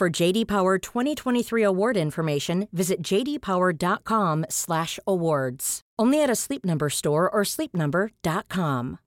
For 0.00 0.08
JD 0.08 0.48
Power 0.48 0.78
2023 0.78 1.62
award 1.62 1.98
information, 1.98 2.68
visit 2.72 3.02
jdpower.com/awards. 3.02 5.80
Only 5.98 6.22
at 6.22 6.30
a 6.30 6.34
Sleep 6.34 6.64
Number 6.64 6.88
store 6.88 7.28
or 7.28 7.44
sleepnumber.com. 7.44 8.98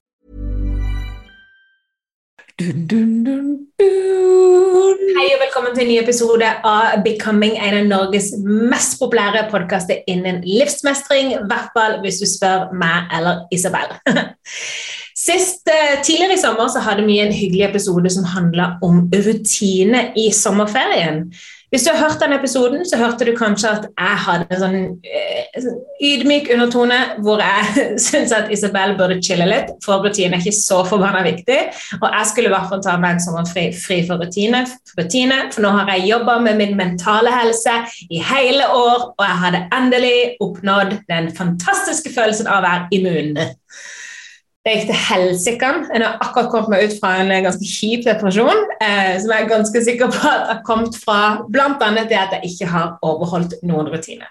Dun, 2.60 2.86
dun, 2.86 3.24
dun, 3.24 3.68
dun. 3.80 5.00
Hei 5.18 5.34
og 5.34 5.42
velkommen 5.42 5.74
til 5.74 5.82
en 5.82 5.90
ny 5.90 5.98
episode 5.98 6.46
av 6.46 7.02
Becoming, 7.02 7.58
en 7.58 7.74
av 7.80 7.90
Norges 7.90 8.38
mest 8.46 9.02
populære 9.02 9.50
podkaster 9.50 10.06
innen 10.06 10.46
livsmestring. 10.46 11.34
I 11.34 11.42
hvert 11.50 11.74
fall 11.74 12.06
hvis 12.06 12.22
du 12.22 12.30
spør 12.30 12.70
meg 12.78 13.10
eller 13.18 13.50
Isabel. 13.50 13.98
Sist, 15.16 15.68
eh, 15.70 16.02
Tidligere 16.02 16.34
i 16.34 16.42
sommer 16.42 16.68
så 16.74 16.82
hadde 16.82 17.06
vi 17.06 17.20
en 17.22 17.34
hyggelig 17.34 17.68
episode 17.70 18.10
som 18.10 18.26
handla 18.26 18.78
om 18.82 19.06
rutine 19.14 20.08
i 20.18 20.32
sommerferien. 20.34 21.28
Hvis 21.74 21.84
du 21.84 21.90
har 21.90 22.04
hørt 22.04 22.22
den 22.22 22.34
episoden, 22.34 22.84
så 22.86 22.98
hørte 23.02 23.26
du 23.26 23.32
kanskje 23.38 23.70
at 23.70 23.86
jeg 23.90 24.18
hadde 24.26 24.46
en 24.54 24.60
sånn 24.62 24.76
eh, 25.10 25.64
ydmyk 26.06 26.52
undertone 26.54 27.00
hvor 27.26 27.42
jeg 27.42 27.86
syns 28.06 28.34
at 28.36 28.52
Isabel 28.54 28.94
burde 29.00 29.18
chille 29.26 29.48
litt, 29.50 29.72
for 29.82 30.06
rutine 30.06 30.38
er 30.38 30.44
ikke 30.44 30.54
så 30.54 30.84
forbanna 30.86 31.24
viktig. 31.26 31.58
Og 31.98 32.06
jeg 32.06 32.30
skulle 32.30 32.52
i 32.52 32.54
hvert 32.54 32.70
fall 32.70 32.86
ta 32.86 32.94
meg 33.02 33.16
en 33.16 33.24
sommerfri 33.26 33.66
fri 33.74 34.04
for 34.06 34.22
rutine, 34.22 34.62
rutine, 35.00 35.40
for 35.56 35.66
nå 35.66 35.74
har 35.80 35.90
jeg 35.96 36.12
jobba 36.12 36.38
med 36.46 36.62
min 36.62 36.78
mentale 36.78 37.34
helse 37.34 37.80
i 38.06 38.22
hele 38.22 38.70
år, 38.70 39.10
og 39.18 39.26
jeg 39.26 39.42
hadde 39.48 39.66
endelig 39.80 40.16
oppnådd 40.46 40.98
den 41.10 41.34
fantastiske 41.34 42.14
følelsen 42.14 42.54
av 42.54 42.62
å 42.62 42.68
være 42.70 43.02
immun. 43.02 43.38
Det 44.64 44.78
gikk 44.78 44.86
til 44.88 44.96
helsike. 44.96 45.70
Jeg 45.92 46.00
har 46.00 46.22
akkurat 46.24 46.46
kommet 46.52 46.70
meg 46.72 46.86
ut 46.88 46.94
fra 47.02 47.18
en 47.20 47.32
ganske 47.44 47.68
kjip 47.68 48.06
depresjon, 48.08 48.62
eh, 48.80 49.18
som 49.20 49.34
jeg 49.34 49.44
er 49.44 49.50
ganske 49.50 49.82
sikker 49.84 50.12
på 50.14 50.22
at 50.30 50.46
har 50.54 50.62
kommet 50.64 50.96
fra 51.02 51.18
bl.a. 51.52 51.90
det 52.00 52.16
at 52.16 52.38
jeg 52.38 52.54
ikke 52.54 52.70
har 52.72 52.94
overholdt 53.04 53.58
noen 53.68 53.92
rutiner. 53.92 54.30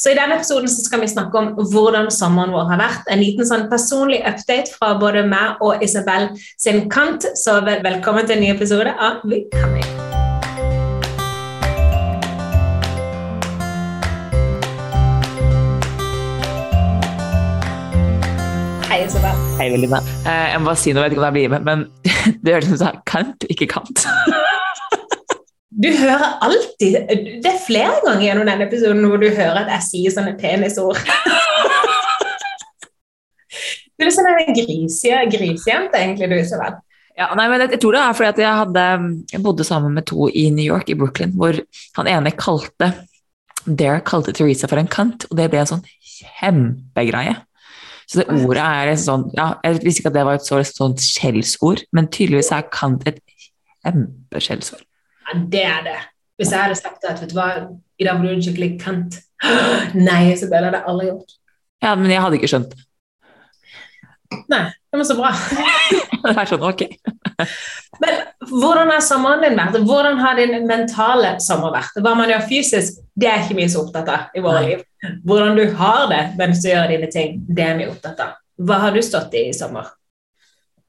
Så 0.00 0.14
I 0.14 0.16
denne 0.16 0.38
episoden 0.38 0.72
skal 0.72 1.04
vi 1.04 1.10
snakke 1.12 1.36
om 1.36 1.50
hvordan 1.60 2.08
sommeren 2.08 2.54
vår 2.56 2.70
har 2.72 2.80
vært. 2.80 3.10
En 3.12 3.20
liten 3.20 3.44
sånn 3.44 3.68
personlig 3.68 4.22
update 4.24 4.72
fra 4.72 4.94
både 5.00 5.26
meg 5.28 5.60
og 5.60 5.84
Isabel 5.84 6.30
sin 6.56 6.86
kant. 6.88 7.28
Så 7.36 7.60
vel 7.68 7.84
velkommen 7.84 8.24
til 8.24 8.38
en 8.38 8.46
ny 8.46 8.54
episode 8.56 8.96
av 8.96 9.20
Becoming. 9.28 9.84
Hei, 9.84 9.93
Hei, 19.64 19.70
Velina. 19.72 19.96
Eh, 20.28 20.50
jeg 20.52 20.60
må 20.60 20.68
bare 20.68 20.76
si 20.76 20.92
noe, 20.92 21.06
jeg 21.06 21.08
vet 21.08 21.14
ikke 21.14 21.20
om 21.22 21.24
jeg 21.24 21.34
blir 21.38 21.52
med, 21.54 21.62
men 21.64 21.84
det 22.44 22.52
høres 22.52 22.66
ut 22.68 22.82
som 22.82 22.98
kant, 23.08 23.46
ikke 23.48 23.70
kant. 23.72 24.04
Du 25.74 25.88
hører 25.90 26.36
alltid 26.44 27.08
Det 27.42 27.48
er 27.50 27.56
flere 27.64 27.96
ganger 28.04 28.22
gjennom 28.22 28.46
denne 28.46 28.66
episoden 28.68 29.00
hvor 29.08 29.18
du 29.18 29.24
hører 29.26 29.64
at 29.64 29.72
jeg 29.72 29.86
sier 29.88 30.12
sånne 30.14 30.34
penisord. 30.38 31.00
Du 33.96 34.04
er 34.04 34.12
sånn 34.12 34.28
en 34.28 34.52
grisejente, 34.52 35.96
egentlig, 35.96 36.28
du, 36.28 36.36
Isabel. 36.36 36.76
Ja, 37.16 37.30
nei, 37.38 37.48
men 37.48 37.64
jeg, 37.64 37.80
tror 37.80 37.96
det 37.96 38.04
er 38.04 38.20
fordi 38.20 38.44
jeg, 38.44 38.60
hadde, 38.60 38.86
jeg 39.32 39.42
bodde 39.48 39.64
sammen 39.64 39.96
med 39.96 40.04
to 40.10 40.28
i 40.28 40.44
New 40.52 40.66
York, 40.66 40.92
i 40.92 40.98
Brooklyn, 40.98 41.32
hvor 41.40 41.56
han 41.96 42.12
ene 42.12 42.34
kalte 42.36 42.92
Dare 43.64 44.04
kalte 44.04 44.36
Teresa 44.36 44.68
for 44.68 44.76
en 44.82 44.92
kant, 44.92 45.24
og 45.30 45.38
det 45.40 45.48
ble 45.48 45.62
en 45.62 45.72
sånn 45.72 45.86
kjempegreie. 46.04 47.38
Så 48.04 48.20
det 48.20 48.26
ordet 48.32 48.62
er 48.62 48.90
et 48.92 49.00
sånn 49.00 49.28
ja, 49.32 49.54
Jeg 49.64 49.80
visste 49.84 50.02
ikke 50.02 50.10
at 50.12 50.16
det 50.18 50.24
var 50.28 50.38
et 50.38 50.46
så 50.46 50.60
sånt 50.68 51.02
skjellsord, 51.02 51.84
men 51.96 52.10
tydeligvis 52.12 52.52
er 52.52 52.66
kant 52.72 53.06
et 53.08 53.20
kjempeskjellsord. 53.84 54.84
Ja, 55.24 55.38
det 55.54 55.64
er 55.68 55.86
det. 55.86 56.00
Hvis 56.40 56.50
jeg 56.52 56.66
hadde 56.66 56.78
sagt 56.78 57.06
at 57.08 57.22
vet 57.22 57.30
du 57.30 57.38
hva, 57.38 57.48
i 58.00 58.06
dag 58.06 58.18
blir 58.20 58.36
du 58.36 58.42
skikkelig 58.44 58.74
kant 58.82 59.20
Nei, 60.08 60.32
Isabel, 60.32 60.66
hadde 60.68 60.80
jeg 60.80 60.90
aldri 60.90 61.08
gjort. 61.10 61.36
Ja, 61.84 61.94
men 62.00 62.10
jeg 62.10 62.22
hadde 62.24 62.38
ikke 62.38 62.50
skjønt 62.50 62.72
det. 62.72 62.84
Nei, 64.50 64.64
det 64.94 65.00
var 65.00 65.08
så 65.08 65.16
bra. 65.18 65.30
det 66.24 66.34
er 66.38 66.48
sånn, 66.48 66.62
ok. 66.62 66.82
Men 68.02 68.20
hvordan 68.46 68.92
har 68.92 69.02
sommeren 69.02 69.42
din 69.42 69.58
vært? 69.58 69.80
Hvordan 69.88 70.20
har 70.22 70.38
din 70.38 70.54
mentale 70.68 71.34
sommer 71.42 71.74
vært? 71.74 71.98
Hva 71.98 72.14
man 72.14 72.30
gjør 72.30 72.46
fysisk, 72.46 73.00
det 73.18 73.30
er 73.30 73.42
ikke 73.42 73.58
vi 73.58 73.66
så 73.72 73.82
opptatt 73.82 74.12
av 74.14 74.38
i 74.38 74.44
våre 74.44 74.62
liv. 74.68 74.86
Hvordan 75.26 75.58
du 75.58 75.64
har 75.80 76.06
det 76.12 76.22
mens 76.38 76.62
du 76.62 76.70
gjør 76.70 76.94
dine 76.94 77.10
ting, 77.10 77.42
det 77.50 77.66
er 77.66 77.76
vi 77.80 77.90
opptatt 77.90 78.22
av. 78.22 78.38
Hva 78.62 78.78
har 78.84 78.94
du 78.94 79.02
stått 79.02 79.34
i 79.34 79.48
i 79.50 79.56
sommer? 79.56 79.90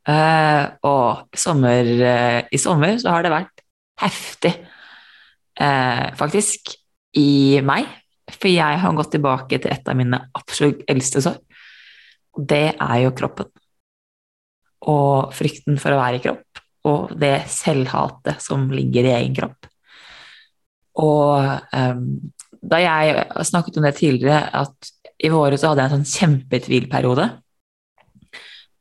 Uh, 0.06 0.70
og 0.86 1.38
sommer, 1.42 1.90
uh, 1.98 2.40
I 2.46 2.62
sommer 2.62 3.00
så 3.02 3.16
har 3.16 3.26
det 3.26 3.34
vært 3.34 3.64
heftig, 4.04 4.54
uh, 5.58 6.14
faktisk, 6.20 6.76
i 7.18 7.58
meg. 7.66 7.90
For 8.30 8.54
jeg 8.54 8.82
har 8.82 8.98
gått 8.98 9.16
tilbake 9.18 9.58
til 9.58 9.74
et 9.74 9.90
av 9.90 9.98
mine 9.98 10.20
absolutt 10.38 10.86
eldste 10.92 11.26
sår. 11.26 11.42
Og 12.38 12.46
det 12.50 12.68
er 12.76 12.98
jo 13.02 13.16
kroppen. 13.18 13.50
Og 14.92 15.34
frykten 15.36 15.80
for 15.82 15.96
å 15.96 16.02
være 16.02 16.20
i 16.20 16.24
kropp. 16.26 16.62
Og 16.86 17.16
det 17.18 17.38
selvhatet 17.50 18.44
som 18.44 18.68
ligger 18.74 19.08
i 19.08 19.16
egen 19.16 19.38
kropp. 19.38 19.70
Og 21.02 21.72
um, 21.76 22.04
da 22.66 22.82
jeg 22.82 23.26
snakket 23.50 23.80
om 23.80 23.86
det 23.86 23.96
tidligere, 23.98 24.46
at 24.54 24.94
i 25.24 25.32
våre 25.32 25.58
så 25.58 25.72
hadde 25.72 25.84
jeg 25.84 25.92
en 25.92 25.98
sånn 26.00 26.14
kjempetvilperiode. 26.14 27.28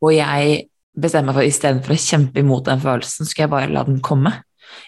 Hvor 0.02 0.14
jeg 0.14 0.64
bestemte 0.94 1.30
meg 1.30 1.38
for 1.38 1.48
istedenfor 1.48 1.94
å 1.94 2.00
kjempe 2.00 2.42
imot 2.42 2.68
den 2.68 2.82
følelsen, 2.82 3.26
skulle 3.26 3.46
jeg 3.46 3.54
bare 3.54 3.72
la 3.72 3.84
den 3.86 4.02
komme. 4.04 4.34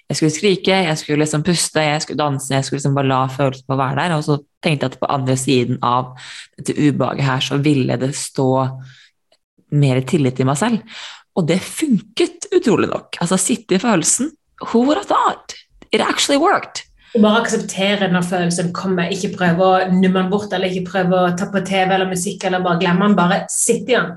Jeg 0.06 0.18
skulle 0.18 0.34
skrike, 0.34 0.76
jeg 0.86 0.98
skulle 0.98 1.24
liksom 1.24 1.44
puste, 1.46 1.82
jeg 1.82 2.02
skulle 2.02 2.20
danse, 2.20 2.52
jeg 2.54 2.66
skulle 2.66 2.80
liksom 2.80 2.94
bare 2.96 3.10
la 3.10 3.24
følelsen 3.30 3.66
få 3.70 3.78
være 3.78 3.98
der. 4.00 4.14
Og 4.16 4.24
så 4.26 4.38
tenkte 4.64 4.86
jeg 4.86 4.94
at 4.94 5.00
på 5.02 5.10
andre 5.16 5.36
siden 5.40 5.80
av 5.84 6.14
dette 6.58 6.76
ubehaget 6.78 7.26
her, 7.26 7.44
så 7.48 7.58
ville 7.62 7.98
det 8.00 8.12
stå 8.18 8.50
mer 9.72 10.00
tillit 10.06 10.36
til 10.38 10.48
meg 10.48 10.58
selv. 10.60 10.98
Og 11.36 11.46
det 11.48 11.60
funket 11.60 12.48
utrolig 12.54 12.88
nok. 12.90 13.18
Altså 13.20 13.38
sitte 13.40 13.76
i 13.76 13.82
følelsen. 13.82 14.32
Who 14.70 14.84
would 14.86 14.96
have 14.96 15.08
thought? 15.10 15.56
It 15.92 16.00
actually 16.00 16.40
worked. 16.40 16.84
Og 17.16 17.22
bare 17.24 17.40
akseptere 17.44 18.08
når 18.12 18.28
følelsen 18.28 18.72
kommer. 18.76 19.12
Ikke 19.12 19.32
prøve 19.36 19.64
å 19.64 19.88
numme 19.92 20.20
den 20.20 20.30
bort, 20.32 20.52
eller 20.52 20.72
ikke 20.72 20.90
prøve 20.90 21.22
å 21.22 21.34
ta 21.38 21.48
på 21.52 21.64
TV 21.64 21.94
eller 21.94 22.10
musikk, 22.10 22.44
eller 22.44 22.64
bare 22.64 22.80
glemme 22.82 23.08
den. 23.08 23.18
Bare 23.18 23.42
sitte 23.52 23.92
i 23.92 23.96
den. 23.96 24.14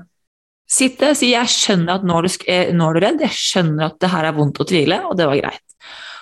Sitte, 0.70 1.14
si 1.18 1.32
'jeg 1.32 1.50
skjønner 1.50 1.98
at 1.98 2.04
nå 2.06 2.18
er, 2.18 2.22
du, 2.28 2.76
nå 2.78 2.88
er 2.88 2.94
du 2.94 3.00
redd', 3.02 3.24
jeg 3.26 3.34
skjønner 3.34 3.86
at 3.88 3.96
det 3.98 4.10
her 4.12 4.24
er 4.28 4.36
vondt 4.36 4.60
å 4.62 4.66
tvile, 4.68 5.00
og 5.08 5.16
det 5.18 5.26
var 5.26 5.40
greit. 5.40 5.64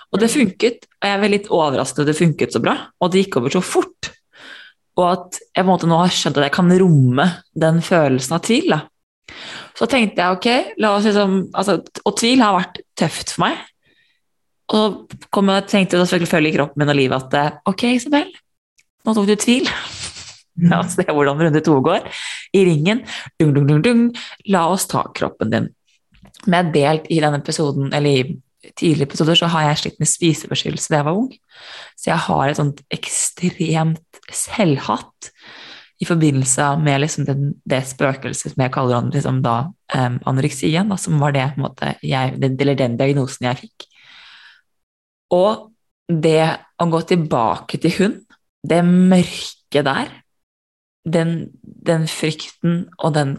Og 0.09 0.23
det 0.23 0.31
funket, 0.33 0.87
og 0.89 1.05
jeg 1.05 1.17
er 1.17 1.21
veldig 1.21 1.41
overrasket 1.53 2.01
at 2.01 2.09
det 2.09 2.17
funket 2.17 2.55
så 2.57 2.63
bra, 2.65 2.77
og 2.97 3.11
det 3.13 3.27
gikk 3.27 3.37
over 3.43 3.53
så 3.53 3.61
fort. 3.61 4.09
Og 4.97 5.05
at 5.05 5.37
jeg 5.43 5.61
på 5.61 5.67
en 5.67 5.69
måte 5.69 5.91
nå 5.91 5.99
har 6.01 6.09
skjønt 6.09 6.41
at 6.41 6.49
jeg 6.49 6.55
kan 6.57 6.73
romme 6.81 7.27
den 7.53 7.83
følelsen 7.85 8.39
av 8.39 8.41
tvil. 8.47 8.73
Da. 8.73 8.81
Så 9.79 9.87
tenkte 9.91 10.23
jeg 10.23 10.39
ok, 10.39 10.77
la 10.83 10.95
oss 10.97 11.07
liksom 11.07 11.41
altså, 11.53 11.79
Og 12.05 12.17
tvil 12.19 12.43
har 12.43 12.57
vært 12.57 12.81
tøft 12.99 13.35
for 13.35 13.47
meg. 13.47 13.61
Og 14.75 15.15
kom 15.33 15.49
jeg 15.53 15.69
tenkte 15.71 15.97
jeg 15.97 16.11
selvfølgelig 16.11 16.53
i 16.53 16.59
kroppen 16.59 16.83
min 16.83 16.93
og 16.93 16.99
livet 16.99 17.37
at 17.39 17.63
ok, 17.69 17.85
Isabel, 17.97 18.29
nå 19.07 19.15
tok 19.17 19.29
du 19.29 19.37
tvil. 19.41 19.71
La 20.69 20.81
oss 20.83 20.97
se 20.99 21.07
hvordan 21.07 21.39
runde 21.39 21.63
to 21.63 21.77
går. 21.85 22.09
I 22.57 22.65
ringen. 22.67 23.05
Dung, 23.39 23.55
dung, 23.55 23.69
dung, 23.69 23.83
dung. 23.85 24.05
La 24.51 24.67
oss 24.73 24.89
ta 24.91 25.05
kroppen 25.15 25.53
din. 25.55 25.71
Med 26.51 26.73
delt 26.75 27.07
i 27.13 27.21
denne 27.23 27.39
episoden, 27.39 27.93
eller 27.95 28.11
i 28.11 28.73
tidligere 28.75 29.07
episoder 29.07 29.39
så 29.39 29.49
har 29.53 29.69
jeg 29.69 29.81
slitt 29.83 30.01
med 30.03 30.11
spiseforstyrrelse 30.11 30.91
da 30.91 31.01
jeg 31.01 31.09
var 31.09 31.21
ung. 31.21 31.31
Så 31.95 32.11
jeg 32.11 32.25
har 32.27 32.45
et 32.49 32.59
sånt 32.59 32.83
ekstremt 32.95 34.23
selvhatt 34.35 35.31
i 35.99 36.07
forbindelse 36.07 36.69
med 36.79 37.01
liksom 37.03 37.27
den, 37.27 37.49
det 37.67 37.81
spøkelset 37.91 38.53
som 38.53 38.63
jeg 38.63 38.73
kaller 38.75 39.09
liksom 39.11 39.41
da, 39.43 39.57
um, 39.97 40.19
anoreksien, 40.31 40.91
da, 40.91 40.99
som 41.01 41.19
var 41.19 41.35
det, 41.35 41.49
måte, 41.59 41.97
jeg, 42.07 42.37
eller 42.39 42.79
den 42.79 42.95
diagnosen 43.01 43.49
jeg 43.49 43.61
fikk. 43.65 43.89
Og 45.35 45.73
det 46.09 46.45
å 46.79 46.87
gå 46.89 47.03
tilbake 47.11 47.81
til 47.83 47.97
hund, 47.99 48.21
det 48.69 48.81
mørke 48.87 49.83
der, 49.85 50.13
den, 51.09 51.35
den 51.63 52.07
frykten 52.11 52.85
og 52.99 53.17
den, 53.17 53.35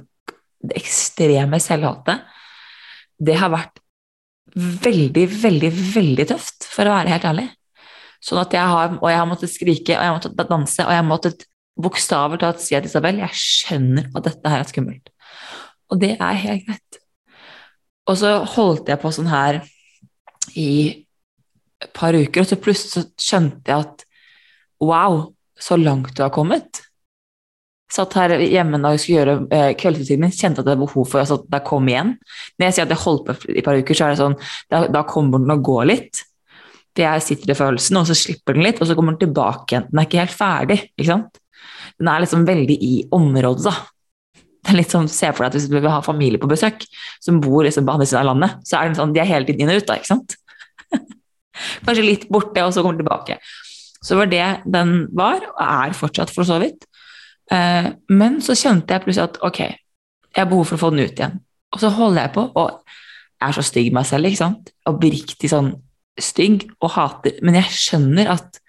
det 0.60 0.82
ekstreme 0.82 1.62
selvhatet, 1.64 2.26
det 3.20 3.38
har 3.40 3.52
vært 3.54 3.80
veldig, 4.84 5.26
veldig, 5.44 5.72
veldig 5.96 6.28
tøft, 6.34 6.68
for 6.68 6.88
å 6.88 6.98
være 6.98 7.14
helt 7.14 7.28
ærlig. 7.30 7.48
Sånn 8.24 8.42
at 8.42 8.54
jeg 8.56 8.68
har, 8.68 8.98
og 9.00 9.08
jeg 9.08 9.20
har 9.22 9.30
måttet 9.30 9.54
skrike, 9.54 9.96
og 9.96 10.04
jeg 10.04 10.12
har 10.12 10.18
måttet 10.18 10.52
danse, 10.52 10.84
og 10.84 10.92
jeg 10.92 11.00
har 11.00 11.08
måttet 11.08 11.46
bokstavelig 11.82 12.42
talt 12.42 12.64
si 12.64 12.78
at 12.78 12.88
Isabel, 12.88 13.22
jeg 13.24 13.42
skjønner 13.42 14.10
at 14.16 14.26
dette 14.28 14.54
her 14.54 14.64
er 14.64 14.70
skummelt. 14.70 15.14
Og 15.90 16.02
det 16.02 16.16
er 16.18 16.42
helt 16.44 16.68
greit. 16.68 17.00
Og 18.10 18.18
så 18.20 18.34
holdt 18.56 18.90
jeg 18.90 19.02
på 19.02 19.14
sånn 19.14 19.30
her 19.30 19.62
i 20.58 20.72
et 21.80 21.92
par 21.96 22.16
uker, 22.16 22.42
og 22.42 22.50
så 22.50 22.60
plutselig 22.60 22.92
så 22.92 23.06
skjønte 23.22 23.72
jeg 23.72 23.86
at 23.86 24.06
wow, 24.84 25.22
så 25.60 25.78
langt 25.80 26.16
du 26.18 26.24
har 26.26 26.34
kommet 26.34 26.84
satt 27.94 28.16
her 28.20 28.36
hjemme 28.44 28.80
da 28.82 28.94
jeg 28.94 29.04
skulle 29.04 29.20
gjøre 29.20 29.36
eh, 29.56 29.72
kveldsutsikten 29.80 30.24
min, 30.24 30.34
kjente 30.36 30.62
at 30.62 30.68
det 30.68 30.76
var 30.76 30.82
behov 30.84 31.08
for 31.10 31.22
altså, 31.24 31.40
at 31.42 31.52
det 31.56 31.62
kom 31.68 31.90
igjen. 31.90 32.16
Når 32.58 32.68
jeg 32.68 32.78
sier 32.78 32.86
at 32.86 32.94
jeg 32.94 33.04
holdt 33.04 33.26
på 33.26 33.36
i 33.50 33.60
et 33.62 33.66
par 33.66 33.80
uker, 33.80 33.98
så 33.98 34.06
er 34.06 34.14
det 34.14 34.22
sånn 34.22 34.38
da, 34.72 34.82
da 34.94 35.06
kommer 35.10 35.42
den 35.42 35.56
å 35.56 35.60
gå 35.66 35.78
litt. 35.90 36.24
For 36.94 37.06
jeg 37.06 37.26
sitter 37.26 37.54
i 37.54 37.58
følelsen, 37.58 38.00
og 38.00 38.10
så 38.10 38.18
slipper 38.18 38.58
den 38.58 38.66
litt, 38.68 38.82
og 38.82 38.90
så 38.90 38.98
kommer 38.98 39.16
den 39.16 39.24
tilbake 39.26 39.74
igjen. 39.74 39.88
Den 39.90 40.02
er 40.02 40.10
ikke 40.10 40.22
helt 40.22 40.38
ferdig. 40.38 40.80
ikke 40.94 41.10
sant? 41.10 41.42
Den 42.00 42.12
er 42.12 42.24
liksom 42.24 42.46
veldig 42.48 42.76
i 42.86 42.94
området, 43.16 43.66
da. 43.68 43.74
Det 44.60 44.74
er 44.74 44.80
litt 44.82 44.92
sånn, 44.94 45.08
Se 45.12 45.32
for 45.32 45.44
deg 45.44 45.52
at 45.52 45.58
hvis 45.58 45.70
du 45.72 45.78
vil 45.78 45.90
ha 45.92 46.02
familie 46.04 46.40
på 46.42 46.50
besøk 46.52 46.84
som 47.24 47.40
bor 47.44 47.64
liksom 47.66 47.88
på 47.88 47.96
andre 47.96 48.08
siden 48.10 48.22
av 48.22 48.30
landet, 48.34 48.60
så 48.68 48.80
er 48.80 48.90
det 48.90 49.00
sånn, 49.00 49.16
de 49.16 49.24
er 49.24 49.30
hele 49.30 49.48
tiden 49.48 49.66
inn 49.66 49.74
og 49.74 49.82
ut. 49.82 49.88
da, 49.88 49.98
ikke 50.00 50.12
sant? 50.12 50.36
Kanskje 51.88 52.06
litt 52.06 52.30
borte, 52.32 52.64
og 52.66 52.76
så 52.76 52.84
kommer 52.84 53.00
de 53.00 53.06
tilbake. 53.06 53.40
Så 54.04 54.16
var 54.20 54.32
det 54.32 54.46
den 54.68 54.94
var, 55.16 55.44
og 55.56 55.62
er 55.66 55.96
fortsatt 55.98 56.32
for 56.32 56.48
så 56.48 56.60
vidt. 56.62 56.88
Eh, 57.52 57.92
men 58.14 58.40
så 58.46 58.56
kjente 58.58 58.96
jeg 58.96 59.06
plutselig 59.06 59.32
at 59.32 59.40
ok, 59.48 59.62
jeg 59.66 60.44
har 60.44 60.50
behov 60.50 60.70
for 60.70 60.78
å 60.78 60.84
få 60.84 60.92
den 60.94 61.08
ut 61.08 61.20
igjen. 61.20 61.40
Og 61.74 61.82
så 61.82 61.92
holder 61.94 62.26
jeg 62.28 62.36
på, 62.36 62.46
og 62.60 62.96
jeg 63.40 63.48
er 63.48 63.56
så 63.56 63.66
stygg 63.66 63.94
meg 63.96 64.08
selv, 64.08 64.30
ikke 64.30 64.44
sant? 64.44 64.74
Oppriktig 64.90 65.52
sånn 65.52 65.74
stygg 66.20 66.68
og 66.84 66.94
hater. 66.96 67.40
Men 67.46 67.60
jeg 67.62 67.76
skjønner 67.76 68.32
at 68.36 68.60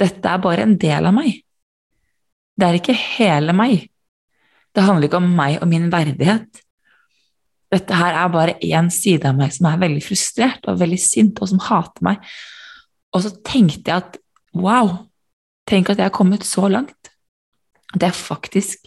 dette 0.00 0.30
er 0.30 0.42
bare 0.42 0.66
en 0.66 0.76
del 0.80 1.10
av 1.10 1.16
meg. 1.16 1.42
Det 2.54 2.66
er 2.66 2.78
ikke 2.78 2.96
hele 2.96 3.54
meg. 3.56 3.88
Det 4.74 4.82
handler 4.82 5.08
ikke 5.08 5.20
om 5.22 5.32
meg 5.36 5.60
og 5.62 5.68
min 5.70 5.90
verdighet. 5.92 6.62
Dette 7.74 7.96
her 7.98 8.14
er 8.14 8.30
bare 8.30 8.58
én 8.62 8.90
side 8.94 9.26
av 9.26 9.38
meg 9.38 9.54
som 9.54 9.66
er 9.70 9.80
veldig 9.82 10.02
frustrert 10.04 10.66
og 10.70 10.78
veldig 10.82 11.00
sint, 11.00 11.40
og 11.42 11.50
som 11.50 11.62
hater 11.62 12.06
meg. 12.06 12.20
Og 13.14 13.24
så 13.24 13.32
tenkte 13.46 13.90
jeg 13.90 14.02
at 14.02 14.18
wow, 14.54 14.92
tenk 15.66 15.90
at 15.90 15.98
jeg 15.98 16.10
har 16.10 16.14
kommet 16.14 16.46
så 16.46 16.68
langt. 16.70 17.10
At 17.94 18.02
jeg 18.02 18.18
faktisk 18.18 18.86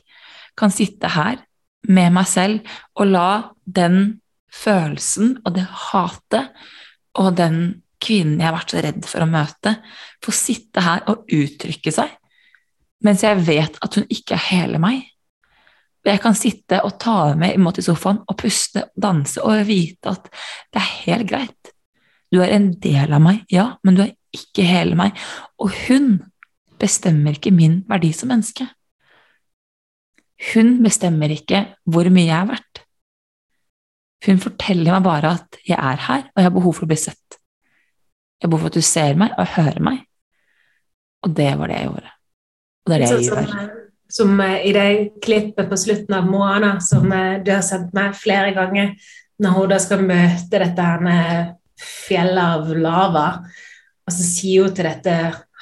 kan 0.58 0.72
sitte 0.74 1.12
her 1.14 1.42
med 1.88 2.16
meg 2.16 2.28
selv 2.28 2.78
og 2.98 3.12
la 3.12 3.30
den 3.64 4.20
følelsen 4.54 5.38
og 5.46 5.54
det 5.56 5.68
hatet 5.92 6.56
og 7.18 7.36
den 7.38 7.60
kvinnen 8.04 8.40
jeg 8.42 8.48
har 8.50 8.56
vært 8.56 8.74
så 8.74 8.82
redd 8.84 9.06
for 9.10 9.24
å 9.24 9.30
møte, 9.30 9.74
få 10.24 10.34
sitte 10.36 10.84
her 10.86 11.06
og 11.10 11.30
uttrykke 11.34 11.94
seg, 11.94 12.12
mens 13.06 13.24
jeg 13.24 13.46
vet 13.46 13.78
at 13.84 13.98
hun 13.98 14.08
ikke 14.10 14.36
er 14.38 14.46
hele 14.50 14.82
meg. 14.82 15.06
Jeg 16.08 16.22
kan 16.24 16.38
sitte 16.38 16.80
og 16.88 16.96
ta 17.02 17.34
med 17.36 17.58
imot 17.58 17.82
i 17.82 17.84
sofaen 17.84 18.22
og 18.24 18.38
puste 18.40 18.86
og 18.86 19.02
danse 19.04 19.44
og 19.44 19.66
vite 19.68 20.14
at 20.14 20.30
det 20.72 20.80
er 20.80 20.94
helt 21.04 21.30
greit. 21.30 21.74
Du 22.32 22.40
er 22.44 22.54
en 22.56 22.72
del 22.84 23.14
av 23.16 23.24
meg, 23.24 23.44
ja, 23.52 23.74
men 23.88 23.98
du 23.98 24.04
er 24.06 24.16
ikke 24.36 24.66
hele 24.68 24.98
meg. 25.00 25.16
Og 25.60 25.72
hun 25.88 26.18
bestemmer 26.80 27.36
ikke 27.36 27.54
min 27.56 27.82
verdi 27.90 28.12
som 28.16 28.32
menneske. 28.32 28.68
Hun 30.54 30.78
bestemmer 30.86 31.32
ikke 31.34 31.64
hvor 31.90 32.10
mye 32.14 32.28
jeg 32.28 32.38
er 32.40 32.52
verdt. 32.52 32.84
Hun 34.28 34.42
forteller 34.42 34.96
meg 34.96 35.06
bare 35.06 35.34
at 35.38 35.60
jeg 35.68 35.78
er 35.78 36.04
her, 36.08 36.28
og 36.30 36.42
jeg 36.42 36.48
har 36.50 36.56
behov 36.56 36.76
for 36.78 36.88
å 36.88 36.92
bli 36.92 37.00
sett. 37.00 37.40
Jeg 38.38 38.48
har 38.48 38.54
behov 38.54 38.68
for 38.68 38.74
at 38.74 38.80
du 38.80 38.86
ser 38.86 39.18
meg 39.20 39.34
og 39.38 39.56
hører 39.58 39.84
meg. 39.84 40.04
Og 41.26 41.34
det 41.38 41.52
var 41.58 41.72
det 41.72 41.80
jeg 41.80 41.90
gjorde. 41.90 42.17
Og 42.88 42.94
det 42.94 42.98
er 42.98 43.04
det 43.04 43.12
jeg 43.12 43.28
gjør. 43.28 43.52
Som, 43.52 43.70
som 44.18 44.34
uh, 44.40 44.58
i 44.64 44.74
det 44.76 44.88
klippet 45.24 45.70
på 45.70 45.80
slutten 45.80 46.16
av 46.18 46.28
Moana, 46.30 46.78
som 46.84 47.08
uh, 47.12 47.38
du 47.44 47.52
har 47.52 47.66
sendt 47.66 47.94
meg 47.98 48.16
flere 48.18 48.54
ganger, 48.56 48.94
når 49.44 49.58
hun 49.58 49.72
da 49.72 49.82
skal 49.82 50.06
møte 50.08 50.62
dette 50.64 50.92
fjellet 51.78 52.42
av 52.42 52.72
lava, 52.74 53.28
og 54.08 54.16
så 54.16 54.24
sier 54.24 54.66
hun 54.66 54.74
til 54.74 54.88
dette 54.88 55.18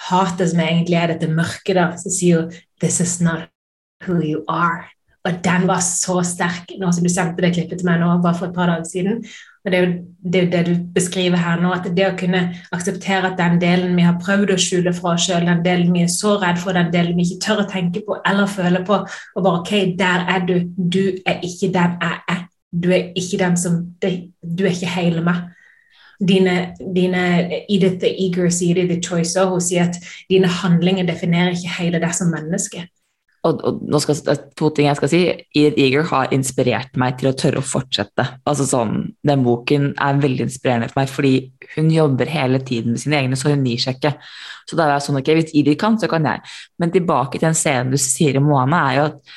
hatet 0.06 0.51
som 0.51 0.62
egentlig 0.62 1.00
er 1.00 1.13
dette 1.16 1.31
mørket, 1.31 1.75
da, 1.75 1.89
så 2.00 2.13
sier 2.13 2.44
hun 2.44 2.62
This 2.83 3.00
is 3.01 3.18
not 3.24 3.50
who 4.06 4.19
you 4.22 4.44
are. 4.51 4.86
Og 5.25 5.39
den 5.44 5.66
var 5.68 5.81
så 5.81 6.19
sterk, 6.27 6.75
nå 6.77 6.92
som 6.94 7.06
du 7.06 7.10
sendte 7.10 7.42
det 7.42 7.56
klippet 7.56 7.81
til 7.81 7.88
meg 7.89 8.01
nå, 8.01 8.12
bare 8.22 8.38
for 8.38 8.51
et 8.51 8.57
par 8.57 8.69
dager 8.69 8.86
siden. 8.86 9.24
Og 9.66 9.72
det 9.72 9.78
er, 9.80 9.86
jo, 9.86 9.94
det 10.32 10.40
er 10.40 10.44
jo 10.44 10.50
det 10.52 10.66
du 10.68 10.74
beskriver 10.94 11.42
her 11.42 11.62
nå, 11.62 11.72
at 11.74 11.88
det 11.98 12.06
å 12.06 12.18
kunne 12.20 12.42
akseptere 12.76 13.32
at 13.32 13.40
den 13.40 13.58
delen 13.62 13.96
vi 13.98 14.06
har 14.06 14.20
prøvd 14.22 14.54
å 14.54 14.60
skjule 14.62 14.94
fra 14.94 15.16
oss 15.16 15.26
sjøl, 15.26 15.48
den 15.48 15.64
delen 15.66 15.89
vi 15.96 16.04
er 16.06 16.12
så 16.13 16.36
redd 16.42 16.62
for, 16.62 16.78
den 16.78 16.92
delen 16.94 17.18
vi 17.18 17.25
ikke 17.25 17.42
tør 17.48 17.63
å 17.63 17.70
tenke 17.72 18.04
på 18.06 18.20
eller 18.30 18.51
føle 18.51 18.84
på, 18.86 19.00
og 19.01 19.48
bare 19.48 19.63
OK, 19.63 19.74
der 19.98 20.30
er 20.36 20.46
du. 20.46 20.56
Du 20.78 21.01
er 21.25 21.42
ikke 21.42 21.72
den 21.74 21.98
jeg 21.98 22.22
er. 22.36 22.46
Du 22.75 22.89
er 22.94 23.10
ikke 23.18 23.39
den 23.42 23.58
som 23.58 23.82
Du 24.04 24.66
er 24.66 24.74
ikke 24.74 24.92
hele 25.00 25.24
meg. 25.25 25.46
Dine, 26.16 26.75
dine 26.96 27.24
Edith 27.66 27.98
the 28.00 28.12
Eager 28.12 28.51
sier 28.54 28.78
det 28.78 28.86
i 28.86 28.94
The 28.94 29.01
Choice 29.04 29.34
også, 29.34 29.50
hun 29.50 29.63
sier 29.63 29.89
at 29.89 29.98
dine 30.30 30.48
handlinger 30.62 31.10
definerer 31.10 31.58
ikke 31.58 31.74
hele 31.80 32.00
deg 32.00 32.13
som 32.16 32.32
menneske 32.32 32.86
og, 33.46 33.62
og 33.62 33.82
nå 33.86 34.00
skal, 34.02 34.18
det 34.25 34.34
er 34.34 34.42
to 34.58 34.70
ting 34.74 34.88
jeg 34.88 34.98
skal 34.98 35.12
si. 35.12 35.20
Edith 35.54 35.82
Eager 35.82 36.08
har 36.10 36.34
inspirert 36.34 36.98
meg 37.00 37.20
til 37.20 37.30
å 37.30 37.36
tørre 37.38 37.62
å 37.62 37.66
fortsette. 37.66 38.25
Altså 38.48 38.66
sånn, 38.70 38.98
Den 39.25 39.46
boken 39.46 39.92
er 40.02 40.22
veldig 40.24 40.48
inspirerende 40.48 40.90
for 40.90 41.02
meg, 41.04 41.12
fordi 41.14 41.34
hun 41.75 41.92
jobber 41.94 42.32
hele 42.32 42.62
tiden 42.66 42.96
med 42.96 43.04
sine 43.04 43.20
egne, 43.22 43.40
så 43.40 43.54
hun 43.54 43.66
gir 43.68 43.84
seg 43.84 44.00
ikke. 44.00 44.16
Så 44.66 44.80
da 44.80 44.88
er 44.88 44.96
jeg 44.96 45.06
sånn, 45.08 45.22
ok, 45.22 45.32
Hvis 45.38 45.54
Edith 45.54 45.82
kan, 45.82 46.00
så 46.02 46.10
kan 46.12 46.25
jeg. 46.25 46.42
Men 46.82 46.94
tilbake 46.96 47.38
til 47.38 47.48
den 47.50 47.60
scenen 47.60 47.94
du 47.94 48.02
sier 48.02 48.40
i 48.40 48.44
Moana, 48.44 48.82
er 48.90 48.98
jo 48.98 49.08
at 49.12 49.36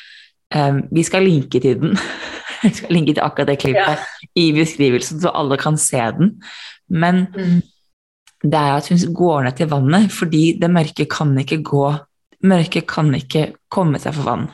um, 0.56 0.82
vi 0.94 1.04
skal 1.06 1.28
linke 1.28 1.60
til 1.60 1.80
den. 1.82 1.96
vi 2.64 2.74
skal 2.80 2.96
linke 2.96 3.14
til 3.14 3.24
akkurat 3.24 3.52
det 3.52 3.60
klippet 3.60 3.98
ja. 3.98 4.28
i 4.40 4.50
beskrivelsen, 4.56 5.20
så 5.20 5.36
alle 5.36 5.60
kan 5.60 5.76
se 5.80 6.00
den. 6.16 6.38
Men 6.88 7.26
mm. 7.34 7.60
det 8.46 8.56
er 8.64 8.78
at 8.78 8.88
hun 8.88 9.16
går 9.20 9.48
ned 9.50 9.60
til 9.60 9.74
vannet, 9.74 10.12
fordi 10.12 10.44
det 10.60 10.72
mørke 10.72 11.10
kan 11.12 11.36
ikke 11.44 11.60
gå 11.66 11.88
Mørket 12.46 12.86
kan 12.90 13.10
ikke 13.16 13.48
komme 13.72 13.98
seg 14.02 14.14
for 14.14 14.28
vann. 14.28 14.46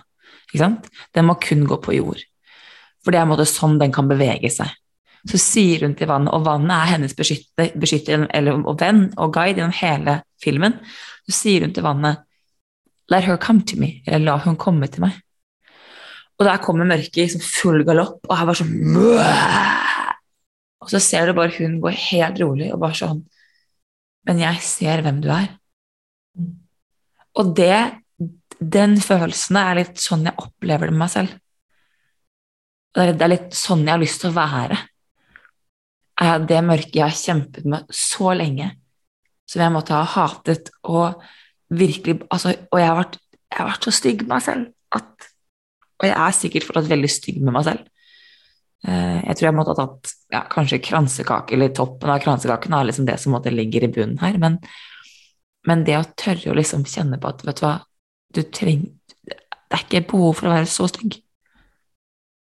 Ikke 0.48 0.62
sant? 0.62 0.88
Den 1.12 1.28
må 1.28 1.36
kun 1.42 1.66
gå 1.68 1.80
på 1.82 1.96
jord. 1.96 2.22
For 3.04 3.12
det 3.12 3.20
er 3.20 3.26
en 3.26 3.32
måte 3.34 3.46
sånn 3.48 3.76
den 3.80 3.92
kan 3.92 4.08
bevege 4.08 4.50
seg. 4.52 4.70
Så 5.28 5.40
sier 5.40 5.84
hun 5.86 5.96
til 5.96 6.08
vannet, 6.08 6.32
og 6.36 6.44
vannet 6.44 6.74
er 6.76 6.92
hennes 6.94 7.16
beskytter, 7.16 7.72
beskytter 7.80 8.26
eller, 8.36 8.60
og 8.60 8.80
venn 8.80 9.06
og 9.16 9.32
guide 9.36 9.60
gjennom 9.60 9.76
hele 9.78 10.18
filmen, 10.42 10.76
så 11.24 11.36
sier 11.38 11.64
hun 11.64 11.72
til 11.76 11.86
vannet 11.86 12.24
Let 13.12 13.26
her 13.26 13.36
come 13.36 13.60
to 13.68 13.76
me, 13.76 14.00
eller 14.06 14.24
la 14.24 14.38
hun 14.40 14.56
komme 14.56 14.88
til 14.88 15.04
meg. 15.04 15.18
Og 16.38 16.46
der 16.48 16.62
kommer 16.64 16.88
mørket 16.88 17.18
i 17.18 17.26
liksom 17.26 17.42
full 17.44 17.84
galopp, 17.84 18.24
og 18.24 18.38
her 18.38 18.48
bare 18.48 18.60
sånn 18.62 18.96
Og 20.84 20.90
så 20.92 21.00
ser 21.00 21.28
du 21.28 21.36
bare 21.36 21.52
hun 21.58 21.78
går 21.84 21.98
helt 22.10 22.40
rolig 22.42 22.72
og 22.72 22.80
bare 22.82 22.96
sånn 22.98 23.20
Men 24.28 24.40
jeg 24.40 24.64
ser 24.64 25.04
hvem 25.04 25.20
du 25.24 25.28
er. 25.32 25.52
Og 27.40 27.54
det, 27.58 27.76
den 28.58 28.98
følelsen 29.02 29.58
er 29.58 29.80
litt 29.80 30.02
sånn 30.02 30.26
jeg 30.28 30.38
opplever 30.40 30.90
det 30.90 30.94
med 30.94 31.04
meg 31.04 31.12
selv. 31.14 31.38
Det 32.94 33.08
er, 33.10 33.30
litt 33.30 33.56
sånn 33.58 33.82
jeg 33.82 33.90
har 33.90 34.02
lyst 34.02 34.20
til 34.22 34.30
å 34.30 34.36
være. 34.36 34.78
Er 36.22 36.44
det 36.46 36.60
mørket 36.62 36.94
jeg 36.94 37.08
har 37.08 37.16
kjempet 37.18 37.64
med 37.66 37.88
så 37.90 38.30
lenge, 38.38 38.68
som 39.50 39.64
jeg 39.64 39.74
måtte 39.74 39.96
ha 39.96 40.04
hatet 40.06 40.70
og 40.86 41.18
virkelig 41.74 42.20
altså, 42.30 42.52
Og 42.70 42.78
jeg 42.78 42.86
har, 42.86 43.00
vært, 43.00 43.18
jeg 43.50 43.58
har 43.58 43.66
vært 43.66 43.86
så 43.88 43.92
stygg 43.92 44.22
med 44.22 44.30
meg 44.30 44.44
selv 44.44 44.68
at 44.94 45.26
Og 45.98 46.06
jeg 46.06 46.14
er 46.14 46.36
sikkert 46.36 46.66
fortsatt 46.68 46.92
veldig 46.92 47.10
stygg 47.10 47.40
med 47.42 47.56
meg 47.56 47.66
selv. 47.66 47.90
Eh, 48.84 49.18
jeg 49.24 49.36
tror 49.36 49.48
jeg 49.48 49.56
måtte 49.58 49.74
ha 49.74 49.80
tatt 49.80 50.14
ja, 50.34 50.40
kanskje 50.52 50.80
kransekake, 50.84 51.56
eller 51.56 51.74
toppen 51.74 52.12
av 52.14 52.22
kransekaken 52.22 52.76
er 52.76 52.88
liksom 52.88 53.08
det 53.08 53.18
som 53.22 53.34
ligger 53.34 53.86
i 53.86 53.90
bunnen 53.90 54.20
her. 54.22 54.38
Men, 54.38 54.60
men, 55.68 55.84
det 55.86 55.96
å 55.98 56.06
tørre 56.18 56.52
å 56.52 56.56
liksom 56.58 56.84
kjenne 56.88 57.18
på 57.20 57.30
at 57.30 57.44
vet 57.46 57.60
du 57.60 57.66
hva, 57.66 57.76
du 58.34 58.42
trenger 58.42 58.90
Det 59.24 59.36
er 59.78 59.84
ikke 59.84 60.06
behov 60.10 60.36
for 60.38 60.46
å 60.46 60.52
være 60.54 60.68
så 60.70 60.84
stygg. 60.86 61.16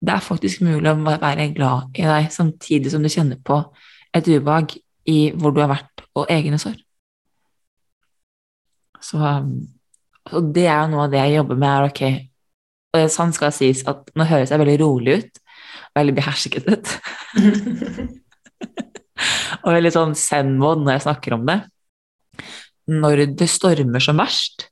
Det 0.04 0.12
er 0.14 0.24
faktisk 0.24 0.64
mulig 0.66 0.90
å 0.90 0.96
være 0.98 1.50
glad 1.54 1.94
i 1.94 2.06
deg 2.08 2.30
samtidig 2.34 2.90
som 2.90 3.04
du 3.04 3.10
kjenner 3.12 3.38
på 3.38 3.60
et 4.14 4.26
ubehag 4.26 4.74
i 5.10 5.18
hvor 5.36 5.54
du 5.54 5.60
har 5.62 5.70
vært, 5.70 6.02
og 6.18 6.32
egne 6.32 6.58
sår. 6.58 6.74
Så, 9.04 9.20
og 9.20 10.50
det 10.56 10.66
er 10.66 10.80
jo 10.80 10.90
noe 10.94 11.06
av 11.06 11.14
det 11.14 11.20
jeg 11.20 11.36
jobber 11.36 11.60
med, 11.60 11.70
er 11.70 11.88
ok 11.90 12.02
Og 12.08 12.98
det 13.02 13.14
sånn 13.14 13.36
skal 13.36 13.54
sies 13.54 13.84
at 13.90 14.10
nå 14.16 14.26
høres 14.26 14.50
jeg 14.50 14.62
veldig 14.64 14.78
rolig 14.80 15.18
ut, 15.20 15.40
veldig 16.00 16.16
behersket 16.18 16.70
ut. 16.72 16.94
og 19.64 19.72
veldig 19.72 19.92
sånn 19.94 20.14
zen-mode 20.18 20.84
når 20.84 20.96
jeg 20.96 21.06
snakker 21.06 21.36
om 21.36 21.46
det. 21.48 21.58
Når 22.90 23.24
det 23.38 23.48
stormer 23.48 24.02
som 24.04 24.20
verst, 24.20 24.68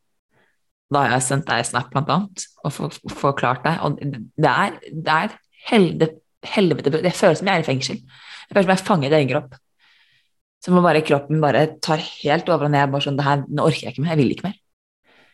da 0.93 1.07
har 1.07 1.15
jeg 1.17 1.25
sendt 1.25 1.49
deg 1.49 1.65
snap, 1.65 1.89
blant 1.93 2.11
annet, 2.13 2.45
og 2.67 2.75
forklart 3.17 3.65
deg. 3.65 3.79
Og 3.87 3.97
det 4.03 4.51
er, 4.53 4.77
det 4.93 5.15
er 5.15 5.37
helvete, 5.71 6.19
helvete 6.53 6.93
Det 6.93 7.15
føles 7.17 7.41
som 7.41 7.49
jeg 7.49 7.61
er 7.61 7.65
i 7.65 7.69
fengsel. 7.69 8.01
Det 8.03 8.57
føles 8.57 8.67
som 8.67 8.75
jeg 8.75 8.81
er 8.81 8.89
fanget 8.91 9.15
i 9.15 9.21
egen 9.21 9.33
kropp. 9.33 9.57
Så 10.63 10.75
må 10.75 10.83
bare 10.85 11.03
kroppen 11.03 11.41
bare 11.43 11.65
tar 11.83 12.03
helt 12.03 12.51
over 12.53 12.69
og 12.69 12.75
ned. 12.75 12.91
bare 12.93 13.07
sånn, 13.07 13.17
det 13.19 13.27
her, 13.27 13.47
Nå 13.49 13.65
orker 13.67 13.89
jeg 13.89 13.97
ikke 13.97 14.05
mer, 14.05 14.15
jeg 14.15 14.23
vil 14.23 14.35
ikke 14.37 14.49
mer. 14.51 14.59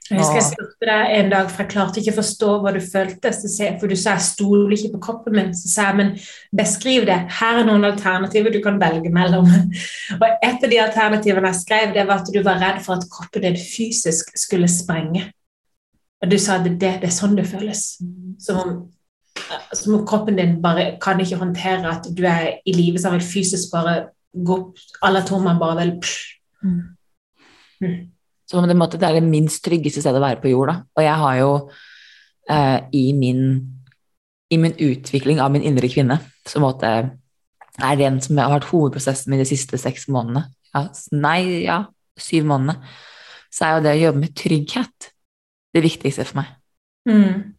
Jeg 0.09 0.19
husker 0.21 0.39
jeg 0.39 0.47
spurte 0.47 0.89
deg 0.89 1.15
en 1.19 1.31
dag, 1.33 1.49
for 1.53 1.63
jeg 1.63 1.71
klarte 1.73 2.01
ikke 2.01 2.15
å 2.15 2.19
forstå 2.19 2.51
hva 2.63 2.73
du 2.73 2.81
følte. 2.81 3.33
For 3.81 3.91
du 3.91 3.97
sa 3.99 4.15
jeg 4.17 4.27
stoler 4.27 4.75
ikke 4.77 4.93
på 4.95 5.01
kroppen 5.05 5.37
min. 5.37 5.55
Så 5.57 5.71
sa 5.73 5.89
jeg 5.91 5.99
men 6.01 6.13
beskriv 6.57 7.07
det. 7.09 7.19
Her 7.39 7.61
er 7.61 7.69
noen 7.69 7.85
alternativer 7.89 8.55
du 8.55 8.61
kan 8.65 8.81
velge 8.81 9.13
mellom. 9.13 9.49
Og 10.21 10.29
et 10.29 10.65
av 10.65 10.73
de 10.73 10.83
alternativene 10.85 11.53
jeg 11.53 11.61
skrev, 11.63 11.95
det 11.97 12.07
var 12.09 12.23
at 12.23 12.33
du 12.33 12.41
var 12.47 12.63
redd 12.65 12.81
for 12.85 12.97
at 12.97 13.09
kroppen 13.13 13.45
din 13.45 13.59
fysisk 13.61 14.33
skulle 14.39 14.71
sprenge. 14.73 15.29
Og 16.23 16.33
du 16.33 16.39
sa 16.41 16.59
at 16.59 16.67
det, 16.69 16.95
det 17.03 17.11
er 17.11 17.15
sånn 17.15 17.37
det 17.39 17.47
føles. 17.51 17.85
Som 18.43 18.63
om, 18.63 18.77
som 19.77 19.99
om 20.01 20.07
kroppen 20.09 20.39
din 20.41 20.59
bare 20.65 20.95
kan 21.03 21.21
ikke 21.21 21.41
håndtere 21.43 21.93
at 21.93 22.09
du 22.11 22.25
er 22.27 22.59
i 22.65 22.75
live, 22.75 23.01
så 23.01 23.13
vil 23.15 23.25
fysisk 23.25 23.75
bare 23.77 24.09
gå 24.33 24.57
opp 24.57 25.03
alle 25.07 25.23
atomene 25.25 25.61
bare 25.61 25.77
vel 25.79 25.93
mm. 26.63 26.81
Mm. 27.83 28.01
Så 28.49 28.63
måte, 28.65 28.97
det 28.97 29.05
er 29.05 29.19
det 29.19 29.29
minst 29.29 29.61
tryggeste 29.65 30.01
stedet 30.01 30.21
å 30.21 30.25
være 30.25 30.41
på 30.41 30.53
jord. 30.53 30.71
Da. 30.73 30.77
Og 30.97 31.05
jeg 31.05 31.17
har 31.23 31.35
jo 31.37 31.51
eh, 32.49 32.79
i, 32.97 33.05
min, 33.13 33.43
i, 34.49 34.57
min, 34.57 34.73
utvikling 34.73 35.43
av 35.45 35.53
min 35.53 35.67
indre 35.69 35.91
kvinne, 35.93 36.17
som 36.49 36.65
måte, 36.65 36.95
er 37.79 38.01
den 38.01 38.17
som 38.25 38.41
har 38.41 38.55
vært 38.57 38.71
hovedprosessen 38.71 39.35
min 39.35 39.43
de 39.43 39.51
siste 39.51 39.81
seks 39.81 40.09
månedene, 40.09 40.47
ja, 40.73 40.87
nei, 41.13 41.43
ja, 41.67 41.83
syv 42.21 42.49
månedene, 42.49 42.81
så 43.53 43.67
er 43.67 43.77
jo 43.77 43.85
det 43.85 43.95
å 43.95 44.03
jobbe 44.07 44.25
med 44.25 44.35
trygghet 44.37 45.13
det 45.77 45.85
viktigste 45.85 46.27
for 46.29 46.41
meg. 46.41 46.51
Mm. 47.09 47.55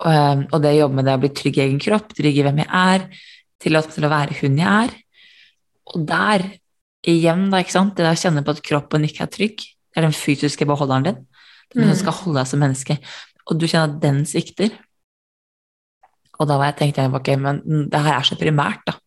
Og, 0.00 0.10
eh, 0.10 0.44
og, 0.48 0.58
det 0.64 0.74
å 0.74 0.80
jobbe 0.80 1.00
med 1.00 1.08
det 1.08 1.16
å 1.16 1.22
bli 1.22 1.32
trygg 1.36 1.60
i 1.60 1.66
egen 1.68 1.80
kropp, 1.82 2.16
trygg 2.16 2.40
i 2.40 2.48
hvem 2.48 2.64
jeg 2.64 2.72
er, 2.72 3.08
tillate 3.62 3.92
meg 3.92 4.00
til 4.00 4.08
å 4.08 4.14
være 4.16 4.40
hun 4.40 4.60
jeg 4.64 4.88
er. 4.88 4.98
Og 5.92 6.08
der, 6.08 6.50
igjen, 7.04 7.48
da, 7.52 7.60
ikke 7.60 7.76
sant, 7.76 7.96
det 8.00 8.08
å 8.08 8.18
kjenne 8.18 8.44
på 8.44 8.56
at 8.56 8.64
kroppen 8.64 9.04
ikke 9.06 9.28
er 9.28 9.34
trygg, 9.36 9.72
det 9.96 10.02
er 10.02 10.10
den 10.10 10.12
fysiske 10.12 10.66
beholderen 10.68 11.06
din. 11.06 11.22
Den 11.72 11.86
som 11.86 11.94
mm. 11.94 12.00
skal 12.02 12.16
holde 12.18 12.36
deg 12.36 12.48
som 12.50 12.60
menneske. 12.60 12.98
Og 13.48 13.56
du 13.56 13.64
kjenner 13.64 13.94
at 13.94 14.02
den 14.02 14.18
svikter. 14.28 14.74
Og 16.36 16.50
da 16.50 16.58
var 16.60 16.68
jeg 16.68 16.76
tenkte 16.82 17.06
jeg, 17.06 17.14
ok, 17.16 17.30
men 17.40 17.88
det 17.88 18.02
her 18.04 18.18
er 18.18 18.28
så 18.28 18.36
primært, 18.36 18.84
da. 18.84 18.98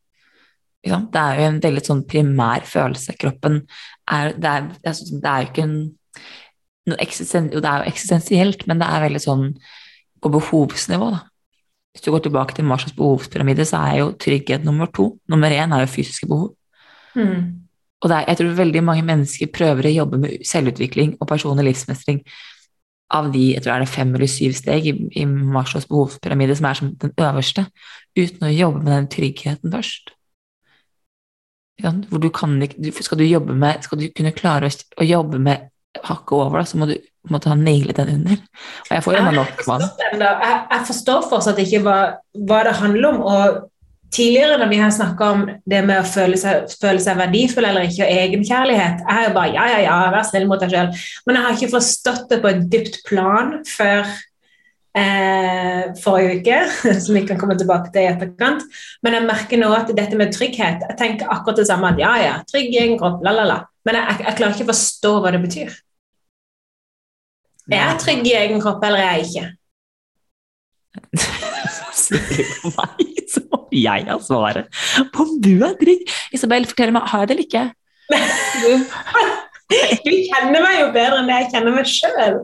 Det 0.82 1.22
er 1.22 1.38
jo 1.38 1.46
en 1.46 1.62
veldig 1.62 1.84
sånn 1.86 2.02
primær 2.10 2.66
følelse. 2.66 3.14
Kroppen 3.22 3.62
er 4.10 4.34
Det 4.34 4.50
er, 4.50 4.68
det 4.82 5.30
er 5.30 5.44
jo 5.44 5.50
ikke 5.52 5.68
en 5.68 5.78
noe 6.90 6.98
eksisten, 7.04 7.52
Jo, 7.54 7.62
det 7.62 7.70
er 7.70 7.84
jo 7.84 7.92
eksistensielt, 7.94 8.66
men 8.66 8.82
det 8.82 8.88
er 8.90 9.06
veldig 9.06 9.22
sånn 9.22 9.46
på 10.24 10.32
behovsnivå, 10.34 11.12
da. 11.14 11.22
Hvis 11.94 12.06
du 12.06 12.10
går 12.14 12.26
tilbake 12.26 12.56
til 12.56 12.66
Marshalls 12.66 12.98
behovspyramide, 12.98 13.66
så 13.66 13.84
er 13.86 14.00
jo 14.02 14.12
trygghet 14.18 14.66
nummer 14.66 14.90
to. 14.90 15.12
Nummer 15.30 15.54
én 15.54 15.70
er 15.76 15.84
jo 15.84 15.94
fysiske 15.94 16.26
behov. 16.30 16.56
Mm. 17.14 17.69
Og 18.00 18.12
er, 18.12 18.28
jeg 18.30 18.40
tror 18.40 18.56
veldig 18.62 18.84
mange 18.88 19.04
mennesker 19.04 19.52
prøver 19.52 19.90
å 19.90 19.98
jobbe 19.98 20.22
med 20.22 20.46
selvutvikling 20.48 21.18
og 21.20 21.28
personlig 21.28 21.68
livsmestring 21.68 22.22
av 23.10 23.32
de 23.34 23.42
jeg 23.56 23.64
tror 23.64 23.74
er 23.76 23.84
det 23.84 23.90
fem 23.92 24.14
eller 24.14 24.30
syv 24.30 24.54
steg 24.58 24.86
i, 24.88 24.94
i 25.18 25.26
Marshalls 25.26 25.88
behovspyramide, 25.90 26.56
som 26.56 26.70
er 26.70 26.78
som 26.78 26.94
den 27.02 27.14
øverste, 27.18 27.66
uten 28.18 28.46
å 28.46 28.54
jobbe 28.54 28.84
med 28.84 28.94
den 28.94 29.10
tryggheten 29.16 29.74
først. 29.74 30.14
Hvor 31.80 32.22
du 32.22 32.30
kan, 32.36 32.58
skal 33.00 33.22
du 33.22 33.26
jobbe 33.26 33.56
med, 33.56 33.84
skal 33.88 34.02
du 34.02 34.10
kunne 34.16 34.36
klare 34.36 34.70
å, 34.70 34.78
å 35.00 35.08
jobbe 35.08 35.40
med 35.42 35.70
hakket 36.06 36.36
over, 36.38 36.60
da, 36.60 36.68
så 36.68 36.80
må 36.80 36.90
du 36.90 36.98
måtte 37.32 37.50
ha 37.52 37.58
nailet 37.58 37.98
den 37.98 38.14
under. 38.20 38.40
Og 38.86 38.94
jeg 38.94 39.06
får 39.06 39.18
jo 39.18 39.34
nok 39.36 39.66
vann. 39.68 39.86
Jeg, 40.04 40.20
jeg, 40.22 40.82
forstår 40.92 41.28
fortsatt 41.32 41.62
ikke 41.64 41.82
hva, 41.86 41.98
hva 42.48 42.62
det 42.68 42.76
handler 42.80 43.10
om. 43.10 43.22
og 43.26 43.60
Tidligere 44.10 44.58
når 44.58 44.70
vi 44.72 44.78
har 44.82 44.94
snakka 44.94 45.26
om 45.36 45.44
det 45.70 45.80
med 45.86 46.00
å 46.02 46.08
føle 46.08 46.38
seg, 46.40 46.72
føle 46.82 47.02
seg, 47.04 47.18
verdifull 47.20 47.68
eller 47.70 47.86
ikke, 47.86 48.08
og 48.08 48.22
egenkjærlighet, 48.24 49.04
jeg 49.06 49.18
er 49.22 49.28
jo 49.28 49.36
bare 49.36 49.52
ja, 49.54 49.66
ja, 49.70 49.82
ja, 49.86 49.98
vær 50.16 50.26
snill 50.26 50.48
mot 50.50 50.64
deg 50.64 50.74
sjøl. 50.74 50.90
Men 51.28 51.38
jeg 51.38 51.46
har 51.46 51.58
ikke 51.58 51.76
forstått 51.76 52.26
det 52.32 52.40
på 52.42 52.50
et 52.50 52.64
dypt 52.74 52.98
plan 53.06 53.60
før 53.70 54.10
eh, 54.98 55.92
forrige 56.02 56.40
uke, 56.40 56.62
som 57.06 57.20
vi 57.20 57.24
kan 57.30 57.42
komme 57.42 57.58
tilbake 57.60 57.94
til 57.94 58.08
i 58.08 58.10
etterkant. 58.10 58.66
Men 59.06 59.20
jeg 59.20 59.28
merker 59.28 59.62
nå 59.62 59.70
at 59.78 59.94
dette 59.94 60.18
med 60.18 60.34
trygghet 60.34 60.88
Jeg 60.88 60.98
tenker 60.98 61.30
akkurat 61.30 61.62
det 61.62 61.68
samme. 61.70 61.94
at 61.94 62.02
Ja, 62.02 62.16
ja, 62.24 62.34
trygg 62.50 62.74
i 62.74 62.82
egen 62.82 62.98
kropp, 63.02 63.22
la, 63.26 63.36
la, 63.36 63.46
la. 63.46 63.60
Men 63.86 64.00
jeg, 64.00 64.24
jeg, 64.26 64.38
klarer 64.40 64.58
ikke 64.58 64.68
å 64.70 64.74
forstå 64.74 65.14
hva 65.20 65.36
det 65.36 65.44
betyr. 65.46 65.78
Er 67.70 67.84
jeg 67.84 68.02
trygg 68.02 68.26
i 68.26 68.36
egen 68.42 68.66
kropp, 68.66 68.82
eller 68.90 69.06
er 69.06 69.20
jeg 69.20 69.30
ikke? 69.30 69.48
Sier 72.00 72.58
på 72.64 72.74
meg 72.74 73.09
jeg 73.76 74.08
har 74.10 74.24
svaret 74.24 74.70
på 75.14 75.26
om 75.26 75.36
du 75.44 75.56
er 75.66 75.76
trygg. 75.80 76.06
Isabel, 76.36 76.68
fortell 76.70 76.94
meg, 76.96 77.10
har 77.12 77.26
jeg 77.26 77.32
det 77.32 77.38
eller 77.38 77.48
ikke? 77.48 77.66
Du 79.70 80.10
kjenner 80.10 80.64
meg 80.64 80.80
jo 80.80 80.88
bedre 80.96 81.20
enn 81.20 81.28
det 81.30 81.36
jeg 81.44 81.50
kjenner 81.52 81.76
meg 81.76 81.90
sjøl. 81.90 82.40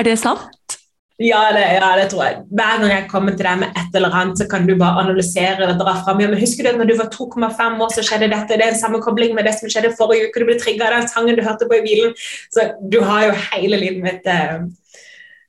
Er 0.00 0.06
det 0.06 0.14
sant? 0.20 0.78
Ja 1.18 1.40
det, 1.50 1.64
ja 1.74 1.88
det, 1.98 2.04
tror 2.12 2.22
jeg. 2.22 2.34
Hver 2.54 2.76
gang 2.78 2.92
jeg 2.92 3.06
kommer 3.10 3.34
til 3.34 3.42
deg 3.42 3.58
med 3.58 3.78
et 3.80 3.96
eller 3.98 4.14
annet, 4.14 4.38
så 4.38 4.46
kan 4.46 4.68
du 4.68 4.76
bare 4.78 5.02
analysere 5.02 5.66
og 5.66 5.80
dra 5.80 5.96
fram. 6.04 6.20
Ja, 6.22 6.28
men 6.30 6.38
husker 6.38 6.62
du 6.62 6.70
at 6.70 6.78
når 6.78 6.92
du 6.92 6.94
var 7.00 7.10
2,5 7.10 7.82
år, 7.82 7.90
så 7.90 8.04
skjedde 8.06 8.30
dette? 8.30 8.54
Det 8.54 8.64
er 8.64 8.70
en 8.70 8.78
sammenkobling 8.78 9.34
med 9.34 9.48
det 9.48 9.56
som 9.58 9.66
skjedde 9.72 9.96
forrige 9.98 10.28
uke. 10.28 10.38
Du 10.38 10.46
ble 10.46 10.54
trigga 10.62 10.86
av 10.86 10.94
den 10.94 11.10
sangen 11.10 11.34
du 11.34 11.42
hørte 11.42 11.66
på 11.66 11.80
i 11.80 11.82
bilen. 11.82 12.14
Så 12.54 12.68
du 12.92 13.00
har 13.02 13.26
jo 13.26 13.34
hele 13.48 13.82
livet 13.82 14.04
mitt 14.04 14.30
eh, 14.30 14.60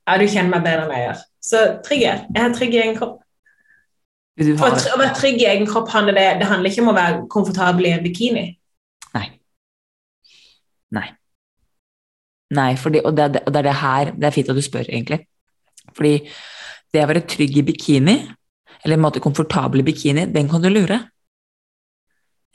Ja, 0.08 0.18
du 0.18 0.26
kjenner 0.26 0.56
meg 0.56 0.66
bedre 0.66 0.88
enn 0.88 0.96
jeg 0.96 1.06
gjør. 1.06 1.24
Så 1.52 1.64
trygghet. 1.86 2.26
Jeg 2.34 2.42
har 2.42 2.56
trygg 2.58 2.74
i 2.74 2.82
en 2.88 2.98
kropp. 2.98 3.20
Har... 4.40 4.72
Å 4.72 4.98
være 5.00 5.14
trygg 5.18 5.42
i 5.42 5.48
egen 5.50 5.68
kropp 5.68 5.90
handler 5.92 6.16
det, 6.16 6.26
det 6.40 6.48
handler 6.48 6.72
ikke 6.72 6.84
om 6.84 6.92
å 6.92 6.96
være 6.96 7.24
komfortabel 7.32 7.90
i 7.90 7.92
en 7.92 8.04
bikini. 8.04 8.44
Nei. 9.16 9.26
Nei. 10.96 11.08
Nei, 12.56 12.70
fordi, 12.80 13.02
og, 13.04 13.14
det, 13.18 13.44
og 13.44 13.52
det 13.52 13.60
er 13.60 13.68
det 13.68 13.76
her 13.78 14.08
Det 14.16 14.26
er 14.26 14.34
fint 14.34 14.48
at 14.50 14.58
du 14.58 14.64
spør, 14.64 14.88
egentlig. 14.88 15.20
Fordi 15.94 16.14
det 16.90 17.04
å 17.04 17.10
være 17.10 17.26
trygg 17.30 17.60
i 17.60 17.66
bikini, 17.68 18.16
eller 18.80 18.96
en 18.96 19.04
måte 19.04 19.22
komfortabel 19.22 19.82
i 19.82 19.86
bikini, 19.86 20.24
den 20.32 20.48
kan 20.50 20.64
du 20.64 20.70
lure. 20.72 20.98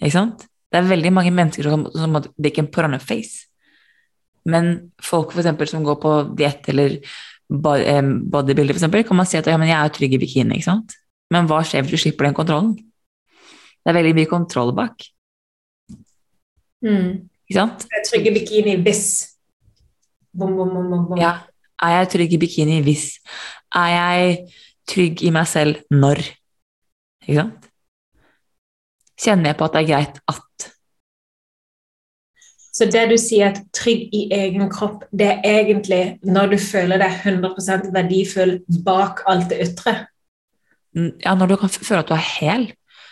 Ikke 0.02 0.16
sant? 0.18 0.48
Det 0.72 0.82
er 0.82 0.90
veldig 0.90 1.14
mange 1.14 1.32
mennesker 1.32 1.70
som, 1.70 1.86
som 1.94 2.18
They 2.36 2.52
can 2.52 2.68
put 2.68 2.84
on 2.88 2.98
a 2.98 3.00
face. 3.00 3.46
Men 4.50 4.92
folk 5.02 5.32
for 5.32 5.42
eksempel, 5.42 5.70
som 5.70 5.86
går 5.86 6.02
på 6.02 6.18
diett 6.38 6.68
eller 6.74 6.98
bodybuilder, 7.48 8.74
for 8.74 8.82
eksempel, 8.82 9.06
kan 9.08 9.22
man 9.22 9.30
si 9.30 9.38
at 9.40 9.48
ja, 9.48 9.58
men 9.62 9.70
jeg 9.70 9.78
er 9.80 9.94
trygg 9.96 10.18
i 10.18 10.22
bikini. 10.26 10.58
ikke 10.58 10.72
sant? 10.74 10.98
Men 11.34 11.48
hva 11.50 11.62
skjer 11.66 11.86
hvis 11.86 11.96
du 11.96 12.04
slipper 12.04 12.28
den 12.28 12.38
kontrollen? 12.38 12.76
Det 12.76 13.92
er 13.92 13.98
veldig 14.00 14.16
mye 14.18 14.30
kontroll 14.30 14.74
bak. 14.78 15.04
Mm. 16.86 17.26
Ikke 17.46 17.58
sant? 17.60 17.86
Jeg 17.92 18.06
trygger 18.10 18.34
bikini 18.34 18.78
hvis 18.86 19.06
bom, 20.34 20.56
bom, 20.58 20.72
bom, 20.74 21.06
bom. 21.10 21.20
Ja. 21.22 21.38
Er 21.84 22.00
jeg 22.00 22.10
trygg 22.14 22.34
i 22.34 22.40
bikini 22.40 22.80
hvis? 22.86 23.18
Er 23.76 23.92
jeg 23.92 24.38
trygg 24.88 25.24
i 25.28 25.32
meg 25.34 25.48
selv 25.50 25.82
når? 25.92 26.22
Ikke 27.26 27.42
sant? 27.42 27.68
Kjenner 29.22 29.52
jeg 29.52 29.60
på 29.60 29.68
at 29.68 29.76
det 29.76 29.82
er 29.84 29.90
greit 29.92 30.18
at 30.32 30.72
Så 32.76 32.88
det 32.92 33.06
du 33.08 33.16
sier 33.20 33.54
at 33.54 33.62
trygg 33.76 34.10
i 34.12 34.26
egen 34.36 34.66
kropp, 34.72 35.06
det 35.12 35.30
er 35.48 35.62
egentlig 35.62 36.18
når 36.28 36.56
du 36.56 36.58
føler 36.60 37.00
deg 37.00 37.22
100% 37.22 37.94
verdifull 37.96 38.58
bak 38.84 39.22
alt 39.32 39.48
det 39.54 39.62
ytre? 39.70 39.94
Ja, 40.96 41.36
når 41.36 41.52
du 41.52 41.58
kan 41.60 41.72
føle 41.72 42.02
at 42.02 42.10
du 42.10 42.16
er 42.16 42.28
hel, 42.40 42.70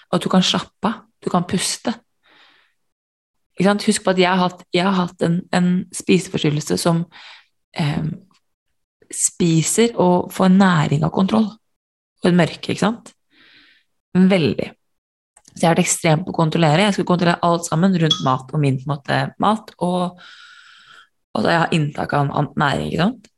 og 0.10 0.18
at 0.18 0.26
du 0.26 0.30
kan 0.32 0.46
slappe 0.46 0.90
av, 0.90 1.02
du 1.24 1.30
kan 1.32 1.46
puste. 1.48 1.94
Husk 3.60 4.04
på 4.04 4.12
at 4.12 4.20
jeg 4.20 4.28
har 4.28 4.42
hatt, 4.42 4.64
jeg 4.74 4.84
har 4.84 4.96
hatt 4.98 5.24
en, 5.24 5.40
en 5.54 5.68
spiseforstyrrelse 5.94 6.78
som 6.82 7.04
eh, 7.78 8.08
spiser 9.14 9.94
og 10.02 10.32
får 10.34 10.56
næring 10.56 11.06
av 11.06 11.14
kontroll. 11.16 11.48
Og 12.24 12.30
et 12.30 12.36
mørke, 12.36 12.74
ikke 12.74 12.82
sant? 12.82 13.14
Veldig. 14.14 14.72
Så 15.54 15.62
jeg 15.62 15.68
har 15.68 15.76
vært 15.76 15.86
ekstremt 15.86 16.26
på 16.26 16.34
å 16.34 16.40
kontrollere. 16.40 16.88
Jeg 16.88 16.98
skulle 16.98 17.12
kontrollere 17.12 17.46
alt 17.46 17.68
sammen 17.70 17.96
rundt 18.02 18.24
mat 18.26 18.52
og 18.56 18.64
min 18.64 18.80
måte, 18.90 19.20
mat, 19.44 19.70
og, 19.86 20.24
og 21.38 21.48
jeg 21.50 21.62
har 21.62 21.76
inntak 21.78 22.16
av 22.18 22.34
næring, 22.58 22.90
ikke 22.90 23.06
sant? 23.06 23.33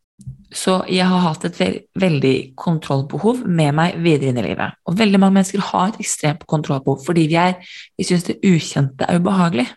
Så 0.55 0.77
jeg 0.87 1.03
har 1.09 1.23
hatt 1.25 1.43
et 1.49 1.57
veldig 1.99 2.35
kontrollbehov 2.59 3.41
med 3.43 3.75
meg 3.75 3.97
videre 4.03 4.31
inn 4.31 4.39
i 4.39 4.45
livet. 4.45 4.77
Og 4.87 4.95
veldig 4.97 5.19
mange 5.19 5.35
mennesker 5.39 5.63
har 5.71 5.91
et 5.91 5.99
ekstremt 6.03 6.45
kontrollbehov 6.47 7.03
fordi 7.03 7.25
vi, 7.31 7.35
er, 7.39 7.57
vi 7.99 8.07
syns 8.07 8.27
det 8.29 8.39
ukjente 8.39 9.07
er 9.07 9.19
ubehagelig. 9.19 9.67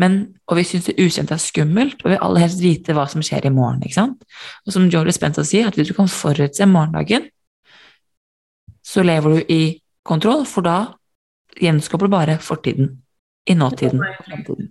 Men, 0.00 0.20
og 0.48 0.56
vi 0.60 0.64
syns 0.64 0.86
det 0.88 0.96
ukjente 1.02 1.34
er 1.36 1.42
skummelt, 1.42 1.98
og 2.00 2.08
vi 2.08 2.14
vil 2.14 2.22
aller 2.24 2.46
helst 2.46 2.62
vite 2.62 2.94
hva 2.96 3.04
som 3.10 3.24
skjer 3.26 3.50
i 3.50 3.52
morgen. 3.52 3.82
ikke 3.84 3.98
sant? 3.98 4.24
Og 4.64 4.74
som 4.76 4.88
Joe 4.92 5.12
Spencer 5.12 5.44
sier, 5.44 5.68
at 5.68 5.76
hvis 5.76 5.90
du 5.90 5.96
kan 5.98 6.08
forutse 6.08 6.70
morgendagen, 6.70 7.28
så 8.86 9.04
lever 9.04 9.36
du 9.36 9.52
i 9.52 9.62
kontroll, 10.06 10.46
for 10.48 10.64
da 10.64 10.78
gjenskaper 11.60 12.08
du 12.08 12.14
bare 12.14 12.38
fortiden 12.40 12.94
i 13.50 13.58
nåtiden 13.58 14.00
og 14.00 14.24
fremtiden. 14.24 14.70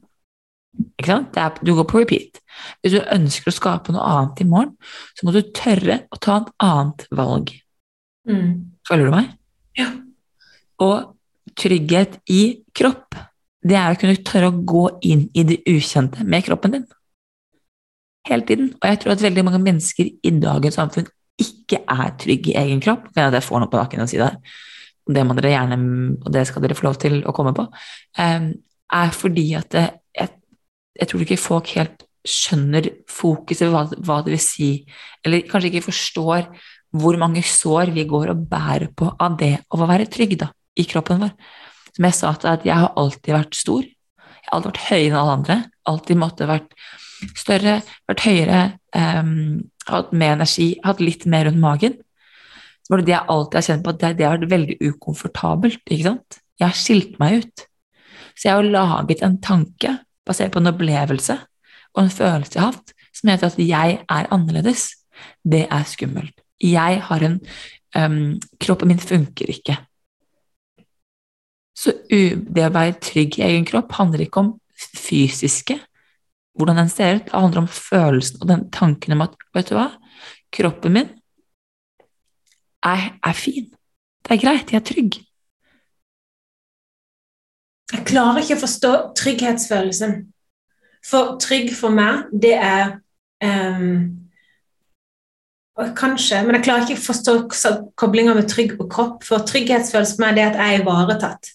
Ikke 1.00 1.12
sant? 1.12 1.38
Er, 1.40 1.56
du 1.64 1.74
går 1.78 1.88
på 1.90 2.02
repeat. 2.02 2.40
Hvis 2.82 2.96
du 2.98 3.00
ønsker 3.02 3.52
å 3.52 3.56
skape 3.56 3.96
noe 3.96 4.06
annet 4.06 4.44
i 4.44 4.48
morgen, 4.50 4.76
så 5.18 5.26
må 5.26 5.34
du 5.36 5.42
tørre 5.56 6.04
å 6.12 6.20
ta 6.22 6.42
et 6.42 6.52
annet 6.66 7.06
valg. 7.16 7.54
Mm. 8.30 8.52
Følger 8.88 9.10
du 9.10 9.16
meg? 9.16 9.34
Ja. 9.80 9.90
Og 10.84 11.16
trygghet 11.60 12.20
i 12.32 12.42
kropp, 12.76 13.18
det 13.66 13.76
er 13.76 13.94
å 13.94 14.00
kunne 14.00 14.24
tørre 14.24 14.52
å 14.52 14.64
gå 14.64 14.86
inn 15.08 15.28
i 15.36 15.46
det 15.48 15.62
ukjente 15.68 16.24
med 16.28 16.46
kroppen 16.48 16.78
din. 16.78 16.88
Hele 18.28 18.46
tiden. 18.48 18.74
Og 18.78 18.88
jeg 18.88 19.02
tror 19.02 19.16
at 19.16 19.24
veldig 19.24 19.46
mange 19.48 19.62
mennesker 19.64 20.10
i 20.12 20.34
dagens 20.40 20.78
samfunn 20.80 21.08
ikke 21.40 21.82
er 21.88 22.16
trygge 22.20 22.54
i 22.54 22.58
egen 22.60 22.82
kropp. 22.84 23.08
Kan 23.16 23.34
jeg 23.34 23.46
får 23.46 23.64
noe 23.64 23.72
på 23.72 23.80
nakken 23.80 24.04
å 24.04 24.08
si 24.10 24.20
der? 24.20 24.38
Det 25.10 25.24
må 25.26 25.34
dere 25.38 25.56
gjerne, 25.56 25.78
og 26.22 26.34
det 26.36 26.44
skal 26.46 26.64
dere 26.64 26.76
få 26.78 26.86
lov 26.86 27.00
til 27.02 27.22
å 27.26 27.34
komme 27.36 27.56
på. 27.58 27.66
Um, 28.20 28.52
er 28.94 29.14
fordi 29.16 29.46
at 29.58 29.72
det, 29.74 29.86
jeg, 30.18 30.30
jeg, 31.00 31.10
tror 31.10 31.26
ikke 31.26 31.40
folk 31.40 31.72
helt 31.78 32.06
skjønner 32.28 32.90
fokuset, 33.10 33.70
hva, 33.72 33.86
hva 34.06 34.20
det 34.26 34.36
vil 34.36 34.44
si, 34.44 34.70
eller 35.26 35.46
kanskje 35.48 35.72
ikke 35.72 35.88
forstår 35.88 36.50
hvor 37.00 37.18
mange 37.22 37.44
sår 37.46 37.94
vi 37.94 38.06
går 38.10 38.34
og 38.34 38.46
bærer 38.50 38.90
på 38.98 39.12
av 39.22 39.38
det 39.40 39.56
å 39.70 39.82
være 39.84 40.10
trygg 40.12 40.36
da, 40.42 40.50
i 40.80 40.86
kroppen 40.90 41.22
vår. 41.24 41.34
Som 41.96 42.08
jeg 42.08 42.18
sa 42.18 42.34
til 42.34 42.50
deg, 42.50 42.60
at 42.60 42.68
jeg 42.70 42.82
har 42.84 42.98
alltid 43.00 43.36
vært 43.36 43.58
stor. 43.58 43.86
Jeg 43.86 44.48
har 44.48 44.58
alltid 44.58 44.72
vært 44.72 44.88
høyere 44.90 45.10
enn 45.10 45.20
alle 45.22 45.38
andre. 45.38 45.58
Alltid 45.90 46.20
måtte 46.22 46.50
vært 46.50 46.76
større, 47.38 47.80
vært 48.10 48.26
høyere, 48.26 48.60
um, 48.96 49.32
hatt 49.90 50.14
mer 50.16 50.38
energi, 50.38 50.70
hatt 50.86 51.02
litt 51.04 51.26
mer 51.30 51.50
rundt 51.50 51.62
magen. 51.62 51.98
Så 52.82 52.94
var 52.94 53.02
det 53.02 53.10
det 53.10 53.16
jeg 53.18 53.30
alltid 53.36 53.60
har 53.60 53.68
kjent 53.68 53.86
på, 53.86 53.94
at 53.94 54.02
det, 54.02 54.14
det 54.18 54.28
har 54.28 54.38
vært 54.38 54.54
veldig 54.54 54.78
ukomfortabelt. 54.90 55.82
ikke 55.86 56.08
sant? 56.08 56.40
Jeg 56.60 56.68
har 56.68 56.78
skilt 56.78 57.18
meg 57.22 57.44
ut. 57.44 57.66
Så 58.34 58.48
jeg 58.48 58.56
har 58.56 58.72
laget 58.72 59.26
en 59.26 59.38
tanke 59.44 59.98
basert 60.30 60.54
på 60.54 60.62
en 60.62 60.72
opplevelse 60.72 61.36
og 61.96 62.04
en 62.04 62.14
følelse 62.14 62.56
jeg 62.56 62.64
har 62.64 62.74
hatt, 62.76 62.94
som 63.16 63.32
heter 63.32 63.50
at 63.50 63.60
jeg 63.62 64.00
er 64.06 64.32
annerledes. 64.34 64.90
Det 65.44 65.66
er 65.66 65.86
skummelt. 65.90 66.36
Jeg 66.62 67.02
har 67.04 67.26
en 67.26 67.40
um, 67.98 68.40
Kroppen 68.62 68.92
min 68.92 69.02
funker 69.02 69.52
ikke. 69.52 69.78
Så 71.80 71.96
det 72.10 72.66
å 72.66 72.74
være 72.76 73.00
trygg 73.04 73.40
i 73.40 73.46
egen 73.48 73.68
kropp 73.68 73.94
handler 73.96 74.26
ikke 74.26 74.44
om 74.44 74.52
fysiske, 74.80 75.78
hvordan 76.60 76.82
den 76.82 76.92
ser 76.92 77.20
ut, 77.20 77.26
det 77.28 77.36
handler 77.36 77.64
om 77.64 77.72
følelsen 77.72 78.42
og 78.42 78.50
den 78.50 78.66
tanken 78.76 79.16
om 79.16 79.24
at 79.24 79.36
vet 79.56 79.72
du 79.72 79.78
hva, 79.78 79.88
kroppen 80.52 80.96
min 80.98 81.10
er, 82.84 83.14
er 83.24 83.36
fin. 83.38 83.70
Det 84.24 84.36
er 84.36 84.42
greit, 84.44 84.74
jeg 84.74 84.82
er 84.82 84.88
trygg. 84.88 85.20
Jeg 87.90 88.06
klarer 88.06 88.44
ikke 88.44 88.58
å 88.60 88.64
forstå 88.64 88.94
trygghetsfølelsen. 89.18 90.16
For 91.06 91.38
trygg 91.42 91.72
for 91.78 91.96
meg, 91.96 92.28
det 92.34 92.56
er 92.56 92.98
um, 93.44 94.20
Kanskje, 95.96 96.42
men 96.44 96.58
jeg 96.58 96.66
klarer 96.66 96.84
ikke 96.84 97.00
å 97.00 97.06
forstå 97.06 97.70
koblinga 98.00 98.34
med 98.36 98.50
trygg 98.52 98.74
og 98.82 98.90
kropp. 98.92 99.24
For 99.24 99.46
trygghetsfølelse 99.48 100.18
for 100.18 100.26
meg 100.26 100.36
det 100.36 100.44
er 100.44 100.50
at 100.52 100.60
jeg 100.60 100.76
er 100.76 100.82
ivaretatt. 100.84 101.52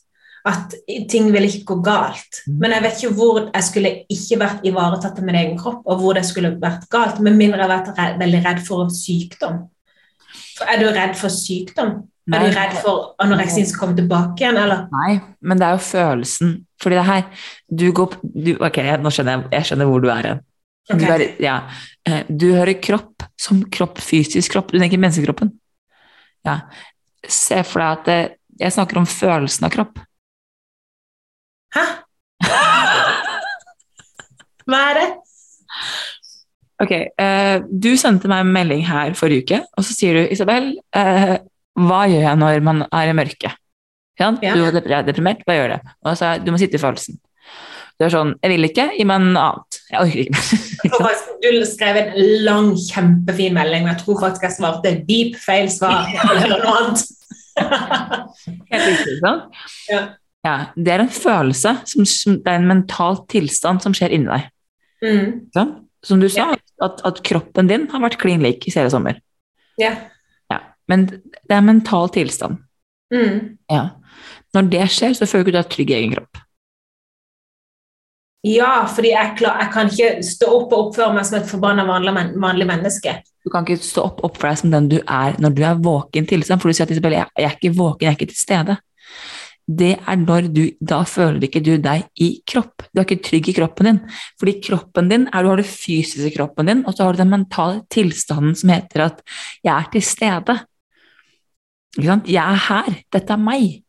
At 0.49 0.75
ting 1.13 1.29
vil 1.33 1.45
ikke 1.45 1.67
gå 1.69 1.77
galt. 1.85 2.41
Mm. 2.49 2.57
Men 2.63 2.75
jeg 2.75 2.85
vet 2.85 3.03
ikke 3.03 3.19
hvor 3.19 3.43
jeg 3.43 3.67
skulle 3.69 3.93
ikke 4.13 4.41
vært 4.41 4.65
ivaretatt 4.69 5.21
av 5.21 5.29
min 5.29 5.39
egen 5.41 5.61
kropp, 5.61 5.85
og 5.85 6.01
hvor 6.01 6.17
det 6.17 6.25
skulle 6.29 6.55
vært 6.61 6.89
galt, 6.93 7.21
med 7.21 7.37
mindre 7.37 7.61
jeg 7.61 7.69
har 7.69 7.75
vært 7.75 8.01
redd, 8.01 8.19
veldig 8.25 8.43
redd 8.49 8.65
for 8.65 8.93
sykdom. 8.97 9.61
For 10.57 10.73
er 10.73 10.81
du 10.81 10.89
redd 10.89 11.17
for 11.21 11.33
sykdom? 11.33 11.95
Nei. 12.25 12.39
Er 12.39 12.47
du 12.49 12.57
redd 12.57 12.77
for 12.81 13.11
anoreksien 13.21 13.67
som 13.69 13.83
kommer 13.83 13.99
tilbake 13.99 14.41
igjen, 14.41 14.57
eller? 14.57 14.87
Nei, 14.95 15.19
men 15.45 15.61
det 15.61 15.67
er 15.67 15.75
jo 15.77 15.83
følelsen. 15.85 16.55
Fordi 16.81 16.97
det 16.97 17.05
her 17.05 17.51
Du 17.69 17.85
går 17.97 18.17
du, 18.23 18.55
Ok, 18.65 18.81
nå 19.01 19.13
skjønner 19.13 19.37
jeg, 19.37 19.51
jeg 19.53 19.69
skjønner 19.69 19.91
hvor 19.91 20.01
du 20.01 20.09
er 20.13 20.29
hen. 20.31 20.41
Okay. 20.89 21.05
Du, 21.05 21.13
er, 21.13 21.25
ja. 21.41 21.59
Eh, 22.09 22.25
du 22.29 22.47
hører 22.53 22.81
kropp 22.81 23.25
som 23.41 23.61
kropp, 23.73 24.01
fysisk 24.05 24.53
kropp. 24.57 24.73
Du 24.73 24.81
tenker 24.81 25.01
menneskekroppen. 25.01 25.53
Ja. 26.45 26.59
Se 27.25 27.63
for 27.65 27.81
deg 27.81 27.93
at 27.93 28.09
det, 28.09 28.19
eh, 28.25 28.41
jeg 28.65 28.77
snakker 28.77 29.01
om 29.01 29.09
følelsen 29.09 29.69
av 29.69 29.73
kropp. 29.75 30.01
Hæ? 31.75 31.85
Hva 34.69 34.83
er 34.91 35.01
det? 35.01 35.09
Ok, 36.85 36.93
uh, 37.21 37.57
Du 37.69 37.91
sendte 37.99 38.31
meg 38.31 38.45
en 38.45 38.53
melding 38.55 38.85
her 38.87 39.17
forrige 39.19 39.45
uke, 39.45 39.59
og 39.77 39.87
så 39.87 39.97
sier 39.97 40.17
du 40.17 40.33
Isabel, 40.33 40.73
hva 41.75 42.05
gjør 42.11 42.27
jeg 42.29 42.41
når 42.41 42.65
man 42.67 42.83
er 42.87 43.11
i 43.11 43.15
mørket? 43.17 43.61
Ja. 44.21 44.31
Du 44.31 44.63
er 44.63 45.07
deprimert, 45.07 45.43
hva 45.47 45.57
gjør 45.57 45.73
det? 45.75 45.81
Og 46.07 46.19
så 46.19 46.37
du 46.43 46.53
må 46.55 46.61
sitte 46.61 46.79
i 46.79 46.83
følelsen. 46.83 47.19
Du 47.95 48.03
er 48.07 48.11
sånn 48.11 48.33
Jeg 48.43 48.51
vil 48.51 48.67
ikke, 48.67 48.89
gi 48.99 49.05
meg 49.07 49.23
noe 49.23 49.43
annet. 49.49 49.79
Jeg 49.91 50.01
orker 50.03 50.23
ikke. 50.25 50.95
du 51.45 51.67
skrev 51.69 52.01
en 52.01 52.17
lang, 52.47 52.73
kjempefin 52.79 53.55
melding, 53.55 53.87
men 53.87 53.95
jeg 53.95 54.03
tror 54.03 54.21
faktisk 54.23 54.49
jeg 54.49 54.57
svarte 54.57 54.95
deep 55.07 55.39
feil 55.43 55.71
svar. 55.71 56.11
eller 56.35 56.57
noe 56.65 56.75
annet. 56.81 57.05
Helt 57.55 58.87
riktig, 58.89 59.19
sant? 59.23 59.61
Ja. 59.91 60.01
ja. 60.47 60.57
Det 60.75 60.95
er 60.97 61.05
en 61.05 61.13
følelse, 61.15 61.77
som, 61.91 62.09
som, 62.09 62.41
det 62.43 62.51
er 62.51 62.63
en 62.63 62.71
mental 62.71 63.23
tilstand 63.31 63.85
som 63.85 63.95
skjer 63.95 64.17
inni 64.17 64.31
deg. 64.33 64.51
Mm. 65.05 65.71
Som 66.05 66.23
du 66.23 66.27
sa, 66.33 66.51
at, 66.83 67.05
at, 67.07 67.23
kroppen 67.27 67.71
din 67.71 67.87
har 67.93 68.03
vært 68.03 68.19
klin 68.23 68.43
lik 68.43 68.67
i 68.67 68.75
hele 68.75 68.91
sommer. 68.93 69.23
Ja. 69.81 69.95
Men 70.91 71.07
det 71.09 71.51
er 71.51 71.61
en 71.61 71.71
mental 71.71 72.11
tilstand. 72.15 72.63
Mm. 73.15 73.59
Ja. 73.73 73.85
Når 74.55 74.71
det 74.73 74.89
skjer, 74.95 75.15
så 75.19 75.29
føler 75.29 75.51
du 75.51 75.59
deg 75.59 75.71
trygg 75.73 75.93
i 75.93 75.99
egen 75.99 76.17
kropp. 76.17 76.41
Ja, 78.45 78.85
fordi 78.93 79.15
jeg, 79.15 79.37
klar, 79.39 79.57
jeg, 79.63 79.71
kan 79.73 79.89
ikke 79.89 80.25
stå 80.27 80.51
opp 80.53 80.73
og 80.77 80.81
oppføre 80.89 81.15
meg 81.17 81.25
som 81.25 81.39
et 81.39 81.49
forbanna 81.49 81.87
vanlig, 81.89 82.13
vanlig, 82.43 82.67
menneske. 82.69 83.15
Du 83.41 83.49
kan 83.53 83.65
ikke 83.65 83.81
stå 83.81 84.05
opp 84.05 84.21
og 84.21 84.29
oppføre 84.29 84.53
deg 84.53 84.61
som 84.61 84.75
den 84.75 84.91
du 84.93 84.99
er 85.01 85.39
når 85.41 85.55
du 85.57 85.63
er 85.65 85.81
våken 85.81 86.29
tilstand. 86.29 86.61
For 86.61 86.69
du 86.69 86.77
sier 86.77 86.85
at 86.85 86.93
Isabel, 86.93 87.17
jeg, 87.17 87.33
jeg 87.41 87.49
er 87.49 87.57
ikke 87.57 87.77
våken, 87.79 88.05
jeg 88.05 88.13
er 88.13 88.19
ikke 88.19 88.33
til 88.35 88.43
stede 88.43 88.77
det 89.65 89.95
er 89.97 90.17
når 90.21 90.51
du 90.53 90.65
Da 90.85 91.03
føler 91.09 91.47
ikke 91.47 91.63
du 91.65 91.77
deg 91.81 92.05
i 92.21 92.29
kropp. 92.47 92.85
Du 92.93 93.01
er 93.01 93.07
ikke 93.07 93.25
trygg 93.25 93.49
i 93.49 93.57
kroppen 93.57 93.89
din. 93.89 94.01
Fordi 94.41 94.59
kroppen 94.61 95.09
din 95.09 95.27
er 95.33 95.43
du 95.43 95.49
har 95.49 95.61
det 95.61 95.69
fysiske 95.69 96.35
kroppen 96.37 96.69
din, 96.69 96.85
og 96.87 96.95
så 96.95 97.05
har 97.05 97.13
du 97.15 97.23
den 97.23 97.33
mentale 97.33 97.83
tilstanden 97.91 98.55
som 98.55 98.71
heter 98.71 99.05
at 99.05 99.23
'jeg 99.65 99.73
er 99.73 99.89
til 99.93 100.01
stede'. 100.03 100.65
Ikke 101.97 102.11
sant? 102.11 102.29
'Jeg 102.29 102.43
er 102.43 102.61
her. 102.69 102.95
Dette 103.13 103.33
er 103.33 103.41
meg'. 103.41 103.83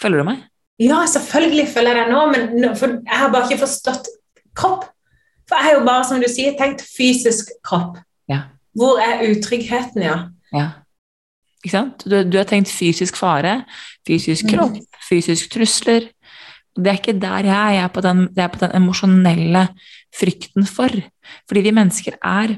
Følger 0.00 0.22
du 0.22 0.24
meg? 0.24 0.44
Ja, 0.78 1.02
selvfølgelig 1.10 1.68
følger 1.74 1.96
jeg 1.96 2.06
deg 2.06 2.12
nå, 2.14 2.26
men 2.30 2.42
jeg 2.62 3.16
har 3.18 3.32
bare 3.32 3.48
ikke 3.48 3.64
forstått 3.64 4.06
kropp. 4.54 4.84
For 5.48 5.58
jeg 5.58 5.64
har 5.64 5.78
jo 5.78 5.86
bare, 5.86 6.04
som 6.04 6.20
du 6.22 6.28
sier, 6.30 6.54
tenkt 6.58 6.84
fysisk 6.84 7.50
kropp. 7.66 7.98
Ja. 8.30 8.44
Hvor 8.78 9.00
er 9.02 9.24
utryggheten, 9.26 10.04
ja? 10.04 10.18
ja. 10.54 10.68
Du, 12.04 12.14
du, 12.22 12.36
har 12.38 12.46
tenkt 12.46 12.70
fysisk 12.70 13.16
fare, 13.18 13.64
fysisk 14.06 14.46
mm. 14.46 14.52
kropp, 14.54 14.76
fysisk 15.08 15.50
trusler. 15.56 16.06
Det 16.78 16.92
er 16.92 17.00
ikke 17.00 17.16
der 17.18 17.48
jeg 17.48 17.56
er. 17.56 17.74
Jeg 17.74 17.84
er 17.88 17.92
på 17.96 18.04
den, 18.04 18.28
er 18.36 18.52
på 18.52 18.60
den 18.62 18.76
emosjonelle 18.78 19.64
frykten 20.14 20.68
for. 20.68 20.94
Fordi 21.48 21.64
vi 21.66 21.74
mennesker 21.74 22.20
er 22.22 22.54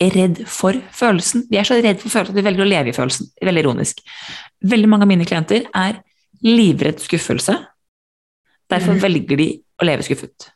redd 0.00 0.42
for 0.50 0.76
følelsen. 0.94 1.46
Vi 1.50 1.58
er 1.60 1.66
så 1.68 1.78
redd 1.80 2.00
for 2.02 2.12
følelsen 2.12 2.36
at 2.36 2.38
vi 2.38 2.46
velger 2.46 2.64
å 2.64 2.68
leve 2.68 2.92
i 2.92 2.96
følelsen. 2.96 3.30
Veldig 3.48 3.64
ironisk. 3.64 4.00
Veldig 4.72 4.92
mange 4.92 5.06
av 5.06 5.12
mine 5.12 5.26
klienter 5.28 5.66
er 5.76 6.00
livredd 6.46 7.02
skuffelse. 7.02 7.56
Derfor 8.70 8.96
mm. 8.96 9.02
velger 9.02 9.40
de 9.40 9.50
å 9.80 9.88
leve 9.88 10.06
skuffet. 10.06 10.50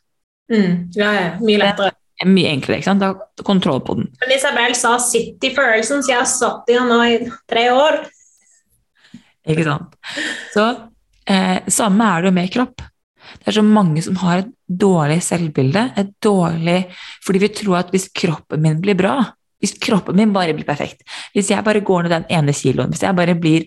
Mm. 0.51 0.89
Ja, 0.95 1.11
ja. 1.13 1.29
Mye 1.41 1.61
lettere 1.61 1.95
Det 1.95 2.23
er 2.23 2.31
mye 2.31 2.51
enklere. 2.53 2.79
ikke 2.79 2.89
sant? 2.91 3.03
Da 3.03 3.11
har 3.11 3.45
kontroll 3.47 3.81
på 3.83 3.97
den. 3.99 4.09
Men 4.21 4.35
Isabel 4.37 4.75
sa 4.77 4.97
'sitt 4.97 5.43
i 5.43 5.51
følelsen', 5.55 6.03
så 6.03 6.13
jeg 6.13 6.19
har 6.21 6.29
satt 6.31 6.69
i 6.69 6.77
den 6.77 6.87
nå 6.87 6.99
i 7.03 7.17
tre 7.49 7.69
år. 7.75 8.05
Ikke 9.45 9.65
sant. 9.67 9.97
Så 10.53 10.67
Eh, 11.25 11.57
samme 11.73 12.05
er 12.05 12.21
det 12.21 12.29
jo 12.29 12.37
med 12.37 12.51
kropp. 12.53 12.83
Det 13.41 13.49
er 13.49 13.57
så 13.57 13.65
mange 13.65 14.01
som 14.05 14.17
har 14.21 14.43
et 14.43 14.51
dårlig 14.67 15.19
selvbilde, 15.23 15.89
et 15.97 16.13
dårlig 16.23 16.85
Fordi 17.25 17.41
vi 17.41 17.51
tror 17.53 17.81
at 17.83 17.91
hvis 17.93 18.09
kroppen 18.13 18.61
min 18.61 18.79
blir 18.81 18.97
bra, 18.97 19.19
hvis 19.61 19.77
kroppen 19.81 20.17
min 20.17 20.33
bare 20.33 20.53
blir 20.53 20.67
perfekt, 20.67 21.05
hvis 21.33 21.51
jeg 21.53 21.63
bare 21.65 21.83
går 21.85 22.05
ned 22.05 22.15
den 22.15 22.25
ene 22.29 22.53
kiloen, 22.53 22.91
hvis 22.93 23.03
jeg 23.05 23.17
bare 23.17 23.35
blir 23.39 23.65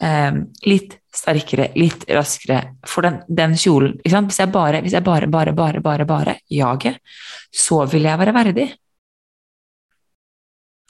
eh, 0.00 0.38
litt 0.68 0.96
sterkere, 1.14 1.70
litt 1.78 2.06
raskere 2.10 2.60
for 2.88 3.06
den, 3.06 3.20
den 3.28 3.56
kjolen 3.58 3.98
hvis 4.02 4.14
jeg, 4.14 4.50
bare, 4.52 4.80
hvis 4.82 4.96
jeg 4.96 5.04
bare, 5.04 5.28
bare, 5.30 5.52
bare, 5.52 5.80
bare, 5.84 6.06
bare 6.08 6.38
jager, 6.50 6.98
så 7.52 7.84
vil 7.90 8.08
jeg 8.08 8.18
være 8.18 8.34
verdig. 8.34 8.68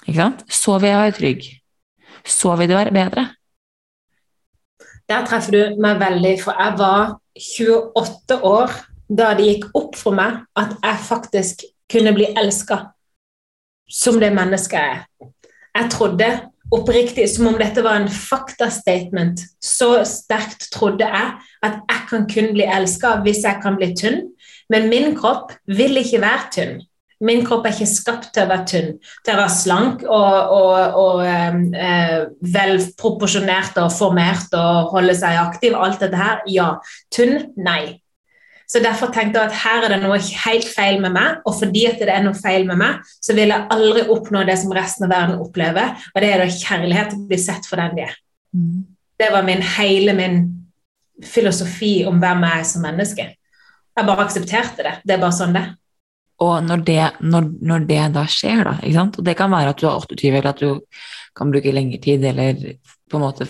Ikke 0.05 0.21
sant? 0.21 0.45
Så 0.49 0.79
vil 0.79 0.93
jeg 0.93 1.03
være 1.03 1.19
trygg. 1.19 1.47
Så 2.25 2.55
vil 2.57 2.71
det 2.71 2.77
være 2.79 2.95
bedre. 2.95 3.29
Der 5.09 5.27
treffer 5.29 5.53
du 5.53 5.81
meg 5.85 6.01
veldig, 6.01 6.35
for 6.41 6.57
jeg 6.57 6.79
var 6.81 7.17
28 7.37 8.39
år 8.49 8.73
da 9.09 9.33
det 9.37 9.47
gikk 9.49 9.69
opp 9.77 9.99
for 9.99 10.17
meg 10.17 10.43
at 10.59 10.75
jeg 10.79 11.07
faktisk 11.09 11.65
kunne 11.93 12.15
bli 12.17 12.31
elska 12.37 12.81
som 13.91 14.19
det 14.21 14.33
mennesket 14.35 14.79
jeg 14.81 14.97
er. 14.97 15.31
Jeg 15.75 15.91
trodde 15.93 16.29
oppriktig, 16.75 17.27
som 17.31 17.51
om 17.51 17.59
dette 17.61 17.83
var 17.85 18.01
en 18.01 18.09
faktastatement, 18.09 19.43
så 19.63 20.05
sterkt 20.09 20.71
trodde 20.75 21.07
jeg 21.07 21.35
at 21.67 21.77
jeg 21.91 22.09
kan 22.09 22.27
kun 22.31 22.51
bli 22.57 22.67
elska 22.67 23.19
hvis 23.27 23.45
jeg 23.45 23.61
kan 23.63 23.77
bli 23.79 23.93
tynn, 23.99 24.23
men 24.73 24.89
min 24.89 25.15
kropp 25.19 25.53
vil 25.67 26.01
ikke 26.01 26.23
være 26.25 26.51
tynn. 26.55 26.77
Min 27.25 27.45
kropp 27.47 27.67
er 27.67 27.77
ikke 27.77 27.89
skapt 27.89 28.33
til 28.35 28.45
å 28.45 28.51
være 28.51 28.67
tynn, 28.69 28.89
til 29.25 29.35
å 29.35 29.39
være 29.39 29.55
slank 29.55 30.03
og, 30.03 30.55
og, 30.57 30.97
og 31.01 31.21
eh, 31.25 32.25
velproporsjonert 32.57 33.79
og 33.81 33.93
formert 33.95 34.57
og 34.59 34.91
holde 34.97 35.15
seg 35.17 35.39
aktiv. 35.41 35.77
Alt 35.79 36.03
dette 36.03 36.19
her, 36.21 36.43
ja. 36.51 36.73
Tynn, 37.15 37.53
nei. 37.57 38.01
Så 38.71 38.81
Derfor 38.85 39.13
tenkte 39.13 39.41
jeg 39.41 39.51
at 39.51 39.59
her 39.61 39.85
er 39.85 39.95
det 39.95 40.01
noe 40.03 40.19
helt 40.19 40.67
feil 40.69 41.01
med 41.03 41.15
meg, 41.17 41.45
og 41.45 41.59
fordi 41.59 41.85
at 41.91 42.01
det 42.01 42.11
er 42.13 42.25
noe 42.25 42.37
feil 42.39 42.67
med 42.69 42.81
meg, 42.81 43.05
så 43.23 43.37
vil 43.37 43.53
jeg 43.53 43.69
aldri 43.75 44.07
oppnå 44.15 44.45
det 44.49 44.57
som 44.63 44.73
resten 44.75 45.07
av 45.07 45.15
verden 45.15 45.45
opplever, 45.45 45.95
og 46.15 46.25
det 46.25 46.33
er 46.33 46.43
da 46.43 46.51
kjærlighet 46.51 47.13
til 47.13 47.23
å 47.23 47.31
bli 47.31 47.41
sett 47.45 47.69
for 47.69 47.83
den 47.83 47.97
de 47.99 48.07
er. 48.09 48.19
Mm. 48.57 48.83
Det 49.21 49.31
var 49.31 49.47
min, 49.47 49.63
hele 49.77 50.17
min 50.17 50.43
filosofi 51.25 51.95
om 52.09 52.19
hvem 52.23 52.45
jeg 52.49 52.61
er 52.65 52.69
som 52.73 52.85
menneske. 52.85 53.31
Jeg 53.95 54.09
bare 54.09 54.27
aksepterte 54.27 54.87
det. 54.87 54.95
Det 55.05 55.15
er 55.15 55.23
bare 55.23 55.37
sånn 55.37 55.55
det 55.55 55.69
og 56.43 56.65
når 56.67 56.83
det, 56.87 57.01
når, 57.23 57.49
når 57.63 57.87
det, 57.89 58.01
da 58.17 58.25
skjer, 58.31 58.65
da, 58.67 58.75
ikke 58.83 58.99
sant? 58.99 59.19
og 59.21 59.27
det 59.27 59.37
kan 59.39 59.53
være 59.53 59.71
at 59.75 59.81
du 59.81 59.87
er 59.87 59.99
28, 60.03 60.31
eller 60.33 60.51
at 60.51 60.63
du 60.63 60.81
kan 61.39 61.51
bruke 61.53 61.75
lengre 61.75 62.01
tid, 62.03 62.25
eller 62.27 62.59
på 63.11 63.19
en 63.19 63.23
måte 63.23 63.47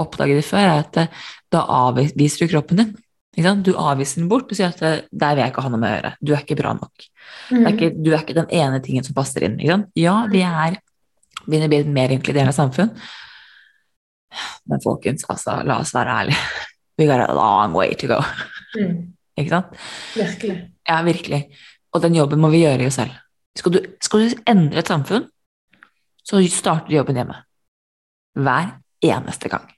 oppdage 0.00 0.38
det 0.38 0.46
før, 0.46 0.66
er 0.66 0.82
at 0.82 1.20
da 1.54 1.62
avviser 1.86 2.44
du 2.44 2.52
kroppen 2.52 2.82
din. 2.82 2.94
Du 3.36 3.74
avviser 3.76 4.22
den 4.22 4.30
bort 4.30 4.48
og 4.48 4.56
sier 4.56 4.72
at 4.72 5.08
der 5.10 5.36
vil 5.36 5.42
jeg 5.42 5.52
ikke 5.52 5.64
ha 5.64 5.70
noe 5.72 5.80
med 5.82 5.90
å 5.90 5.96
gjøre. 5.98 6.12
Du 6.24 6.32
er 6.32 6.42
ikke 6.44 6.56
bra 6.58 6.72
nok. 6.78 7.06
Mm. 7.50 7.60
Er 7.60 7.70
ikke, 7.74 7.90
du 7.92 8.10
er 8.14 8.22
ikke 8.22 8.36
den 8.38 8.52
ene 8.54 8.80
tingen 8.84 9.04
som 9.04 9.16
passer 9.16 9.44
inn. 9.44 9.58
Ja, 9.98 10.16
vi 10.32 10.40
er 10.46 10.78
begynner 11.46 11.68
å 11.68 11.72
bli 11.72 11.82
et 11.82 11.92
mer 11.92 12.14
inkluderende 12.14 12.54
samfunn. 12.56 12.92
Men 14.68 14.82
folkens, 14.82 15.26
altså, 15.30 15.60
la 15.66 15.78
oss 15.82 15.94
være 15.96 16.16
ærlige. 16.22 16.40
We 16.98 17.06
got 17.08 17.20
a 17.20 17.34
long 17.36 17.76
way 17.76 17.94
to 18.00 18.08
go. 18.10 18.22
Mm. 18.76 19.12
Ikke 19.38 19.52
sant? 19.52 19.78
Virkelig. 20.16 20.56
Ja, 20.88 21.02
virkelig. 21.04 21.42
Og 21.92 22.02
den 22.04 22.16
jobben 22.16 22.40
må 22.40 22.48
vi 22.52 22.62
gjøre 22.64 22.88
jo 22.88 22.92
selv. 22.94 23.12
Skal 23.56 23.74
du, 23.74 23.80
skal 24.04 24.24
du 24.24 24.42
endre 24.48 24.80
et 24.80 24.88
samfunn, 24.88 25.28
så 26.26 26.40
starter 26.52 26.90
du 26.90 26.96
jobben 26.96 27.20
hjemme. 27.20 27.36
Hver 28.36 28.74
eneste 29.04 29.52
gang. 29.52 29.68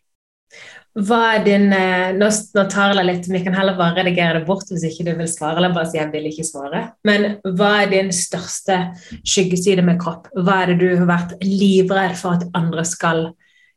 Hva 0.99 1.19
er 1.37 1.45
din 1.47 1.73
eh, 1.75 2.11
Nå, 2.17 2.29
nå 2.57 2.65
tar 2.73 2.95
jeg 2.97 3.07
litt, 3.07 3.27
vi 3.31 3.43
kan 3.45 3.55
heller 3.55 3.77
bare 3.79 4.01
redigere 4.01 4.41
det 4.41 4.47
bort 4.49 4.71
hvis 4.73 4.87
ikke 4.89 5.07
du 5.07 5.13
vil 5.21 5.29
svare. 5.31 5.59
eller 5.61 5.75
bare 5.75 5.91
si 5.91 5.99
jeg 6.01 6.11
vil 6.11 6.27
ikke 6.31 6.47
svare. 6.47 6.81
Men 7.07 7.39
hva 7.45 7.73
er 7.85 7.93
din 7.93 8.11
største 8.15 8.79
skyggeside 9.23 9.85
med 9.87 10.01
kropp? 10.03 10.27
Hva 10.35 10.63
er 10.63 10.73
det 10.73 10.79
du 10.83 10.89
har 10.97 11.07
vært 11.11 11.37
livredd 11.45 12.17
for 12.19 12.39
at 12.39 12.49
andre 12.59 12.87
skal 12.89 13.29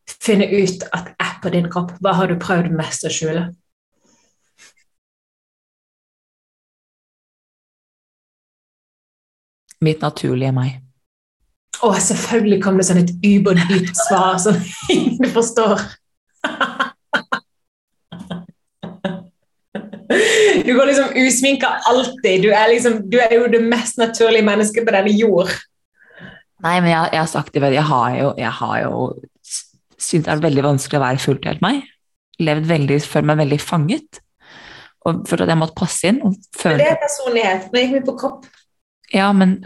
finne 0.09 0.49
ut 0.49 0.87
at 0.97 1.13
er 1.21 1.37
på 1.43 1.53
din 1.53 1.69
kropp? 1.69 1.93
Hva 2.01 2.15
har 2.17 2.31
du 2.31 2.39
prøvd 2.41 2.73
mest 2.73 3.05
å 3.05 3.13
skjule? 3.13 3.51
Mitt 9.81 10.01
naturlige 10.01 10.53
meg. 10.53 10.81
Å, 11.81 11.95
selvfølgelig 11.97 12.61
kom 12.61 12.77
det 12.77 12.85
sånn 12.85 13.01
et 13.01 13.15
überdypt 13.25 13.97
svar 14.07 14.37
som 14.41 14.57
ingen 14.93 15.29
forstår. 15.33 15.81
Du 20.65 20.71
går 20.75 20.91
liksom 20.91 21.17
usminka 21.17 21.69
alltid. 21.89 22.45
Du 22.45 22.49
er, 22.51 22.67
liksom, 22.71 23.01
du 23.09 23.17
er 23.21 23.35
jo 23.37 23.49
det 23.51 23.61
mest 23.63 23.99
naturlige 24.01 24.45
mennesket 24.45 24.87
på 24.87 24.93
denne 24.95 25.13
jord. 25.15 25.51
Nei, 26.61 26.77
men 26.83 26.91
jeg, 26.91 27.09
jeg 27.15 27.21
har 27.23 27.29
sagt 27.29 27.55
det 27.55 27.71
Jeg 27.73 27.85
har 27.89 28.15
jo, 28.19 28.33
jeg 28.37 28.51
har 28.59 28.75
jo 28.83 28.97
syntes 30.01 30.27
det 30.27 30.33
er 30.33 30.43
veldig 30.45 30.65
vanskelig 30.65 30.99
å 30.99 31.03
være 31.03 31.21
fullt 31.21 31.47
helt 31.49 31.63
meg. 31.63 31.85
Levd 32.41 32.67
veldig, 32.69 32.97
følt 33.05 33.29
meg 33.29 33.41
veldig 33.43 33.59
fanget. 33.61 34.21
Og 35.07 35.23
følt 35.29 35.45
at 35.45 35.51
jeg 35.51 35.61
måtte 35.61 35.77
passe 35.77 36.09
inn. 36.09 36.19
Men 36.21 36.81
det 36.81 36.89
er 36.89 36.99
personlighet. 37.01 37.69
Nå 37.71 37.83
gikk 37.83 37.95
vi 37.97 38.03
på 38.09 38.17
kropp. 38.21 38.47
Ja, 39.13 39.31
men, 39.35 39.57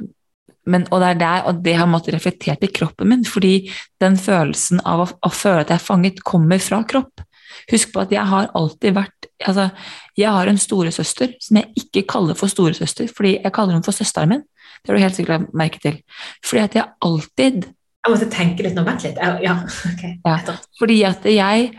men, 0.68 0.88
og 0.90 1.04
det 1.04 1.12
er 1.14 1.22
der, 1.22 1.44
og 1.50 1.62
det 1.66 1.76
har 1.78 1.90
måttet 1.92 2.16
reflektert 2.16 2.64
i 2.66 2.72
kroppen 2.74 3.12
min, 3.12 3.26
fordi 3.28 3.70
den 4.02 4.18
følelsen 4.20 4.82
av 4.88 5.04
å, 5.06 5.08
å 5.08 5.32
føle 5.34 5.66
at 5.66 5.74
jeg 5.74 5.82
er 5.82 5.88
fanget, 5.88 6.24
kommer 6.26 6.62
fra 6.64 6.82
kropp. 6.88 7.25
Husk 7.72 7.94
på 7.94 8.04
at 8.04 8.12
jeg 8.14 8.26
har 8.30 8.52
alltid 8.56 8.94
vært 8.94 9.30
altså, 9.46 9.70
Jeg 10.18 10.32
har 10.32 10.48
en 10.48 10.60
storesøster 10.62 11.34
som 11.42 11.58
jeg 11.58 11.72
ikke 11.82 12.06
kaller 12.08 12.38
for 12.38 12.52
storesøster, 12.52 13.10
fordi 13.10 13.40
jeg 13.40 13.54
kaller 13.54 13.76
henne 13.76 13.86
for 13.86 13.96
søsteren 13.96 14.30
min. 14.30 14.44
Det 14.82 14.92
har 14.92 14.98
du 15.00 15.04
helt 15.04 15.18
sikkert 15.18 15.50
merket 15.54 15.82
til. 15.82 15.98
Fordi 16.46 16.62
at 16.62 16.76
jeg 16.76 16.94
alltid 17.02 17.66
Jeg 18.06 18.14
måtte 18.14 18.30
tenke 18.30 18.64
litt 18.64 18.76
nå, 18.78 18.84
vent 18.86 19.04
litt. 19.04 19.18
Ja, 19.18 19.58
ok. 19.90 20.04
Ja, 20.26 20.38
fordi 20.80 21.02
at 21.04 21.26
jeg 21.26 21.72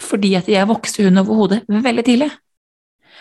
fordi 0.00 0.34
at 0.34 0.48
jeg 0.48 0.68
vokste 0.68 1.04
hun 1.04 1.18
over 1.18 1.34
hodet 1.34 1.60
veldig 1.68 2.04
tidlig. 2.04 2.30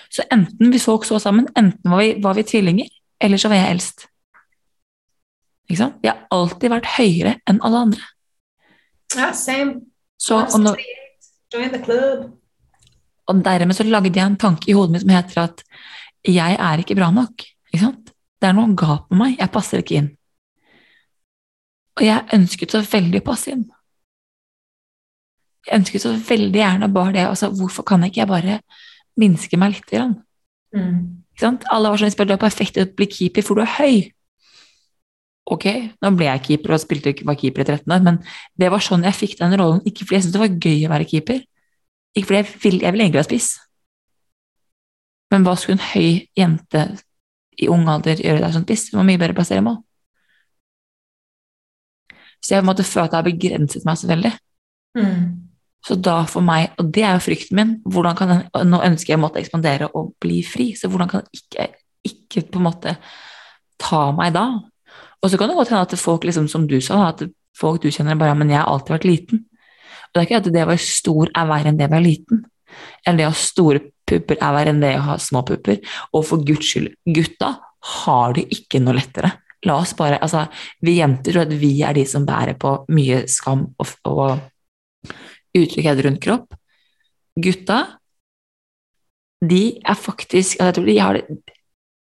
Så 0.10 0.24
enten 0.32 0.72
vi 0.74 0.80
folk 0.80 1.06
så 1.06 1.19
sammen, 1.19 1.48
enten 1.58 1.91
var 1.91 2.02
vi, 2.02 2.13
var 2.24 2.38
vi 2.38 2.43
tvillinger, 2.43 2.88
eller 3.22 3.38
så 3.38 3.52
var 3.52 3.62
jeg 3.62 3.76
eldst. 3.76 4.06
Ikke 5.69 5.82
sant? 5.84 6.00
Jeg 6.04 6.15
har 6.15 6.26
alltid 6.34 6.72
vært 6.74 6.89
høyere 6.95 7.36
enn 7.50 7.62
alle 7.65 7.84
andre. 7.86 8.08
Ja, 9.15 9.32
same. 9.34 9.82
Så, 10.19 10.39
når, 10.58 10.82
Join 11.53 11.73
the 11.73 11.81
club. 11.81 12.29
Og 13.29 13.41
dermed 13.45 13.77
så 13.77 13.85
lagde 13.85 14.12
jeg 14.13 14.25
en 14.25 14.38
tanke 14.38 14.69
i 14.69 14.75
hodet 14.77 14.95
mitt 14.95 15.05
som 15.05 15.13
heter 15.13 15.41
at 15.43 15.63
jeg 16.25 16.55
er 16.59 16.81
ikke 16.81 16.97
bra 16.97 17.09
nok. 17.13 17.45
Ikke 17.69 17.83
sant? 17.83 18.13
Det 18.39 18.49
er 18.49 18.55
noe 18.57 18.73
gap 18.77 19.09
med 19.12 19.19
meg. 19.21 19.35
Jeg 19.39 19.53
passer 19.53 19.83
ikke 19.83 19.99
inn. 19.99 20.09
Og 21.99 22.05
jeg 22.05 22.25
ønsket 22.38 22.73
så 22.73 22.81
veldig 22.85 23.21
å 23.21 23.27
passe 23.27 23.53
inn. 23.53 23.65
Jeg 25.67 25.81
ønsket 25.81 26.05
så 26.05 26.13
veldig 26.29 26.62
gjerne 26.62 26.89
bare 26.93 27.13
det. 27.17 27.25
Altså, 27.27 27.49
hvorfor 27.53 27.85
kan 27.85 28.05
ikke 28.07 28.23
jeg 28.23 28.31
bare 28.31 28.59
minske 29.19 29.59
meg 29.59 29.75
litt? 29.75 29.91
Mm. 30.73 30.95
Ikke 31.33 31.43
sant? 31.43 31.67
Alle 31.69 31.91
var 31.91 32.01
sånn 32.01 32.13
at 32.13 32.31
du 32.31 32.33
er 32.33 32.41
perfekt 32.41 32.77
til 32.77 32.88
å 32.88 32.93
bli 32.95 33.09
keeper, 33.12 33.45
for 33.45 33.59
du 33.59 33.65
er 33.65 33.75
høy. 33.77 34.07
Ok, 35.49 35.65
nå 35.97 36.12
ble 36.13 36.27
jeg 36.27 36.43
keeper 36.45 36.75
og 36.75 36.81
spilte, 36.83 37.15
var 37.25 37.38
keeper 37.39 37.63
i 37.63 37.65
13 37.65 37.93
år, 37.95 38.03
men 38.05 38.19
det 38.59 38.69
var 38.69 38.83
sånn 38.85 39.07
jeg 39.07 39.17
fikk 39.17 39.39
den 39.39 39.55
rollen. 39.57 39.81
Ikke 39.89 40.05
fordi 40.05 40.19
jeg 40.19 40.27
syntes 40.27 40.35
det 40.35 40.43
var 40.43 40.59
gøy 40.67 40.85
å 40.85 40.91
være 40.93 41.09
keeper, 41.09 41.41
ikke 42.13 42.29
fordi 42.29 42.39
jeg 42.39 42.49
ville, 42.63 42.83
jeg 42.83 42.93
egentlig 42.93 43.21
være 43.21 43.29
spiss. 43.29 43.49
Men 45.33 45.45
hva 45.45 45.55
skulle 45.57 45.77
en 45.77 45.89
høy 45.91 46.25
jente 46.38 46.85
i 47.59 47.69
ung 47.69 47.85
alder 47.91 48.21
gjøre 48.21 48.41
der 48.43 48.53
som 48.55 48.65
spiss? 48.65 48.88
Hun 48.91 49.01
var 49.01 49.09
mye 49.09 49.21
bedre 49.21 49.38
plassere 49.38 49.65
mål. 49.65 49.81
Så 52.39 52.55
jeg 52.55 52.65
måtte 52.65 52.88
føle 52.88 53.09
at 53.09 53.13
jeg 53.13 53.19
har 53.19 53.27
begrenset 53.27 53.85
meg 53.85 53.99
så 53.99 54.09
veldig. 54.09 54.31
Mm. 54.97 55.23
Så 55.85 55.95
da 55.95 56.21
for 56.27 56.43
meg, 56.43 56.73
og 56.79 56.89
det 56.95 57.03
er 57.05 57.15
jo 57.15 57.23
frykten 57.23 57.57
min, 57.59 57.75
hvordan 57.88 58.17
kan 58.17 58.31
den, 58.31 58.41
nå 58.67 58.81
ønsker 58.83 59.13
jeg 59.13 59.19
å 59.19 59.23
måtte 59.23 59.41
ekspandere 59.41 59.91
og 59.95 60.13
bli 60.21 60.41
fri, 60.43 60.71
så 60.75 60.89
hvordan 60.91 61.12
kan 61.12 61.23
jeg 61.23 61.41
ikke, 61.43 61.67
ikke 62.09 62.45
på 62.51 62.59
en 62.59 62.67
måte 62.67 62.95
ta 63.79 64.01
meg 64.15 64.33
da? 64.35 64.47
Og 65.19 65.32
så 65.32 65.39
kan 65.39 65.51
det 65.51 65.58
godt 65.58 65.73
hende 65.73 65.86
at 65.88 65.99
folk, 65.99 66.23
liksom, 66.27 66.47
som 66.47 66.67
du 66.67 66.79
sa, 66.84 67.10
at 67.10 67.25
folk 67.58 67.82
du 67.84 67.89
kjenner 67.91 68.19
bare 68.19 68.38
Men 68.38 68.53
jeg 68.53 68.62
har 68.62 68.71
alltid 68.71 68.95
vært 68.95 69.10
liten. 69.10 69.45
Og 70.10 70.15
det 70.15 70.21
er 70.21 70.27
ikke 70.27 70.41
at 70.41 70.53
det 70.53 70.63
å 70.63 70.69
være 70.71 70.86
stor 70.86 71.32
er 71.38 71.49
verre 71.49 71.71
enn 71.71 71.79
det 71.79 71.89
å 71.89 71.93
være 71.93 72.08
liten. 72.08 72.45
Eller 73.05 73.17
det 73.17 73.27
å 73.27 73.34
ha 73.34 73.41
store 73.41 73.82
pupper 74.10 74.39
er 74.39 74.55
verre 74.55 74.73
enn 74.73 74.82
det 74.82 74.95
å 74.97 75.05
ha 75.10 75.17
små 75.21 75.43
pupper. 75.45 75.82
Og 76.15 76.25
for 76.25 76.45
guds 76.45 76.71
skyld, 76.71 76.93
gutta 77.05 77.53
har 77.99 78.34
det 78.38 78.47
ikke 78.55 78.82
noe 78.84 78.97
lettere. 78.97 79.34
La 79.67 79.75
oss 79.82 79.91
bare, 79.97 80.21
altså, 80.23 80.45
Vi 80.82 80.97
jenter 80.97 81.34
tror 81.34 81.43
at 81.43 81.53
vi 81.60 81.73
er 81.84 81.93
de 81.93 82.05
som 82.08 82.25
bærer 82.25 82.55
på 82.60 82.86
mye 82.95 83.25
skam 83.27 83.67
og, 83.77 83.93
og 84.08 84.39
utrygghet 85.58 86.03
rundt 86.05 86.21
kropp. 86.23 86.55
Gutta, 87.39 87.79
de 89.39 89.79
er 89.79 89.95
faktisk 89.95 90.60
altså 90.60 90.65
Jeg 90.65 90.75
tror 90.75 90.86
de 90.89 90.99
har 90.99 91.19
det 91.19 91.58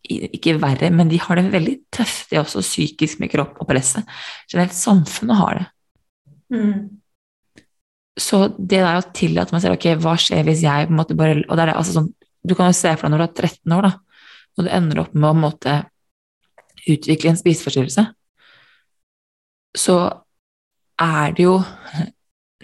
ikke 0.09 0.57
verre, 0.63 0.89
men 0.95 1.11
de 1.11 1.21
har 1.21 1.39
det 1.39 1.51
veldig 1.53 1.77
tøft, 1.93 2.31
de 2.31 2.41
også 2.41 2.63
psykisk 2.65 3.21
med 3.21 3.31
kropp 3.33 3.61
og 3.61 3.69
presset. 3.69 4.09
Generelt 4.51 4.75
samfunnet 4.77 5.39
har 5.39 5.59
det. 5.59 5.67
Mm. 6.51 6.89
Så 8.19 8.43
det 8.59 8.81
der 8.81 8.99
å 8.99 9.11
tillate 9.15 9.55
meg 9.55 9.63
selv 9.63 9.77
Ok, 9.79 9.87
hva 10.03 10.17
skjer 10.19 10.43
hvis 10.49 10.65
jeg 10.65 10.89
på 10.89 10.91
en 10.91 10.99
måte 10.99 11.15
bare 11.15 11.37
Og 11.45 11.55
det 11.55 11.63
er 11.63 11.71
det, 11.71 11.77
altså 11.79 11.95
sånn 11.95 12.09
Du 12.43 12.57
kan 12.59 12.67
jo 12.67 12.75
se 12.75 12.91
for 12.99 13.07
deg 13.07 13.13
når 13.15 13.23
du 13.23 13.25
er 13.29 13.47
13 13.47 13.77
år, 13.77 13.87
da, 13.87 13.93
og 14.59 14.67
du 14.67 14.71
ender 14.75 15.03
opp 15.05 15.15
med 15.15 15.29
å 15.31 15.39
måte 15.39 15.77
utvikle 16.89 17.31
en 17.31 17.39
spiseforstyrrelse, 17.39 18.03
så 19.77 19.97
er 21.01 21.35
det 21.37 21.45
jo 21.45 21.59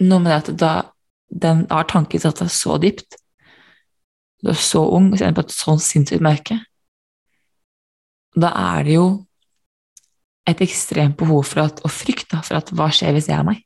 noe 0.01 0.23
med 0.23 0.31
det 0.31 0.37
at 0.39 0.49
da 0.57 0.71
den 1.29 1.65
har 1.69 1.85
tanken 1.89 2.21
satt 2.23 2.41
seg 2.41 2.49
så 2.53 2.77
dypt. 2.81 3.19
Du 4.41 4.49
er 4.51 4.57
så 4.57 4.81
ung 4.97 5.11
og 5.11 5.19
kjenner 5.19 5.37
på 5.37 5.45
et 5.45 5.53
sånt 5.53 5.85
sinnssykt 5.85 6.25
mørke. 6.25 6.57
Da 8.37 8.51
er 8.53 8.83
det 8.85 8.97
jo 8.99 9.07
et 10.47 10.61
ekstremt 10.63 11.17
behov 11.19 11.47
for 11.49 11.65
at, 11.65 11.81
og 11.83 11.91
frykt 11.91 12.35
for 12.45 12.59
at 12.59 12.69
hva 12.75 12.91
skjer 12.93 13.17
hvis 13.17 13.31
jeg 13.31 13.39
er 13.39 13.47
meg? 13.47 13.63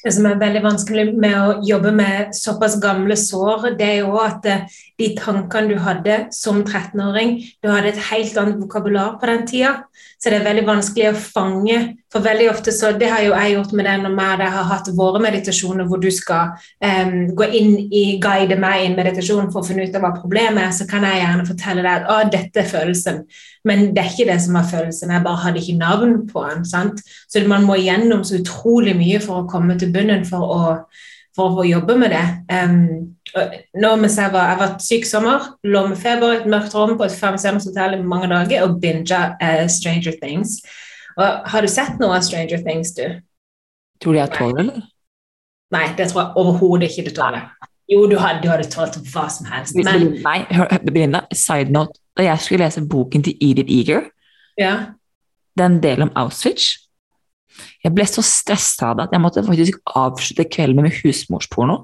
Det 0.00 0.12
som 0.16 0.24
er 0.30 0.38
veldig 0.40 0.62
vanskelig 0.64 1.02
med 1.20 1.34
å 1.36 1.48
jobbe 1.66 1.90
med 1.92 2.30
såpass 2.36 2.78
gamle 2.80 3.16
sår, 3.20 3.74
det 3.76 3.84
er 3.84 3.98
jo 3.98 4.14
at 4.22 4.46
eh, 4.48 4.62
de 5.00 5.10
tankene 5.18 5.74
du 5.74 5.82
hadde 5.82 6.16
som 6.32 6.62
13-åring 6.62 7.34
Du 7.60 7.68
hadde 7.68 7.92
et 7.92 8.00
helt 8.08 8.38
annet 8.40 8.62
vokabular 8.62 9.18
på 9.20 9.28
den 9.28 9.44
tida, 9.48 9.74
så 10.16 10.32
det 10.32 10.40
er 10.40 10.46
veldig 10.48 10.64
vanskelig 10.70 11.10
å 11.10 11.18
fange. 11.20 11.80
For 12.10 12.24
veldig 12.24 12.48
ofte 12.50 12.72
så, 12.74 12.90
Det 12.98 13.08
har 13.10 13.22
jo 13.22 13.34
jeg 13.36 13.54
gjort 13.54 13.72
med 13.78 13.86
det 13.86 13.96
når 14.02 14.42
jeg 14.42 14.52
har 14.54 14.66
hatt 14.66 14.88
våre 14.98 15.20
meditasjoner 15.22 15.86
hvor 15.86 16.00
du 16.02 16.08
skal 16.10 16.56
um, 16.82 17.28
gå 17.38 17.46
inn 17.54 17.76
i, 17.86 18.18
guide 18.22 18.58
meg 18.58 18.82
i 18.82 18.88
en 18.88 18.96
meditasjon 18.98 19.52
for 19.52 19.62
å 19.62 19.68
finne 19.68 19.86
ut 19.86 19.94
av 19.94 20.02
hva 20.02 20.10
problemet 20.16 20.64
er, 20.64 20.72
så 20.74 20.88
kan 20.90 21.06
jeg 21.06 21.20
gjerne 21.22 21.46
fortelle 21.46 21.84
deg 21.86 21.92
at 21.92 22.10
å, 22.10 22.16
dette 22.32 22.64
er 22.64 22.72
følelsen. 22.72 23.22
Men 23.68 23.92
det 23.94 24.02
er 24.02 24.10
ikke 24.10 24.26
det 24.32 24.40
som 24.42 24.58
var 24.58 24.66
følelsen. 24.72 25.14
Jeg 25.14 25.26
bare 25.28 25.42
hadde 25.44 25.62
ikke 25.62 25.78
navn 25.78 26.18
på 26.32 26.44
den. 26.48 26.66
sant? 26.66 27.04
Så 27.30 27.44
man 27.46 27.68
må 27.68 27.78
gjennom 27.78 28.26
så 28.26 28.40
utrolig 28.40 28.96
mye 28.98 29.22
for 29.22 29.44
å 29.44 29.48
komme 29.50 29.78
til 29.78 29.94
bunnen 29.94 30.26
for 30.26 30.50
å, 30.56 30.60
for 31.36 31.62
å 31.62 31.68
jobbe 31.68 31.98
med 32.00 32.16
det. 32.16 32.26
Um, 32.50 33.14
mens 34.02 34.18
jeg, 34.18 34.34
var, 34.34 34.50
jeg 34.50 34.62
var 34.64 34.76
syk 34.82 35.06
sommer, 35.06 35.50
lå 35.62 35.86
med 35.86 36.02
feber 36.02 36.34
i 36.34 36.42
et 36.42 36.50
mørkt 36.50 36.74
rom 36.74 36.98
på 36.98 37.06
et 37.06 37.14
femstjerners 37.14 37.70
hotell 37.70 38.00
i 38.00 38.02
mange 38.02 38.26
dager 38.32 38.66
og 38.66 38.80
binga 38.82 39.26
uh, 39.38 39.66
Stranger 39.70 40.18
Things. 40.18 40.58
Og, 41.16 41.50
har 41.52 41.64
du 41.66 41.70
sett 41.70 41.98
noe 42.02 42.18
av 42.18 42.24
Stranger 42.26 42.62
Things, 42.64 42.94
du? 42.96 43.04
Tror 44.00 44.16
du 44.16 44.20
jeg 44.20 44.32
tåler 44.36 44.62
eller? 44.64 44.86
Nei, 45.70 45.86
det 45.98 46.08
tror 46.10 46.22
jeg 46.22 46.40
overhodet 46.40 46.90
ikke 46.90 47.10
du 47.10 47.14
tåler. 47.14 47.50
Jo, 47.90 48.04
du 48.10 48.16
hadde, 48.22 48.42
du 48.42 48.50
hadde 48.50 48.68
tålt 48.70 48.98
hva 49.10 49.26
som 49.30 49.48
helst. 49.50 49.74
Men... 49.78 50.12
Nei, 50.22 50.38
Belinda, 50.86 51.24
side 51.34 51.74
note. 51.74 51.98
Da 52.18 52.26
jeg 52.26 52.42
skulle 52.42 52.66
lese 52.66 52.82
boken 52.90 53.22
til 53.26 53.36
Edith 53.42 53.70
Eager, 53.70 54.08
ja. 54.58 54.74
den 55.58 55.78
delen 55.80 56.08
om 56.08 56.16
Auschwitz 56.18 56.74
Jeg 57.84 57.94
ble 57.94 58.04
så 58.08 58.22
stressa 58.24 58.90
av 58.90 58.98
det 58.98 59.06
at 59.06 59.14
jeg 59.14 59.22
måtte 59.22 59.44
faktisk 59.46 59.78
avslutte 59.96 60.46
kvelden 60.52 60.84
med 60.84 60.96
husmorsporno. 61.00 61.78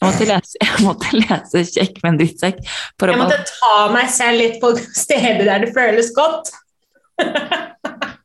Jeg 0.00 0.06
måtte 0.08 0.28
lese, 0.28 0.58
jeg 0.64 0.84
måtte 0.84 1.12
lese 1.16 1.64
'Kjekk, 1.68 2.00
men 2.04 2.18
drittsekk'. 2.20 2.60
jeg 3.04 3.20
måtte 3.20 3.40
ta 3.48 3.76
meg 3.94 4.10
selv 4.12 4.42
litt 4.42 4.58
på 4.62 4.72
stedet 4.76 5.46
der 5.48 5.64
det 5.64 5.72
føles 5.76 6.12
godt. 6.16 6.52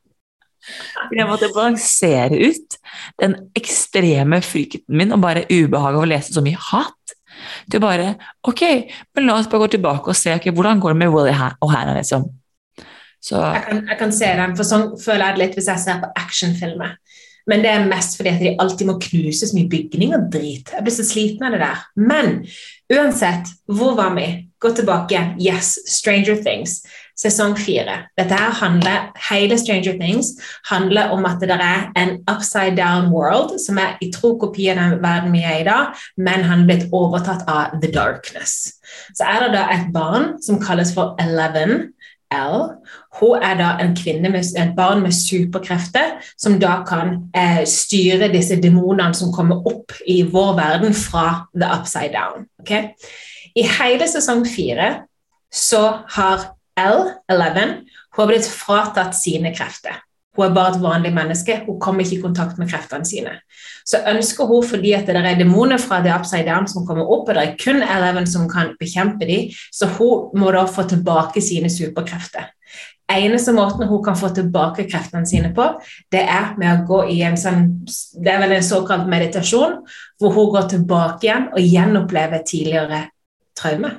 jeg 1.14 1.28
måtte 1.30 1.52
balansere 1.54 2.40
ut 2.50 2.78
den 3.22 3.36
ekstreme 3.58 4.42
frykten 4.46 4.98
min 4.98 5.14
og 5.16 5.22
bare 5.24 5.46
ubehaget 5.50 6.00
av 6.00 6.06
å 6.06 6.10
lese 6.10 6.36
så 6.36 6.44
mye 6.46 6.60
hat 6.72 7.16
til 7.72 7.82
bare 7.84 8.16
Ok, 8.48 8.64
men 9.16 9.28
la 9.28 9.38
oss 9.40 9.50
bare 9.52 9.66
gå 9.66 9.76
tilbake 9.76 10.12
og 10.12 10.18
se 10.18 10.34
okay, 10.34 10.54
hvordan 10.56 10.82
går 10.82 10.96
det 10.96 11.02
med 11.04 11.14
Willy 11.14 11.36
og 11.36 11.72
Hannah, 11.72 11.98
liksom. 11.98 12.28
Så. 13.26 13.40
Jeg, 13.42 13.64
kan, 13.68 13.80
jeg 13.90 13.98
kan 13.98 14.12
se 14.14 14.28
den, 14.38 14.54
for 14.58 14.68
sånn 14.68 14.92
føler 15.02 15.24
jeg 15.26 15.36
det 15.36 15.42
litt 15.42 15.56
hvis 15.58 15.70
jeg 15.72 15.82
ser 15.82 16.02
på 16.04 16.12
actionfilmer. 16.22 16.92
Men 17.50 17.62
det 17.62 17.72
er 17.72 17.88
mest 17.90 18.18
fordi 18.18 18.32
at 18.32 18.42
de 18.42 18.54
alltid 18.62 18.90
må 18.90 18.98
knuse 19.02 19.50
så 19.50 19.58
mye 19.58 19.70
bygning 19.70 20.16
og 20.18 20.30
drit. 20.34 20.72
Jeg 20.74 20.86
blir 20.86 20.94
så 20.94 21.06
sliten 21.06 21.46
av 21.46 21.54
det 21.54 21.62
der. 21.62 21.82
Men 21.98 22.32
uansett, 22.94 23.50
hvor 23.70 23.94
var 23.98 24.16
vi? 24.18 24.28
Gå 24.62 24.72
tilbake. 24.78 25.22
Yes, 25.42 25.76
Stranger 25.90 26.40
Things. 26.42 26.80
Sesong 27.16 27.56
fire. 27.56 28.02
Dette 28.20 28.36
her 28.36 28.52
handler, 28.60 29.12
Hele 29.30 29.58
Stranger 29.58 29.96
Things 30.00 30.34
handler 30.70 31.14
om 31.16 31.26
at 31.26 31.40
det 31.40 31.56
er 31.56 31.92
en 31.96 32.18
upside 32.28 32.76
down 32.76 33.12
world, 33.14 33.56
som 33.66 33.78
er 33.78 33.96
i 34.02 34.12
tro 34.12 34.36
kopi 34.40 34.68
av 34.74 34.82
den 34.82 34.98
verden 35.04 35.32
vi 35.32 35.44
er 35.48 35.62
i 35.62 35.68
dag, 35.68 35.96
men 36.18 36.44
han 36.44 36.66
er 36.66 36.70
blitt 36.70 36.88
overtatt 36.92 37.48
av 37.48 37.80
the 37.82 37.92
darkness. 37.92 38.76
Så 39.16 39.24
er 39.24 39.46
det 39.46 39.54
da 39.56 39.68
et 39.72 39.92
barn 39.96 40.36
som 40.44 40.60
kalles 40.60 40.92
for 40.96 41.16
Eleven, 41.24 41.96
L. 42.34 42.72
Hun 43.20 43.44
er 43.44 43.56
da 43.60 43.70
en 43.80 43.96
kvinne 43.96 44.30
med 44.34 44.58
et 44.60 44.74
barn 44.76 45.04
med 45.04 45.14
superkrefter, 45.16 46.18
som 46.38 46.60
da 46.60 46.82
kan 46.88 47.30
eh, 47.38 47.64
styre 47.70 48.32
disse 48.34 48.58
demonene 48.62 49.14
som 49.16 49.32
kommer 49.36 49.64
opp 49.70 49.94
i 50.08 50.22
vår 50.24 50.56
verden 50.58 50.94
fra 50.94 51.46
the 51.54 51.70
upside 51.70 52.12
down. 52.16 52.48
Okay? 52.60 52.92
I 53.56 53.64
hele 53.78 54.08
sesong 54.10 54.44
fire 54.50 55.06
så 55.54 55.86
har 56.18 56.50
L11 56.80 57.62
hun 58.16 58.24
har 58.24 58.32
blitt 58.32 58.48
fratatt 58.48 59.16
sine 59.18 59.52
krefter. 59.56 60.02
Hun 60.36 60.50
er 60.50 60.56
bare 60.56 60.74
et 60.76 60.84
vanlig 60.84 61.12
menneske. 61.16 61.62
Hun 61.66 61.80
kommer 61.80 62.04
ikke 62.04 62.18
i 62.18 62.24
kontakt 62.24 62.58
med 62.60 62.70
kreftene 62.72 63.08
sine. 63.08 63.38
Så 63.88 64.02
ønsker 64.08 64.48
hun, 64.50 64.64
fordi 64.68 64.92
at 64.96 65.08
det 65.08 65.16
er 65.20 65.40
demoner 65.40 65.80
fra 65.80 66.02
The 66.04 66.12
Upside 66.16 66.48
Down 66.48 66.68
som 66.68 66.86
kommer 66.88 67.08
opp, 67.08 67.30
og 67.30 67.36
det 67.36 67.44
er 67.44 67.56
kun 67.60 67.84
Eleven 67.84 68.28
som 68.28 68.50
kan 68.52 68.74
bekjempe 68.80 69.28
dem, 69.28 69.54
så 69.72 69.88
hun 69.98 70.36
må 70.40 70.52
da 70.56 70.66
få 70.68 70.88
tilbake 70.92 71.44
sine 71.44 71.72
superkrefter. 71.72 72.52
Eneste 73.12 73.54
måten 73.54 73.88
hun 73.88 74.04
kan 74.04 74.18
få 74.18 74.32
tilbake 74.34 74.88
kreftene 74.90 75.28
sine 75.30 75.52
på, 75.56 75.68
det 76.12 76.24
er 76.24 76.56
med 76.58 76.72
å 76.72 76.86
gå 76.88 77.04
i 77.14 77.20
en 77.22 77.38
sånn 77.38 77.68
Det 77.86 78.32
er 78.32 78.40
vel 78.42 78.56
en 78.56 78.66
såkalt 78.66 79.06
meditasjon, 79.08 79.84
hvor 80.20 80.34
hun 80.34 80.50
går 80.56 80.72
tilbake 80.72 81.28
igjen 81.28 81.52
og 81.54 81.62
gjenopplever 81.62 82.42
tidligere 82.48 83.04
traume. 83.56 83.92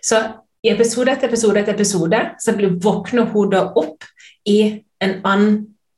Så 0.00 0.22
i 0.62 0.70
episode 0.70 1.10
etter 1.12 1.30
episode 1.30 1.62
etter 1.62 1.74
episode 1.74 2.20
så 2.42 2.54
våkner 2.82 3.30
hun 3.32 3.54
opp 3.58 4.04
i 4.48 4.58
en, 5.02 5.16
annen, 5.26 5.56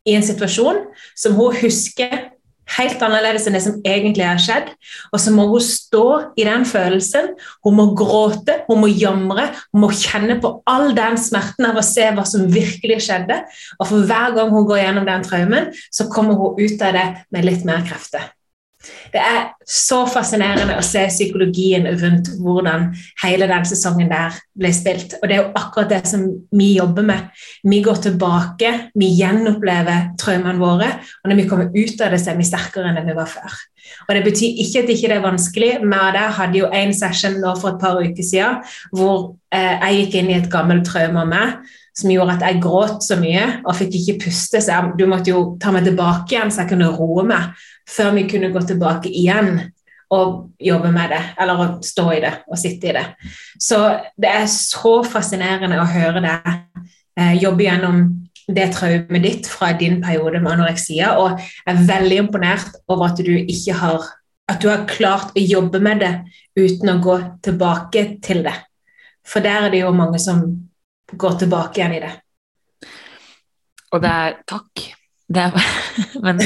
i 0.08 0.16
en 0.16 0.24
situasjon 0.24 0.86
som 1.16 1.36
hun 1.36 1.56
husker 1.60 2.30
helt 2.74 3.02
annerledes 3.04 3.44
enn 3.46 3.56
det 3.56 3.62
som 3.64 3.74
egentlig 3.84 4.24
har 4.24 4.40
skjedd. 4.40 4.70
Og 5.12 5.20
så 5.20 5.32
må 5.34 5.46
hun 5.50 5.62
stå 5.62 6.06
i 6.40 6.46
den 6.48 6.64
følelsen. 6.68 7.34
Hun 7.66 7.76
må 7.76 7.90
gråte, 7.98 8.62
hun 8.68 8.80
må 8.80 8.88
jamre, 8.88 9.50
hun 9.72 9.84
må 9.84 9.90
kjenne 9.92 10.38
på 10.40 10.54
all 10.70 10.94
den 10.96 11.18
smerten 11.20 11.68
av 11.68 11.80
å 11.80 11.84
se 11.84 12.08
hva 12.16 12.24
som 12.28 12.48
virkelig 12.52 13.02
skjedde. 13.04 13.42
Og 13.78 13.90
for 13.90 14.08
hver 14.08 14.38
gang 14.38 14.54
hun 14.54 14.68
går 14.70 14.80
gjennom 14.80 15.10
den 15.10 15.28
traumen, 15.28 15.68
så 15.92 16.08
kommer 16.12 16.40
hun 16.40 16.56
ut 16.60 16.88
av 16.88 16.96
det 16.96 17.06
med 17.34 17.50
litt 17.50 17.68
mer 17.68 17.84
krefter. 17.84 18.32
Det 19.12 19.20
er 19.22 19.44
så 19.68 20.00
fascinerende 20.10 20.76
å 20.78 20.84
se 20.84 21.04
psykologien 21.10 21.86
rundt 22.00 22.30
hvordan 22.42 22.88
hele 23.22 23.48
den 23.50 23.68
sesongen 23.68 24.10
der 24.10 24.34
ble 24.58 24.72
spilt. 24.74 25.16
Og 25.20 25.28
det 25.28 25.36
er 25.36 25.42
jo 25.42 25.52
akkurat 25.60 25.92
det 25.92 26.00
som 26.10 26.24
vi 26.54 26.72
jobber 26.78 27.06
med. 27.06 27.28
Vi 27.64 27.80
går 27.84 28.02
tilbake, 28.08 28.72
vi 28.98 29.12
gjenopplever 29.20 30.10
traumene 30.20 30.60
våre, 30.60 30.90
og 31.22 31.30
når 31.30 31.40
vi 31.40 31.46
kommer 31.50 31.70
ut 31.70 32.04
av 32.04 32.14
det, 32.14 32.20
så 32.22 32.32
er 32.32 32.40
vi 32.40 32.48
sterkere 32.48 32.90
enn 32.90 33.08
vi 33.08 33.16
var 33.16 33.30
før. 33.30 33.62
Og 34.08 34.14
Det 34.16 34.24
betyr 34.24 34.60
ikke 34.64 34.82
at 34.82 34.88
det 34.88 34.98
ikke 34.98 35.14
er 35.14 35.24
vanskelig. 35.24 35.72
Vi 35.84 36.26
hadde 36.38 36.58
jo 36.58 36.68
en 36.72 36.94
session 36.96 37.40
nå 37.40 37.54
for 37.60 37.74
et 37.74 37.80
par 37.82 38.00
uker 38.00 38.24
siden 38.24 38.62
hvor 38.96 39.34
eh, 39.54 39.76
jeg 39.76 39.98
gikk 39.98 40.20
inn 40.20 40.30
i 40.32 40.38
et 40.40 40.52
gammelt 40.52 40.86
traume 40.88 41.24
av 41.24 41.30
meg 41.30 41.74
som 41.94 42.10
gjorde 42.10 42.36
at 42.36 42.44
jeg 42.48 42.62
gråt 42.64 43.04
så 43.06 43.18
mye 43.20 43.44
og 43.62 43.76
fikk 43.78 43.98
ikke 44.00 44.26
puste. 44.26 44.60
Så 44.62 44.72
jeg, 44.72 44.94
du 44.98 45.06
måtte 45.10 45.30
jo 45.30 45.44
ta 45.62 45.72
meg 45.74 45.86
tilbake 45.86 46.34
igjen 46.34 46.50
så 46.52 46.64
jeg 46.64 46.72
kunne 46.74 46.90
roe 46.96 47.24
meg 47.28 47.54
før 47.90 48.14
vi 48.16 48.26
kunne 48.30 48.52
gå 48.54 48.64
tilbake 48.66 49.12
igjen 49.12 49.56
og 50.14 50.34
jobbe 50.62 50.90
med 50.94 51.10
det, 51.10 51.22
eller 51.42 51.60
å 51.60 51.66
stå 51.82 52.04
i 52.14 52.20
det 52.22 52.32
og 52.46 52.58
sitte 52.60 52.90
i 52.90 52.94
det. 52.94 53.04
Så 53.60 53.80
det 54.20 54.30
er 54.30 54.44
så 54.50 54.98
fascinerende 55.06 55.80
å 55.80 55.88
høre 55.88 56.22
deg 56.22 56.50
eh, 57.18 57.34
jobbe 57.40 57.66
gjennom 57.66 58.02
det 58.44 58.68
traumet 58.76 59.24
ditt 59.24 59.48
fra 59.48 59.72
din 59.78 59.98
periode 60.04 60.42
med 60.44 60.52
anoreksia, 60.52 61.14
og 61.18 61.40
jeg 61.40 61.72
er 61.72 61.86
veldig 61.88 62.20
imponert 62.26 62.76
over 62.92 63.08
at 63.08 63.24
du 63.24 63.32
ikke 63.40 63.78
har 63.80 64.04
at 64.50 64.60
du 64.60 64.68
har 64.68 64.84
klart 64.88 65.32
å 65.32 65.40
jobbe 65.40 65.80
med 65.80 66.02
det 66.04 66.12
uten 66.58 66.92
å 66.92 67.00
gå 67.02 67.16
tilbake 67.44 68.04
til 68.24 68.42
det. 68.44 68.54
For 69.24 69.44
der 69.44 69.66
er 69.66 69.72
det 69.72 69.80
jo 69.80 69.92
mange 69.96 70.20
som 70.20 70.42
går 71.18 71.40
tilbake 71.44 71.80
igjen 71.80 71.96
i 71.96 72.02
det. 72.04 72.12
Og 73.94 74.02
det 74.02 74.10
er 74.10 74.38
takk. 74.48 74.86
Det 75.34 75.48
er, 75.48 75.68
men 76.26 76.42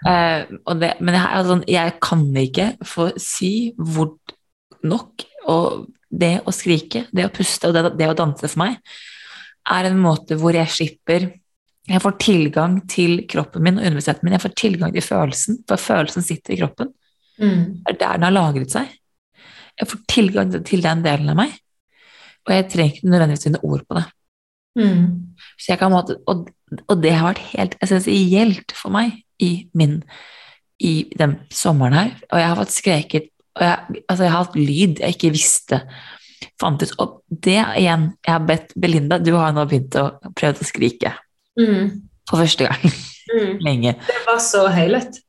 Uh, 0.00 0.48
det, 0.80 0.94
men 1.04 1.12
jeg, 1.12 1.28
altså, 1.28 1.58
jeg, 1.68 1.92
kan 2.00 2.22
ikke 2.40 2.70
få 2.88 3.10
si 3.20 3.74
hvor 3.76 4.14
nok 4.88 5.26
og 5.52 5.90
det 6.08 6.38
å 6.48 6.54
skrike, 6.56 7.02
det 7.12 7.26
å 7.26 7.32
puste 7.34 7.68
og 7.68 7.76
det, 7.76 7.82
det, 7.98 8.08
å 8.08 8.16
danse 8.16 8.48
for 8.48 8.62
meg 8.62 8.78
er 9.68 9.90
en 9.90 10.00
måte 10.00 10.38
hvor 10.40 10.56
jeg 10.56 10.72
slipper 10.72 11.28
Jeg 11.90 12.00
får 12.00 12.16
tilgang 12.22 12.78
til 12.88 13.26
kroppen 13.28 13.64
min 13.64 13.76
og 13.76 13.82
underbevisstheten 13.82 14.24
min. 14.24 14.34
Jeg 14.36 14.44
får 14.44 14.52
tilgang 14.60 14.92
til 14.94 15.02
følelsen, 15.02 15.60
for 15.66 15.80
følelsen 15.80 16.22
sitter 16.22 16.54
i 16.54 16.58
kroppen. 16.60 16.90
Mm. 17.40 17.62
Det 17.82 17.94
er 17.94 17.98
der 17.98 18.20
den 18.20 18.26
har 18.28 18.34
lagret 18.36 18.70
seg. 18.70 18.92
Jeg 19.80 19.88
får 19.90 20.00
tilgang 20.12 20.52
til 20.54 20.84
den 20.84 21.02
delen 21.02 21.32
av 21.32 21.38
meg, 21.40 21.56
og 22.46 22.54
jeg 22.54 22.68
trenger 22.72 22.94
ikke 22.94 23.12
nødvendigvis 23.12 23.46
finne 23.46 23.62
ord 23.66 23.82
på 23.88 23.98
det. 23.98 24.04
Mm. 24.80 25.02
Så 25.58 25.72
jeg 25.72 25.80
kan, 25.80 25.92
og, 25.92 26.46
og 26.86 27.02
det 27.02 27.12
har 27.16 27.32
vært 27.32 27.42
helt 27.52 27.74
essensielt 27.82 28.74
for 28.76 28.94
meg 28.94 29.18
i 29.42 29.68
min 29.74 30.00
i 30.80 31.10
den 31.18 31.34
sommeren 31.52 31.92
her, 31.92 32.14
og 32.30 32.40
jeg 32.40 32.48
har 32.48 32.56
fått 32.56 32.72
skreket 32.72 33.26
og 33.58 33.64
jeg, 33.66 34.02
altså 34.08 34.24
jeg 34.24 34.32
har 34.32 34.44
hatt 34.46 34.54
lyd 34.56 35.00
jeg 35.02 35.16
ikke 35.16 35.32
visste 35.34 35.80
fantes. 36.60 36.94
Og 37.02 37.18
det 37.28 37.58
igjen, 37.76 38.06
jeg 38.24 38.32
har 38.32 38.46
bedt 38.46 38.72
Belinda 38.80 39.18
Du 39.20 39.34
har 39.36 39.52
nå 39.52 39.66
begynt 39.68 39.98
å 40.00 40.06
prøve 40.38 40.62
å 40.62 40.68
skrike. 40.68 41.12
Mm. 41.60 42.06
For 42.30 42.40
første 42.40 42.70
gang 42.70 42.92
Mm. 43.30 43.58
lenge. 43.66 43.94
Det 44.06 44.22
var 44.26 44.40
så 44.42 44.64
høylytt. 44.74 45.20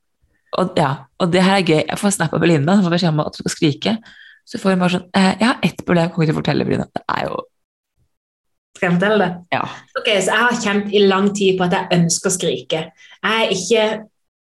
Og, 0.57 0.73
ja, 0.77 1.05
og 1.21 1.31
det 1.31 1.43
her 1.45 1.59
er 1.59 1.67
gøy. 1.67 1.81
Jeg 1.85 1.99
får 2.01 2.15
snap 2.17 2.33
av 2.35 2.41
Belinda, 2.43 2.75
som 2.75 2.87
får 2.87 2.95
beskjed 2.95 3.13
om 3.13 3.21
at 3.23 3.35
du 3.37 3.43
skal 3.43 3.53
skrike. 3.53 3.93
Så 4.45 4.59
får 4.61 4.75
hun 4.75 4.83
bare 4.83 4.95
sånn 4.97 5.07
eh, 5.17 5.33
Jeg 5.39 5.47
har 5.47 5.65
ett 5.65 5.81
problem 5.85 6.07
jeg 6.07 6.13
kommer 6.15 6.29
til 6.29 6.35
å 6.35 6.39
fortelle, 6.41 6.67
Belinda. 6.67 6.87
Det 6.91 7.03
er 7.15 7.27
jo 7.29 7.41
Skal 8.77 8.87
jeg 8.87 8.95
fortelle 8.97 9.19
det? 9.25 9.31
Ja. 9.53 9.65
Ok, 9.99 10.07
så 10.09 10.31
Jeg 10.31 10.45
har 10.45 10.63
kjent 10.65 10.95
i 10.95 11.03
lang 11.05 11.29
tid 11.37 11.59
på 11.59 11.67
at 11.67 11.77
jeg 11.77 11.99
ønsker 11.99 12.31
å 12.31 12.37
skrike. 12.37 12.85
Jeg 13.21 13.45
er 13.45 13.53
ikke 13.57 13.85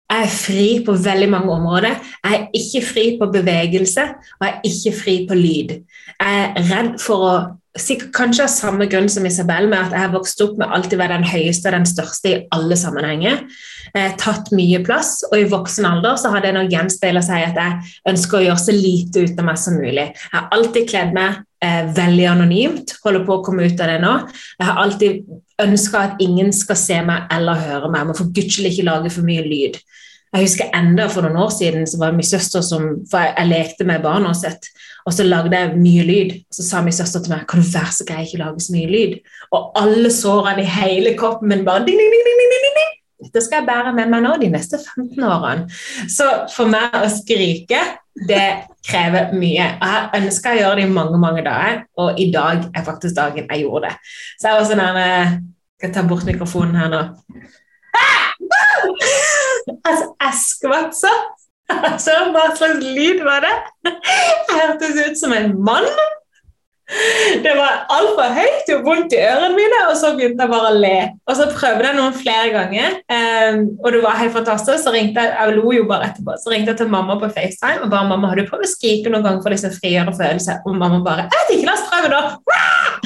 jeg 0.06 0.22
er 0.22 0.30
fri 0.30 0.66
på 0.86 0.94
veldig 1.02 1.26
mange 1.32 1.50
områder. 1.50 1.96
Jeg 2.22 2.34
er 2.36 2.44
ikke 2.54 2.82
fri 2.86 3.06
på 3.18 3.26
bevegelse, 3.34 4.04
og 4.38 4.44
jeg 4.46 4.52
er 4.54 4.68
ikke 4.68 4.92
fri 4.94 5.14
på 5.26 5.34
lyd. 5.34 5.72
Jeg 6.20 6.44
er 6.44 6.68
redd 6.68 6.92
for 7.02 7.24
å 7.26 7.32
sikkert 7.80 8.12
Kanskje 8.16 8.46
av 8.46 8.52
samme 8.52 8.86
grunn 8.90 9.08
som 9.12 9.26
Isabel, 9.28 9.68
med 9.70 9.78
at 9.78 9.94
jeg 9.94 10.04
har 10.04 10.12
vokst 10.14 10.40
opp 10.44 10.56
med 10.60 10.70
alltid 10.72 10.96
å 10.98 11.02
være 11.02 11.18
den 11.18 11.28
høyeste 11.30 11.70
og 11.70 11.76
den 11.76 11.88
største 11.88 12.30
i 12.30 12.38
alle 12.54 12.78
sammenhenger. 12.78 13.42
Har 13.96 14.14
tatt 14.20 14.52
mye 14.56 14.80
plass, 14.84 15.18
og 15.30 15.36
i 15.38 15.48
voksen 15.50 15.88
alder 15.88 16.18
så 16.20 16.32
har 16.34 16.44
det 16.44 16.54
nok 16.56 16.72
gjenspeila 16.72 17.22
seg 17.24 17.48
at 17.48 17.60
jeg 17.60 17.96
ønsker 18.12 18.38
å 18.38 18.44
gjøre 18.46 18.64
så 18.64 18.76
lite 18.76 19.26
ut 19.26 19.42
av 19.42 19.48
meg 19.48 19.60
som 19.62 19.78
mulig. 19.80 20.08
Jeg 20.12 20.34
har 20.34 20.48
alltid 20.56 20.88
kledd 20.90 21.16
meg 21.16 21.42
eh, 21.64 21.84
veldig 21.96 22.26
anonymt, 22.32 22.96
holder 23.04 23.26
på 23.28 23.38
å 23.38 23.44
komme 23.46 23.68
ut 23.68 23.80
av 23.80 23.92
det 23.92 24.00
nå. 24.04 24.14
Jeg 24.58 24.70
har 24.70 24.82
alltid 24.82 25.36
ønska 25.62 26.02
at 26.10 26.24
ingen 26.24 26.52
skal 26.52 26.80
se 26.80 26.98
meg 27.04 27.30
eller 27.32 27.62
høre 27.68 27.92
meg. 27.92 28.10
Jeg 28.10 28.20
for 28.20 28.34
guds 28.36 28.60
ikke 28.60 28.88
lage 28.88 29.12
for 29.14 29.28
mye 29.28 29.44
lyd. 29.46 29.80
Jeg 30.36 30.44
husker 30.50 30.72
enda 30.76 31.06
For 31.08 31.24
noen 31.24 31.38
år 31.46 31.52
siden 31.54 31.86
så 31.88 32.00
var 32.00 32.12
det 32.12 32.20
min 32.20 32.28
søster 32.28 32.64
som 32.64 32.82
for 33.10 33.24
jeg, 33.24 33.32
jeg 33.38 33.48
lekte 33.48 33.86
med 33.88 34.04
barna 34.04 34.34
sitt, 34.36 34.68
og 35.06 35.14
så 35.16 35.24
lagde 35.24 35.56
jeg 35.56 35.78
mye 35.80 36.04
lyd. 36.04 36.34
Så 36.52 36.66
sa 36.66 36.82
min 36.84 36.94
søster 36.94 37.22
til 37.22 37.32
meg 37.32 37.46
kan 37.48 37.62
du 37.62 37.70
være 37.70 37.94
så 37.94 38.04
grei 38.08 38.26
ikke 38.26 38.42
lage 38.42 38.64
så 38.66 38.74
mye 38.74 38.90
lyd. 38.90 39.16
Og 39.56 39.70
alle 39.80 40.10
sårene 40.12 40.64
i 40.64 40.70
hele 40.76 41.14
kroppen 41.16 41.52
min 41.52 41.64
bare 41.64 41.86
ding, 41.86 42.00
ding, 42.00 42.12
ding, 42.12 42.26
ding, 42.28 42.40
ding, 42.42 42.66
ding, 42.66 42.78
ding. 42.80 42.92
Skal 43.32 43.62
jeg 43.62 43.68
bære 43.68 43.94
med 43.96 44.10
meg 44.12 44.24
nå 44.26 44.34
de 44.42 44.50
neste 44.52 44.80
15 44.82 45.24
årene. 45.24 45.68
Så 46.12 46.26
for 46.52 46.68
meg 46.68 46.98
å 47.00 47.08
skrike, 47.12 47.80
det 48.28 48.46
krever 48.86 49.32
mye. 49.36 49.70
Og 49.80 49.92
Jeg 49.94 50.22
ønska 50.22 50.52
å 50.52 50.58
gjøre 50.60 50.80
det 50.80 50.88
i 50.88 50.96
mange 50.98 51.20
mange 51.22 51.44
dager, 51.46 51.84
og 52.00 52.20
i 52.20 52.28
dag 52.34 52.66
er 52.74 52.84
faktisk 52.84 53.16
dagen 53.16 53.48
jeg 53.48 53.64
gjorde 53.64 53.88
det. 53.88 53.94
Så 54.36 54.50
jeg 54.50 54.58
var 54.58 54.68
sånn 54.68 54.84
her 54.84 55.00
eh, 55.04 55.38
Skal 55.76 55.90
jeg 55.90 55.96
ta 55.96 56.04
bort 56.08 56.28
mikrofonen 56.28 56.76
her 56.80 56.92
nå? 56.92 57.00
Altså, 59.66 60.12
jeg 60.22 60.38
skvatt 60.42 60.96
sånn. 61.02 61.24
Altså, 61.76 62.12
hva 62.34 62.44
slags 62.54 62.84
lyd 62.84 63.24
var 63.26 63.42
det? 63.42 63.54
Jeg 63.88 64.60
hørtes 64.60 65.00
ut 65.02 65.18
som 65.18 65.34
en 65.34 65.56
mann. 65.66 65.88
Det 67.42 67.52
var 67.58 67.80
altfor 67.90 68.30
høyt, 68.36 68.68
gjorde 68.68 68.86
vondt 68.86 69.14
i 69.16 69.18
ørene 69.18 69.56
mine, 69.56 69.80
og 69.90 69.96
så 69.98 70.12
begynte 70.14 70.44
jeg 70.44 70.52
bare 70.52 70.70
å 70.70 70.76
le. 70.78 70.98
Og 71.26 71.38
så 71.38 71.48
prøvde 71.50 71.88
jeg 71.88 71.98
noen 71.98 72.14
flere 72.14 72.52
ganger, 72.54 72.98
um, 73.10 73.64
og 73.82 73.88
det 73.96 74.02
var 74.04 74.20
helt 74.20 74.36
fantastisk. 74.36 74.84
Så 74.84 74.92
ringte 74.94 75.24
jeg 75.24 75.34
jeg 75.36 75.56
lo 75.56 75.72
jo 75.74 75.86
bare 75.90 76.12
etterpå, 76.12 76.36
så 76.38 76.52
ringte 76.52 76.72
jeg 76.72 76.80
til 76.82 76.92
mamma 76.92 77.18
på 77.18 77.30
FaceTime 77.32 77.86
og 77.86 77.90
bare 77.90 78.10
mamma, 78.12 78.30
har 78.30 78.38
du 78.38 78.46
prøvd 78.46 78.68
å 78.68 78.70
skrike 78.70 79.10
noen 79.10 79.26
gang 79.26 79.40
for 79.42 79.54
disse 79.54 79.72
frigjøre 79.74 80.14
følelser. 80.14 80.62
Og 80.66 80.78
mamma 80.78 81.02
bare 81.06 81.26
jeg 81.26 81.34
vet 81.34 81.52
ikke, 81.56 81.68
la 81.68 81.74
oss 81.74 81.86
prøve 81.90 82.12
da! 82.12 82.22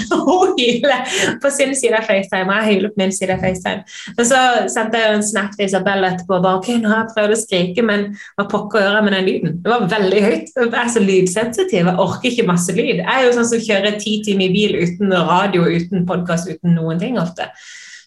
Og 0.20 0.28
hun 0.28 0.52
hyler 0.58 1.16
på 1.42 1.50
sin 1.54 1.72
side 1.78 1.96
av 1.96 2.06
FaceTime, 2.08 2.48
og 2.50 2.60
jeg 2.60 2.74
hyler 2.74 2.92
på 2.92 3.00
min 3.00 3.12
side 3.14 3.34
av 3.34 3.42
FaceTime. 3.44 3.84
Men 4.16 4.26
så 4.26 4.40
sendte 4.72 5.00
jeg 5.00 5.16
en 5.16 5.24
snap 5.26 5.54
til 5.54 5.66
Isabel 5.66 6.06
etterpå 6.08 6.36
og 6.36 6.44
bare 6.44 6.60
ok, 6.60 6.70
nå 6.82 6.90
har 6.90 7.02
jeg 7.04 7.14
prøvd 7.14 7.34
å 7.34 7.38
skrike, 7.38 7.84
men 7.86 8.06
hva 8.38 8.46
pokker 8.50 8.84
jeg 8.84 9.04
med 9.06 9.14
den 9.16 9.26
lyden? 9.28 9.56
Det 9.62 9.72
var 9.72 9.86
veldig 9.92 10.22
høyt. 10.24 10.52
Jeg 10.56 10.70
er 10.82 10.92
så 10.94 11.04
lydsensitiv, 11.04 11.90
jeg 11.90 12.04
orker 12.06 12.30
ikke 12.30 12.48
masse 12.48 12.74
lyd. 12.74 13.02
Jeg 13.02 13.10
er 13.12 13.26
jo 13.26 13.34
sånn 13.36 13.48
som 13.52 13.62
kjører 13.70 13.98
ti 14.02 14.18
timer 14.26 14.50
i 14.50 14.54
bil 14.54 14.76
uten 14.82 15.14
radio, 15.14 15.64
uten 15.70 16.06
podkast, 16.08 16.50
uten 16.50 16.74
noen 16.76 17.00
ting 17.00 17.18
ofte. 17.22 17.48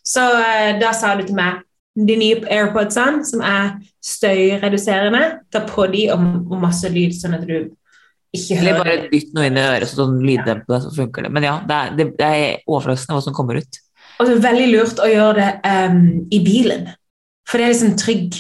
Så 0.04 0.24
eh, 0.44 0.74
da 0.82 0.92
sa 0.96 1.16
du 1.16 1.24
til 1.26 1.38
meg 1.40 1.64
de 1.94 2.16
nye 2.18 2.42
AirPodsene, 2.50 3.22
som 3.28 3.44
er 3.46 3.76
støyreduserende, 4.04 5.24
ta 5.54 5.62
på 5.68 5.86
de 5.94 6.08
og, 6.14 6.24
og 6.50 6.60
masse 6.64 6.90
lyd, 6.90 7.14
sånn 7.16 7.38
at 7.38 7.46
du 7.48 7.56
ikke 8.34 8.58
hører 8.58 8.64
Eller 8.64 8.80
bare 8.80 9.10
dytt 9.12 9.36
noe 9.38 9.46
inn 9.46 9.60
i 9.62 9.64
øret, 9.64 9.92
sånn 9.92 10.16
lyddempe, 10.26 10.80
så 10.82 10.92
funker 10.96 11.28
det. 11.28 11.32
Men 11.36 11.46
ja, 11.46 11.54
det 11.70 11.78
er, 11.78 11.92
det, 12.00 12.08
det 12.18 12.30
er 12.40 12.64
overraskende 12.66 13.20
hva 13.20 13.26
som 13.28 13.36
kommer 13.38 13.62
ut. 13.62 13.80
Og 14.18 14.26
det 14.26 14.34
er 14.36 14.44
veldig 14.48 14.66
lurt 14.72 15.02
å 15.02 15.10
gjøre 15.10 15.36
det 15.38 15.76
um, 15.94 16.02
i 16.34 16.40
bilen, 16.46 16.90
for 17.50 17.62
det 17.62 17.68
er 17.68 17.74
liksom 17.76 17.94
trygg. 18.02 18.40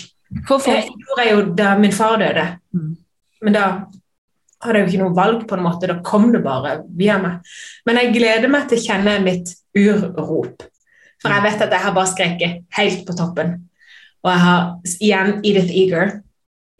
For 0.49 0.65
Det 0.65 0.79
gjorde 0.89 1.27
jeg 1.27 1.35
jo 1.35 1.43
da 1.61 1.75
min 1.77 1.93
far 1.93 2.17
døde, 2.21 2.49
Mm. 2.73 2.95
men 3.45 3.53
da 3.53 3.65
hadde 4.63 4.79
jeg 4.79 4.85
jo 4.85 4.91
ikke 4.91 5.03
noe 5.03 5.17
valg 5.17 5.45
på 5.49 5.57
en 5.57 5.65
måte, 5.65 5.89
da 5.89 5.99
kom 6.05 6.29
det 6.33 6.43
bare 6.45 6.79
via 6.97 7.19
meg. 7.21 7.53
Men 7.87 7.99
jeg 7.99 8.15
gleder 8.17 8.51
meg 8.51 8.69
til 8.69 8.79
å 8.79 8.85
kjenne 8.85 9.17
mitt 9.25 9.53
urrop, 9.77 10.65
for 11.23 11.31
jeg 11.31 11.45
vet 11.45 11.63
at 11.65 11.73
jeg 11.73 11.85
har 11.85 11.95
bare 11.95 12.11
skreket 12.11 12.61
helt 12.77 13.05
på 13.07 13.15
toppen. 13.17 13.55
Og 14.23 14.31
jeg 14.31 14.43
har 14.43 14.69
igjen 15.03 15.33
Edith 15.43 15.71
Eager 15.71 16.13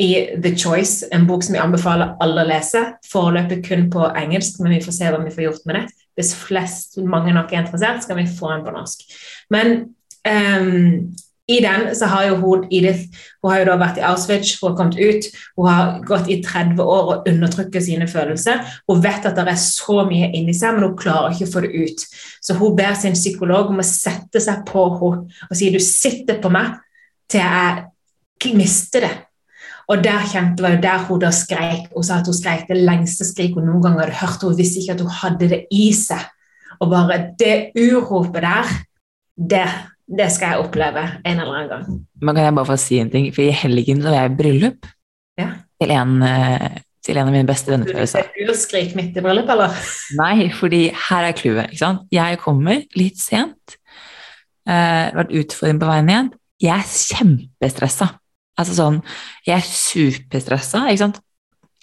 i 0.01 0.11
The 0.41 0.53
Choice, 0.57 1.07
en 1.11 1.27
bok 1.27 1.43
som 1.45 1.57
jeg 1.57 1.63
anbefaler 1.63 2.15
alle 2.23 2.43
å 2.43 2.49
lese. 2.49 2.81
Foreløpig 3.11 3.61
kun 3.67 3.89
på 3.93 4.07
engelsk, 4.09 4.61
men 4.63 4.77
vi 4.77 4.81
får 4.83 4.95
se 4.95 5.11
hva 5.11 5.19
vi 5.23 5.33
får 5.33 5.47
gjort 5.47 5.67
med 5.69 5.79
det. 5.79 5.83
Hvis 6.17 6.33
flest, 6.37 6.97
mange 7.09 7.33
nok 7.35 7.51
er 7.53 7.63
interessert, 7.63 8.03
skal 8.05 8.19
vi 8.19 8.27
få 8.29 8.51
en 8.53 8.65
på 8.65 8.73
norsk. 8.73 9.05
Men 9.53 9.75
ehm, 10.27 11.13
i 11.51 11.57
den 11.59 11.89
så 11.95 12.07
har 12.07 12.27
jo 12.29 12.35
hun 12.39 12.61
Edith 12.71 13.17
hun 13.43 13.51
har 13.51 13.59
jo 13.59 13.65
da 13.67 13.73
vært 13.81 13.97
i 13.99 14.03
Auschwitz, 14.07 14.53
hun 14.61 14.69
har 14.69 14.77
kommet 14.77 14.95
ut, 14.95 15.25
hun 15.59 15.67
har 15.67 15.89
gått 16.07 16.29
i 16.31 16.37
30 16.43 16.79
år 16.79 17.09
og 17.11 17.27
undertrykker 17.27 17.83
sine 17.83 18.07
følelser. 18.07 18.61
Hun 18.87 19.01
vet 19.03 19.27
at 19.27 19.35
det 19.35 19.51
er 19.51 19.59
så 19.59 20.05
mye 20.07 20.29
inni 20.31 20.55
seg, 20.55 20.77
men 20.77 20.87
hun 20.87 20.95
klarer 20.99 21.35
ikke 21.35 21.49
å 21.49 21.53
få 21.57 21.65
det 21.65 21.73
ut. 21.75 22.05
Så 22.39 22.55
hun 22.59 22.77
ber 22.77 22.95
sin 22.95 23.17
psykolog 23.17 23.73
om 23.73 23.83
å 23.83 23.87
sette 23.87 24.39
seg 24.43 24.63
på 24.69 24.85
henne 25.01 25.49
og 25.49 25.59
si 25.59 25.71
du 25.73 25.81
sitter 25.83 26.39
på 26.39 26.53
meg 26.53 26.77
til 27.31 27.43
jeg 27.43 28.55
mister 28.55 29.03
det. 29.03 29.13
Og 29.91 29.99
der 30.03 30.23
kjente 30.31 30.63
var 30.63 30.77
jo 30.77 30.81
der 30.83 31.05
hun 31.09 31.19
da 31.19 31.31
skreik. 31.35 31.89
Hun 31.91 32.05
sa 32.07 32.21
at 32.21 32.27
hun 32.27 32.35
skreik 32.35 32.69
det 32.69 32.79
lengste 32.79 33.27
skrik 33.27 33.57
hun 33.57 33.67
noen 33.67 33.83
gang 33.83 33.99
hadde 33.99 34.15
hørt. 34.21 34.43
Hun 34.43 34.55
visste 34.57 34.79
ikke 34.79 34.95
at 34.95 35.03
hun 35.03 35.17
hadde 35.19 35.49
det 35.51 35.61
i 35.75 35.89
seg. 35.95 36.23
Og 36.79 36.91
bare 36.91 37.19
det 37.39 37.75
uropet 37.75 38.43
der, 38.43 38.71
det, 39.35 39.67
det 40.07 40.29
skal 40.33 40.53
jeg 40.53 40.65
oppleve 40.65 41.03
en 41.23 41.39
eller 41.39 41.53
annen 41.53 41.69
gang. 41.71 41.99
Men 42.21 42.35
kan 42.35 42.47
jeg 42.47 42.55
bare 42.57 42.69
få 42.73 42.79
si 42.81 42.99
en 42.99 43.11
ting? 43.13 43.29
For 43.35 43.45
i 43.45 43.53
helgen 43.55 44.01
så 44.03 44.11
var 44.11 44.25
jeg 44.25 44.33
i 44.33 44.39
bryllup 44.41 44.89
Ja. 45.39 45.49
til, 45.81 45.91
en, 45.91 46.21
eh, 46.23 46.81
til 47.03 47.17
en 47.17 47.27
av 47.27 47.33
mine 47.33 47.47
beste 47.47 47.71
venner 47.71 47.87
fra 47.89 48.03
USA. 48.03 48.23
Urskrik 48.47 48.95
midt 48.95 49.17
i 49.17 49.23
bryllup, 49.23 49.49
eller? 49.49 49.73
Nei, 50.19 50.49
fordi 50.51 50.83
her 51.09 51.29
er 51.29 51.37
clouet. 51.37 51.73
Jeg 52.11 52.39
kommer 52.39 52.83
litt 52.95 53.17
sent. 53.17 53.77
Uh, 54.63 55.11
vært 55.11 55.33
utfordring 55.35 55.79
på 55.81 55.87
veien 55.89 56.09
igjen. 56.09 56.29
Jeg 56.63 56.71
er 56.79 56.87
kjempestressa. 56.87 58.13
Altså 58.59 58.75
sånn, 58.77 59.01
jeg 59.43 59.57
er 59.57 59.65
superstressa, 59.67 60.85
ikke 60.87 61.01
sant. 61.01 61.19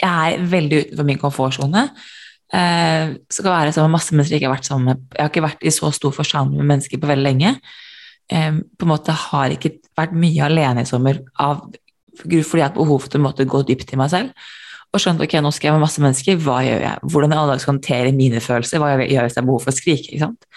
Jeg 0.00 0.38
er 0.38 0.46
veldig 0.48 0.78
utenfor 0.86 1.04
min 1.04 1.20
komfortsone. 1.20 1.82
Uh, 2.50 3.18
så 3.28 3.44
kan 3.44 3.52
være 3.52 3.74
sammen 3.74 3.90
med 3.90 3.98
masse 3.98 4.14
mennesker 4.14 4.36
jeg 4.36 4.40
ikke 4.40 4.48
har 4.48 4.56
vært 4.56 4.70
sammen 4.70 4.88
med. 4.88 5.04
Jeg 5.12 5.22
har 5.26 5.32
ikke 5.32 5.44
vært 5.44 5.66
i 5.68 5.74
så 5.74 5.90
stor 5.92 6.14
forsamling 6.16 6.62
med 6.62 6.70
mennesker 6.72 7.02
på 7.02 7.10
veldig 7.10 7.26
lenge. 7.26 7.52
På 8.30 8.86
en 8.86 8.92
måte 8.92 9.14
har 9.26 9.54
ikke 9.54 9.74
vært 9.98 10.16
mye 10.16 10.46
alene 10.46 10.84
i 10.84 10.88
sommer 10.88 11.22
av 11.40 11.66
fordi 12.20 12.60
jeg 12.60 12.66
har 12.66 12.74
behov 12.74 13.06
for 13.06 13.16
å 13.16 13.44
gå 13.54 13.62
dypt 13.68 13.94
i 13.94 13.98
meg 13.98 14.10
selv. 14.12 14.48
Og 14.90 15.00
skjønt 15.00 15.22
ok, 15.22 15.36
nå 15.40 15.52
skal 15.54 15.70
jeg 15.70 15.76
med 15.76 15.84
masse 15.84 16.02
mennesker, 16.02 16.38
hva 16.42 16.58
gjør 16.66 16.82
jeg? 16.82 17.10
Hvordan 17.12 17.32
i 17.32 17.38
alle 17.38 17.56
skal 17.56 17.70
jeg 17.70 17.76
håndtere 17.76 18.12
mine 18.16 18.42
følelser? 18.42 18.82
Hva 18.82 18.90
gjør 18.90 19.04
jeg 19.04 19.24
hvis 19.24 19.36
jeg 19.36 19.40
har 19.40 19.46
behov 19.46 19.62
for 19.64 19.72
å 19.72 19.76
skrike? 19.76 20.10
ikke 20.10 20.24
sant? 20.24 20.48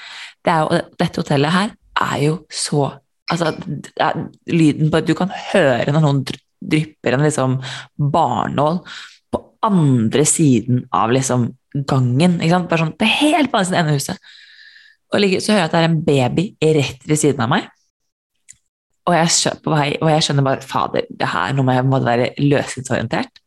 Det 0.44 0.56
jo, 0.60 0.80
dette 1.00 1.22
hotellet 1.22 1.54
her 1.54 1.74
er 2.04 2.16
jo 2.26 2.34
så 2.52 2.82
altså, 3.32 3.54
er 4.02 4.24
Lyden 4.50 4.90
på 4.92 5.00
at 5.00 5.08
du 5.08 5.14
kan 5.18 5.32
høre 5.54 5.94
når 5.94 6.04
noen 6.04 6.24
dry- 6.28 6.42
drypper 6.64 7.18
en 7.18 7.26
liksom 7.26 7.58
barnål 8.14 8.82
på 9.34 9.42
andre 9.68 10.26
siden 10.28 10.86
av 10.96 11.14
liksom 11.14 11.52
gangen. 11.90 12.40
ikke 12.40 12.56
sant? 12.56 12.70
Bare 12.72 12.86
sånn, 12.86 12.96
det 13.00 13.08
er 13.08 13.20
helt 13.20 13.52
på 13.52 13.60
andre 13.60 13.70
siden 13.70 13.92
av 13.92 13.98
huset. 14.00 14.34
Og 15.14 15.22
ligger- 15.22 15.42
så 15.42 15.54
hører 15.54 15.64
jeg 15.64 15.70
at 15.70 15.76
det 15.76 15.80
er 15.80 15.90
en 15.92 16.06
baby 16.06 16.46
rett 16.80 17.08
ved 17.08 17.20
siden 17.22 17.46
av 17.46 17.50
meg. 17.50 17.70
Og 19.06 19.14
jeg, 19.14 19.28
skjønner, 19.36 19.62
på 19.64 19.72
vei, 19.74 19.90
og 20.02 20.10
jeg 20.10 20.24
skjønner 20.24 20.46
bare 20.48 20.62
fader, 20.64 21.06
det 21.12 21.28
her, 21.28 21.54
nå 21.54 21.64
må 21.64 21.76
jeg 21.76 21.86
måtte 21.86 22.08
være 22.08 22.30
løsningsorientert. 22.40 23.42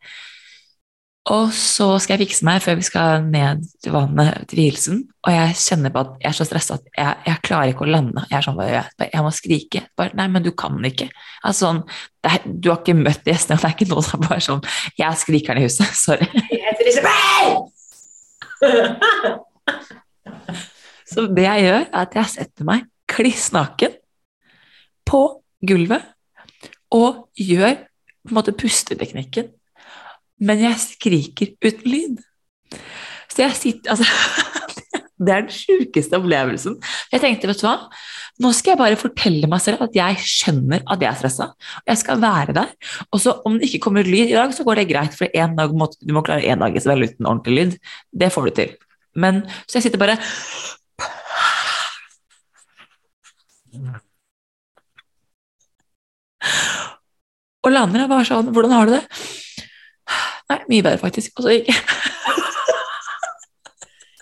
Og 1.26 1.48
så 1.50 1.88
skal 1.98 2.14
jeg 2.14 2.28
fikse 2.28 2.44
meg 2.46 2.60
før 2.62 2.76
vi 2.78 2.84
skal 2.86 3.24
ned 3.26 3.64
til 3.82 3.94
vannet 3.96 4.44
til 4.46 4.60
vielsen. 4.60 5.00
Og 5.26 5.32
jeg 5.32 5.56
kjenner 5.58 5.90
på 5.90 6.04
at 6.04 6.12
jeg 6.22 6.28
er 6.30 6.36
så 6.38 6.46
stressa 6.46 6.76
at 6.76 6.84
jeg, 6.92 7.16
jeg 7.26 7.42
klarer 7.48 7.72
ikke 7.72 7.82
å 7.82 7.90
lande. 7.90 8.22
Jeg 8.30 8.38
er 8.38 8.46
sånn, 8.46 8.58
bare, 8.60 8.76
jeg, 8.76 9.10
jeg 9.10 9.24
må 9.26 9.32
skrike. 9.34 9.82
Bare, 9.98 10.14
Nei, 10.20 10.28
men 10.30 10.44
du 10.44 10.52
kan 10.54 10.78
ikke. 10.86 11.08
Altså, 11.42 11.64
sånn, 11.64 11.82
er, 12.30 12.46
du 12.46 12.70
har 12.70 12.78
ikke 12.78 12.94
møtt 13.00 13.26
gjestene, 13.26 13.56
og 13.58 13.64
det 13.64 13.72
er 13.72 13.74
ikke 13.74 13.90
noe 13.90 14.06
som 14.06 14.20
er 14.20 14.28
bare 14.28 14.44
sånn 14.46 14.62
Jeg 14.94 15.08
er 15.08 15.18
skrikeren 15.24 15.58
i 15.58 15.66
huset. 15.66 15.98
Sorry. 16.04 16.30
Jeg 16.52 16.62
heter 16.68 16.92
Isabel! 16.92 17.50
Så 21.06 21.28
det 21.30 21.46
jeg 21.46 21.66
gjør, 21.66 21.84
er 21.86 22.02
at 22.02 22.16
jeg 22.18 22.32
setter 22.34 22.66
meg 22.68 22.86
kliss 23.10 23.50
naken 23.54 23.94
på 25.06 25.22
gulvet 25.66 26.02
og 26.94 27.26
gjør 27.38 27.78
på 28.26 28.32
en 28.32 28.38
måte 28.38 28.54
pusteteknikken, 28.58 29.52
men 30.42 30.62
jeg 30.64 30.82
skriker 30.82 31.54
uten 31.62 31.86
lyd. 31.86 32.18
Så 33.30 33.44
jeg 33.44 33.58
sitter 33.58 33.90
Altså 33.94 34.06
Det 35.16 35.32
er 35.32 35.46
den 35.46 35.52
sjukeste 35.52 36.18
opplevelsen. 36.18 36.74
Jeg 37.08 37.22
tenkte, 37.22 37.48
vet 37.48 37.60
du 37.62 37.64
hva, 37.64 37.86
nå 38.44 38.50
skal 38.52 38.74
jeg 38.74 38.80
bare 38.82 38.98
fortelle 39.00 39.48
meg 39.48 39.62
selv 39.64 39.86
at 39.86 39.94
jeg 39.96 40.18
skjønner 40.20 40.82
at 40.84 41.00
jeg 41.00 41.08
er 41.08 41.16
stressa, 41.16 41.46
jeg 41.88 42.00
skal 42.02 42.20
være 42.20 42.52
der. 42.58 42.74
Og 43.08 43.22
så 43.24 43.32
om 43.48 43.56
det 43.56 43.70
ikke 43.70 43.86
kommer 43.86 44.04
lyd 44.04 44.26
i 44.26 44.36
dag, 44.36 44.52
så 44.52 44.66
går 44.66 44.82
det 44.82 44.90
greit, 44.90 45.16
for 45.16 45.32
en 45.32 45.56
dag 45.56 45.72
må, 45.72 45.88
du 45.88 46.12
må 46.12 46.20
klare 46.26 46.44
én 46.44 46.60
dag 46.60 46.76
i 46.76 46.82
uten 46.84 47.30
ordentlig 47.30 47.56
lyd. 47.56 47.78
Det 48.12 48.28
får 48.34 48.44
du 48.44 48.56
til. 48.60 48.76
Men 49.16 49.40
så 49.64 49.78
jeg 49.78 49.86
sitter 49.86 50.04
bare 50.04 50.18
Og 57.66 57.72
lander 57.74 58.04
jeg 58.04 58.12
bare 58.12 58.26
sånn 58.28 58.52
Hvordan 58.54 58.74
har 58.76 58.84
du 58.86 58.92
det? 58.94 59.04
Nei, 60.46 60.60
mye 60.70 60.84
bedre, 60.86 61.02
faktisk. 61.02 61.40
Og 61.40 61.44
så 61.46 61.50
gikk 61.56 61.66
jeg. 61.72 61.80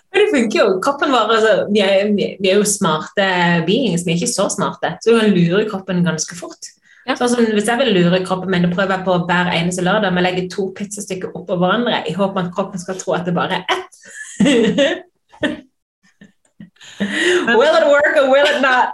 Men 0.09 0.17
det 0.23 0.31
funker 0.31 0.57
jo. 0.57 0.67
Kroppen 0.81 1.09
vår, 1.13 1.25
altså, 1.35 1.51
vi, 1.69 1.79
er, 1.85 2.09
vi 2.15 2.49
er 2.49 2.57
jo 2.57 2.65
smarte 2.65 3.25
beings, 3.67 4.05
vi 4.07 4.11
er 4.15 4.17
ikke 4.17 4.31
så 4.31 4.47
smarte. 4.49 4.95
Så 5.03 5.11
du 5.11 5.19
kan 5.19 5.35
lure 5.35 5.69
kroppen 5.69 6.07
ganske 6.07 6.33
fort. 6.39 6.63
Ja. 7.05 7.13
Sånn 7.19 7.51
Hvis 7.53 7.69
jeg 7.69 7.77
vil 7.83 7.91
lure 7.93 8.25
kroppen 8.25 8.49
min, 8.49 8.65
prøver 8.71 8.95
jeg 8.95 9.05
på 9.05 9.13
hver 9.29 9.47
eneste 9.53 9.85
lørdag. 9.85 10.09
å 10.09 10.21
legger 10.25 10.49
to 10.49 10.73
pizzastykker 10.77 11.29
oppå 11.37 11.53
hverandre 11.61 12.01
i 12.09 12.13
håp 12.17 12.31
om 12.33 12.41
at 12.41 12.53
kroppen 12.55 12.79
skal 12.81 12.97
tro 12.97 13.13
at 13.17 13.25
det 13.27 13.33
bare 13.35 13.53
er 13.59 13.63
ett. 13.75 13.93
will 17.59 17.75
it 17.77 17.87
work 17.91 18.13
or 18.17 18.25
will 18.31 18.47
it 18.49 18.61
not? 18.65 18.89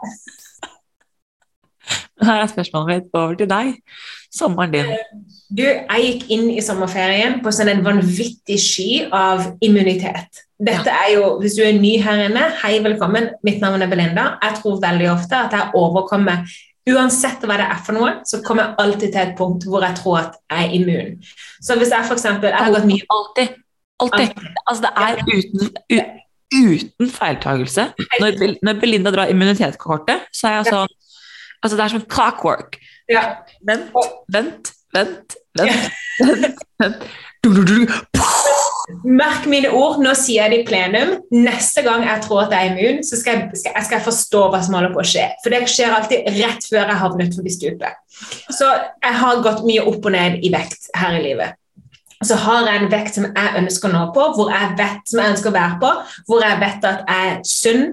Her 2.21 2.43
er 2.43 2.49
spørsmålet 2.51 2.89
mitt 2.91 3.17
over 3.17 3.35
til 3.39 3.49
deg. 3.49 3.73
Sommeren 4.31 4.73
din. 4.73 4.91
Du, 5.51 5.63
jeg 5.63 6.03
gikk 6.05 6.27
inn 6.31 6.49
i 6.53 6.63
sommerferien 6.63 7.39
på 7.43 7.51
sånn 7.53 7.71
en 7.73 7.83
vanvittig 7.85 8.59
sky 8.61 8.89
av 9.11 9.47
immunitet. 9.65 10.43
Dette 10.61 10.93
er 10.93 11.15
jo, 11.15 11.39
Hvis 11.41 11.57
du 11.57 11.63
er 11.65 11.79
ny 11.79 11.95
her 12.01 12.27
inne, 12.27 12.51
hei, 12.61 12.75
velkommen. 12.83 13.31
Mitt 13.43 13.63
navn 13.63 13.81
er 13.81 13.89
Belinda. 13.89 14.27
Jeg 14.43 14.59
tror 14.61 14.77
veldig 14.83 15.09
ofte 15.15 15.39
at 15.47 15.57
jeg 15.57 15.73
overkommer 15.77 16.45
Uansett 16.89 17.43
hva 17.45 17.59
det 17.59 17.67
er 17.69 17.81
for 17.85 17.93
noe, 17.93 18.13
så 18.25 18.39
kommer 18.41 18.63
jeg 18.63 18.81
alltid 18.81 19.11
til 19.13 19.21
et 19.21 19.35
punkt 19.37 19.67
hvor 19.69 19.83
jeg 19.85 19.93
tror 19.99 20.15
at 20.17 20.39
jeg 20.49 20.65
er 20.65 20.71
immun. 20.79 21.11
Så 21.61 21.75
hvis 21.77 21.91
jeg 21.93 22.09
eksempel, 22.09 22.49
jeg 22.49 22.57
har 22.57 22.73
gått 22.73 22.87
mye 22.89 23.05
Alltid. 23.13 23.51
Alltid. 24.01 24.47
Altså, 24.65 24.87
det 24.87 24.91
er 24.97 25.21
uten, 25.29 25.69
uten 26.57 27.11
feiltagelse. 27.13 27.85
Når 28.65 28.79
Belinda 28.81 29.13
drar 29.13 29.29
immunitetskortet, 29.29 30.25
så 30.33 30.49
er 30.49 30.57
jeg 30.57 30.71
sånn 30.73 30.97
Altså, 31.61 31.77
det 31.77 31.83
er 31.83 31.93
som 31.95 32.05
clockwork. 32.09 32.79
ja, 33.09 33.23
Vent, 33.67 33.91
vent, 34.33 34.73
vent, 34.93 35.35
vent. 35.59 35.91
vent, 36.19 36.63
vent. 36.81 37.03
Du, 37.43 37.49
du, 37.53 37.63
du. 37.65 37.87
Merk 39.05 39.45
mine 39.49 39.69
ord, 39.73 40.01
nå 40.03 40.11
sier 40.17 40.43
jeg 40.43 40.51
det 40.51 40.59
i 40.61 40.65
plenum. 40.67 41.13
Neste 41.33 41.83
gang 41.85 42.03
jeg 42.05 42.23
tror 42.25 42.43
at 42.43 42.53
jeg 42.55 42.67
er 42.67 42.73
immun, 42.73 42.99
så 43.05 43.17
skal 43.19 43.37
jeg, 43.37 43.61
skal, 43.61 43.75
jeg 43.77 43.87
skal 43.87 44.03
forstå 44.05 44.41
hva 44.51 44.59
som 44.65 44.75
holder 44.77 44.93
på 44.93 45.01
å 45.01 45.07
skje. 45.13 45.27
For 45.43 45.53
det 45.53 45.61
skjer 45.71 45.95
alltid 45.95 46.29
rett 46.37 46.67
før 46.67 46.83
jeg 46.83 47.01
havner 47.01 47.29
utfor 47.29 47.49
stupet. 47.55 48.21
Så 48.51 48.67
jeg 48.67 49.17
har 49.23 49.41
gått 49.45 49.63
mye 49.67 49.85
opp 49.89 50.05
og 50.05 50.15
ned 50.17 50.41
i 50.45 50.51
vekt 50.53 50.89
her 50.97 51.17
i 51.17 51.23
livet. 51.23 51.57
Så 52.25 52.37
har 52.43 52.67
jeg 52.67 52.81
en 52.81 52.91
vekt 52.91 53.17
som 53.17 53.27
jeg 53.29 53.61
ønsker 53.61 53.89
å 53.89 53.93
nå 53.93 54.01
på, 54.15 54.25
hvor 54.35 54.51
jeg 54.53 54.73
vet 54.79 55.07
som 55.09 55.21
jeg 55.21 55.35
ønsker 55.35 55.51
å 55.51 55.55
være 55.55 55.77
på, 55.81 55.93
hvor 56.27 56.43
jeg 56.45 56.59
vet 56.61 56.89
at 56.89 57.07
jeg 57.07 57.29
er 57.31 57.39
sunn, 57.47 57.87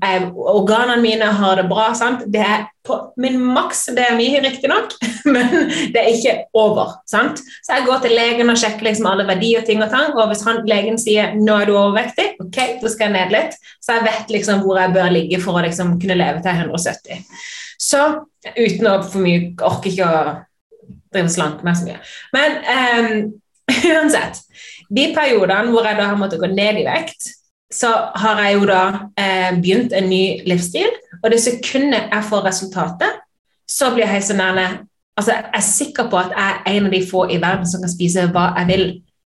eh, 0.00 0.30
organene 0.32 1.02
mine 1.02 1.32
har 1.40 1.60
det 1.60 1.66
bra. 1.68 1.90
Sant? 1.98 2.24
Det 2.32 2.40
er 2.44 2.64
på 2.84 2.96
min 3.20 3.38
maks, 3.40 3.86
det 3.96 4.04
er 4.04 4.16
mye 4.16 4.40
riktignok, 4.44 4.92
men 5.34 5.52
det 5.94 6.00
er 6.00 6.10
ikke 6.12 6.34
over. 6.60 6.96
Sant? 7.08 7.40
Så 7.64 7.78
jeg 7.78 7.86
går 7.88 8.02
til 8.04 8.16
legen 8.16 8.52
og 8.52 8.60
sjekker 8.60 8.88
liksom 8.88 9.08
alle 9.08 9.28
verdier 9.28 9.62
og 9.62 9.68
ting 9.68 9.84
og 9.84 9.92
tang, 9.92 10.12
og 10.16 10.28
hvis 10.32 10.44
han, 10.48 10.62
legen 10.68 11.00
sier 11.00 11.36
nå 11.38 11.58
er 11.60 11.70
du 11.70 11.76
overvektig, 11.76 12.34
ok, 12.44 12.60
da 12.82 12.92
skal 12.92 13.08
jeg 13.08 13.16
ned 13.16 13.36
litt, 13.36 13.60
så 13.84 13.98
jeg 13.98 14.08
vet 14.08 14.34
liksom 14.36 14.64
hvor 14.64 14.80
jeg 14.80 14.96
bør 14.96 15.12
ligge 15.14 15.40
for 15.44 15.60
å 15.60 15.64
liksom 15.64 15.96
kunne 16.02 16.18
leve 16.20 16.44
til 16.44 16.64
170. 16.66 17.24
Så 17.80 18.02
uten 18.52 18.90
å 18.90 18.98
for 19.04 19.24
mye, 19.24 19.54
orker 19.64 19.92
ikke 19.92 20.08
å 20.08 20.20
drive 21.14 21.32
slank 21.32 21.64
meg 21.64 21.78
så 21.78 21.88
mye. 21.88 21.98
Men 22.34 22.60
ehm, 22.74 23.18
uansett, 23.94 24.42
de 24.90 25.08
periodene 25.16 25.72
hvor 25.72 25.86
jeg 25.88 25.98
da 25.98 26.10
har 26.10 26.20
måttet 26.20 26.42
gå 26.42 26.50
ned 26.52 26.82
i 26.82 26.86
vekt, 26.86 27.30
så 27.74 27.90
har 28.20 28.40
jeg 28.44 28.58
jo 28.58 28.66
da 28.70 28.82
eh, 29.18 29.52
begynt 29.58 29.94
en 29.96 30.08
ny 30.10 30.24
livsstil, 30.46 30.90
og 31.22 31.30
det 31.32 31.40
sekundet 31.42 32.10
jeg 32.12 32.28
får 32.28 32.44
resultatet, 32.46 33.22
så 33.70 33.90
blir 33.94 34.06
jeg 34.06 34.26
så 34.26 34.36
sånn 34.36 34.84
Altså, 35.14 35.30
jeg 35.30 35.50
er 35.54 35.62
sikker 35.62 36.08
på 36.10 36.18
at 36.18 36.32
jeg 36.34 36.54
er 36.66 36.72
en 36.74 36.86
av 36.88 36.90
de 36.90 37.00
få 37.06 37.20
i 37.30 37.36
verden 37.38 37.68
som 37.70 37.84
kan 37.84 37.90
spise 37.92 38.24
hva 38.34 38.48
jeg 38.56 38.66
vil 38.66 38.82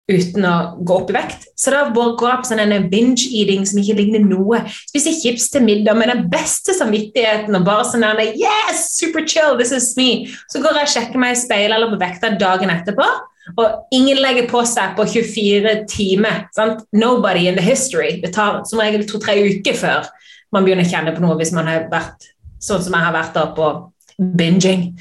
uten 0.07 0.45
å 0.47 0.55
gå 0.87 0.97
opp 1.01 1.11
i 1.11 1.17
vekt. 1.17 1.47
Så 1.59 1.73
da 1.75 1.85
går 1.91 2.15
jeg 2.15 2.43
på 2.43 2.49
sånn 2.49 2.89
binge-eating 2.93 3.65
som 3.67 3.81
ikke 3.83 3.97
ligner 3.99 4.23
noe. 4.23 4.63
Spiser 4.87 5.17
chips 5.19 5.49
til 5.51 5.65
middag 5.67 5.99
med 5.99 6.13
den 6.13 6.27
beste 6.31 6.77
samvittigheten 6.77 7.59
og 7.59 7.67
bare 7.67 7.87
sånn 7.89 8.07
der, 8.07 8.35
Yes, 8.39 8.93
super 8.95 9.27
chill, 9.27 9.57
this 9.59 9.75
is 9.75 9.95
me. 9.99 10.29
Så 10.53 10.63
går 10.63 10.79
jeg 10.79 10.89
og 10.89 10.95
sjekker 10.95 11.23
meg 11.23 11.35
i 11.35 11.41
speilet 11.41 11.79
eller 11.79 11.91
på 11.91 12.03
vekta 12.03 12.37
dagen 12.39 12.71
etterpå. 12.75 13.09
Og 13.57 13.95
ingen 13.95 14.19
legger 14.23 14.49
på 14.51 14.63
seg 14.67 14.97
på 14.99 15.07
24 15.11 15.75
timer. 15.91 16.47
Sant? 16.55 16.87
Nobody 16.95 17.47
in 17.51 17.59
the 17.59 17.63
history. 17.63 18.21
Det 18.23 18.33
tar 18.35 18.63
som 18.67 18.83
regel 18.83 19.07
to-tre 19.07 19.39
uker 19.43 19.79
før 19.79 20.11
man 20.55 20.67
begynner 20.67 20.87
å 20.87 20.91
kjenne 20.91 21.15
på 21.15 21.23
noe 21.23 21.39
hvis 21.39 21.55
man 21.55 21.69
har 21.71 21.89
vært 21.91 22.31
sånn 22.63 22.83
som 22.83 22.95
jeg 22.95 23.07
har 23.07 23.15
vært 23.15 23.35
da 23.37 23.47
på 23.55 23.71
binging. 24.39 24.93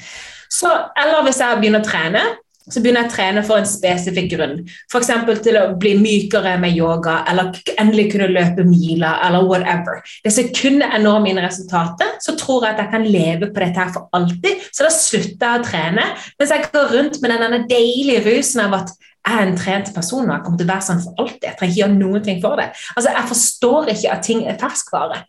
Så, 0.52 0.70
eller 0.98 1.24
hvis 1.26 1.40
jeg 1.42 1.60
begynner 1.60 1.82
å 1.82 1.86
trene, 1.86 2.22
så 2.66 2.82
begynner 2.82 3.04
jeg 3.04 3.10
å 3.10 3.14
trene 3.14 3.42
for 3.46 3.60
en 3.60 3.68
spesifikk 3.68 4.32
grunn. 4.32 4.56
F.eks. 4.90 5.10
til 5.44 5.58
å 5.60 5.64
bli 5.78 5.94
mykere 6.00 6.56
med 6.62 6.74
yoga, 6.74 7.20
eller 7.30 7.52
endelig 7.78 8.08
kunne 8.14 8.30
løpe 8.32 8.66
miler, 8.66 9.20
eller 9.26 9.46
whatever. 9.46 10.02
Det 10.24 10.34
sekundet 10.34 10.90
jeg 10.90 11.04
når 11.04 11.22
mine 11.24 11.44
resultater, 11.46 12.16
så 12.22 12.34
tror 12.38 12.66
jeg 12.66 12.74
at 12.74 12.84
jeg 12.84 12.92
kan 12.96 13.06
leve 13.06 13.50
på 13.52 13.62
dette 13.62 13.82
her 13.82 13.92
for 13.94 14.10
alltid. 14.16 14.64
Så 14.72 14.86
da 14.86 14.92
slutter 14.94 15.46
jeg 15.46 15.62
å 15.62 15.66
trene, 15.66 16.06
mens 16.40 16.54
jeg 16.54 16.70
går 16.74 16.94
rundt 16.96 17.20
med 17.22 17.36
denne 17.36 17.62
deilige 17.70 18.24
rusen 18.26 18.66
av 18.66 18.80
at 18.82 18.96
jeg 19.26 19.34
er 19.34 19.48
en 19.48 19.56
trent 19.58 19.88
person 19.94 20.26
og 20.28 20.30
jeg 20.30 20.42
kommer 20.44 20.60
til 20.60 20.68
å 20.68 20.70
være 20.70 20.86
sånn 20.86 21.00
for 21.02 21.22
alltid. 21.22 21.46
Jeg 21.48 21.58
trenger 21.58 21.72
ikke 21.72 21.80
gjøre 21.80 21.96
noen 21.98 22.26
ting 22.26 22.42
for 22.44 22.60
det. 22.60 22.66
Altså, 22.94 23.14
Jeg 23.16 23.30
forstår 23.30 23.88
ikke 23.94 24.12
at 24.14 24.22
ting 24.22 24.44
er 24.46 24.60
ferskvare. 24.60 25.22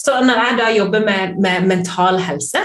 Så 0.00 0.16
når 0.26 0.40
jeg 0.42 0.56
da 0.58 0.70
jobber 0.74 1.04
med, 1.06 1.36
med 1.42 1.68
mental 1.70 2.18
helse, 2.18 2.64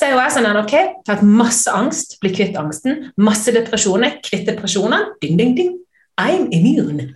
så 0.00 0.06
er 0.06 0.14
jo 0.14 0.20
jeg 0.22 0.32
sånn 0.32 0.56
ok, 0.56 0.74
tatt 1.04 1.20
masse 1.26 1.68
angst, 1.76 2.14
bli 2.22 2.30
kvitt 2.32 2.54
angsten, 2.56 3.10
masse 3.20 3.52
depresjoner, 3.52 4.14
kvitt 4.24 4.46
depresjoner, 4.48 5.10
ding, 5.20 5.36
ding, 5.36 5.52
ding, 5.58 5.74
I'm 6.20 6.48
immune. 6.56 7.10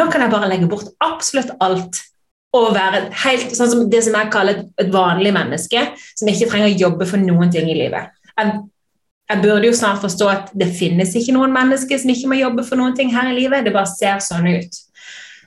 Nå 0.00 0.06
kan 0.08 0.24
jeg 0.24 0.32
bare 0.32 0.48
legge 0.48 0.68
bort 0.70 0.88
absolutt 1.04 1.52
alt 1.60 2.00
og 2.56 2.70
være 2.72 3.06
helt 3.22 3.52
sånn 3.56 3.68
som 3.68 3.84
det 3.92 4.00
som 4.04 4.16
jeg 4.16 4.32
kaller 4.32 4.62
et 4.80 4.90
vanlig 4.92 5.32
menneske, 5.36 5.84
som 6.16 6.28
ikke 6.28 6.48
trenger 6.48 6.70
å 6.70 6.80
jobbe 6.86 7.08
for 7.08 7.20
noen 7.20 7.52
ting 7.52 7.68
i 7.68 7.76
livet. 7.76 8.12
Jeg, 8.32 8.54
jeg 9.32 9.42
burde 9.44 9.68
jo 9.68 9.76
snart 9.76 10.00
forstå 10.00 10.28
at 10.32 10.52
det 10.56 10.70
finnes 10.76 11.12
ikke 11.16 11.36
noen 11.36 11.52
mennesker 11.52 12.00
som 12.00 12.12
ikke 12.12 12.32
må 12.32 12.40
jobbe 12.40 12.64
for 12.68 12.80
noen 12.80 12.96
ting 12.96 13.12
her 13.12 13.28
i 13.28 13.36
livet, 13.36 13.64
det 13.64 13.76
bare 13.76 13.92
ser 13.92 14.24
sånn 14.24 14.48
ut. 14.52 14.80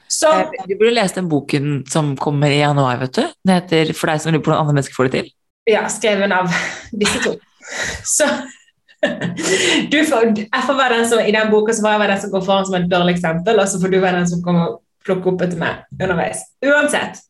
Så, 0.05 0.29
Eh, 0.29 0.67
Du 0.69 0.75
burde 0.77 0.93
lese 0.93 1.17
den 1.17 1.29
boken 1.29 1.81
som 1.89 2.13
kommer 2.17 2.53
i 2.53 2.61
januar, 2.61 3.01
vet 3.01 3.17
du. 3.17 3.25
Den 3.45 3.55
heter 3.57 3.93
'For 3.93 4.07
deg 4.07 4.21
som 4.21 4.31
lurer 4.33 4.43
på 4.43 4.51
hvordan 4.51 4.61
andre 4.61 4.75
mennesker 4.77 4.97
får 4.97 5.09
det 5.09 5.17
til'. 5.17 5.31
Ja, 5.65 5.85
skrevet 5.89 6.31
av 6.31 6.51
disse 6.91 7.21
to. 7.23 7.35
Så 8.05 8.27
får, 9.05 10.31
jeg 10.39 10.65
får 10.65 10.77
være 10.77 10.97
den 10.97 11.07
som, 11.09 11.21
I 11.21 11.33
den 11.35 11.51
boka 11.51 11.73
så 11.73 11.85
får 11.85 11.95
jeg 11.95 12.01
være 12.03 12.15
den 12.15 12.23
som 12.23 12.33
går 12.33 12.43
foran 12.47 12.67
som 12.67 12.77
et 12.79 12.89
dårlig 12.91 13.15
eksempel, 13.17 13.61
og 13.61 13.69
så 13.69 13.81
får 13.81 13.93
du 13.93 13.99
være 13.99 14.19
den 14.21 14.29
som 14.33 14.43
kommer 14.45 14.73
og 14.73 14.81
plukker 15.05 15.33
opp 15.33 15.45
etter 15.45 15.61
meg 15.61 16.01
underveis. 16.01 16.43
Uansett. 16.65 17.21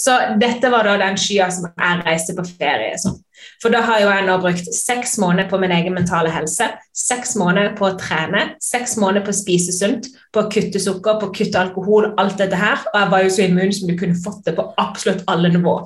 Så 0.00 0.16
dette 0.40 0.70
var 0.72 0.86
da 0.88 0.96
den 1.02 1.18
skya 1.20 1.50
som 1.52 1.68
jeg 1.70 2.04
reiste 2.06 2.36
på 2.38 2.46
ferie 2.48 2.96
som. 3.02 3.18
For 3.60 3.72
da 3.72 3.82
har 3.84 4.00
jo 4.00 4.08
jeg 4.08 4.24
nå 4.24 4.36
brukt 4.40 4.68
seks 4.72 5.18
måneder 5.20 5.50
på 5.50 5.58
min 5.60 5.72
egen 5.76 5.92
mentale 5.92 6.30
helse, 6.32 6.70
seks 6.96 7.34
måneder 7.36 7.74
på 7.76 7.90
å 7.90 7.96
trene, 8.00 8.54
seks 8.64 8.96
måneder 9.00 9.26
på 9.26 9.34
å 9.34 9.36
spise 9.36 9.74
sunt, 9.76 10.08
på 10.32 10.44
å 10.44 10.48
kutte 10.52 10.80
sukker, 10.80 11.18
på 11.20 11.28
å 11.28 11.34
kutte 11.36 11.60
alkohol, 11.60 12.08
alt 12.20 12.40
dette 12.40 12.56
her. 12.56 12.80
Og 12.94 12.96
jeg 13.02 13.12
var 13.12 13.24
jo 13.26 13.32
så 13.36 13.44
immun 13.44 13.74
som 13.76 13.90
du 13.90 13.96
kunne 14.00 14.16
fått 14.24 14.48
det 14.48 14.56
på 14.56 14.64
absolutt 14.80 15.26
alle 15.30 15.52
nivå. 15.52 15.76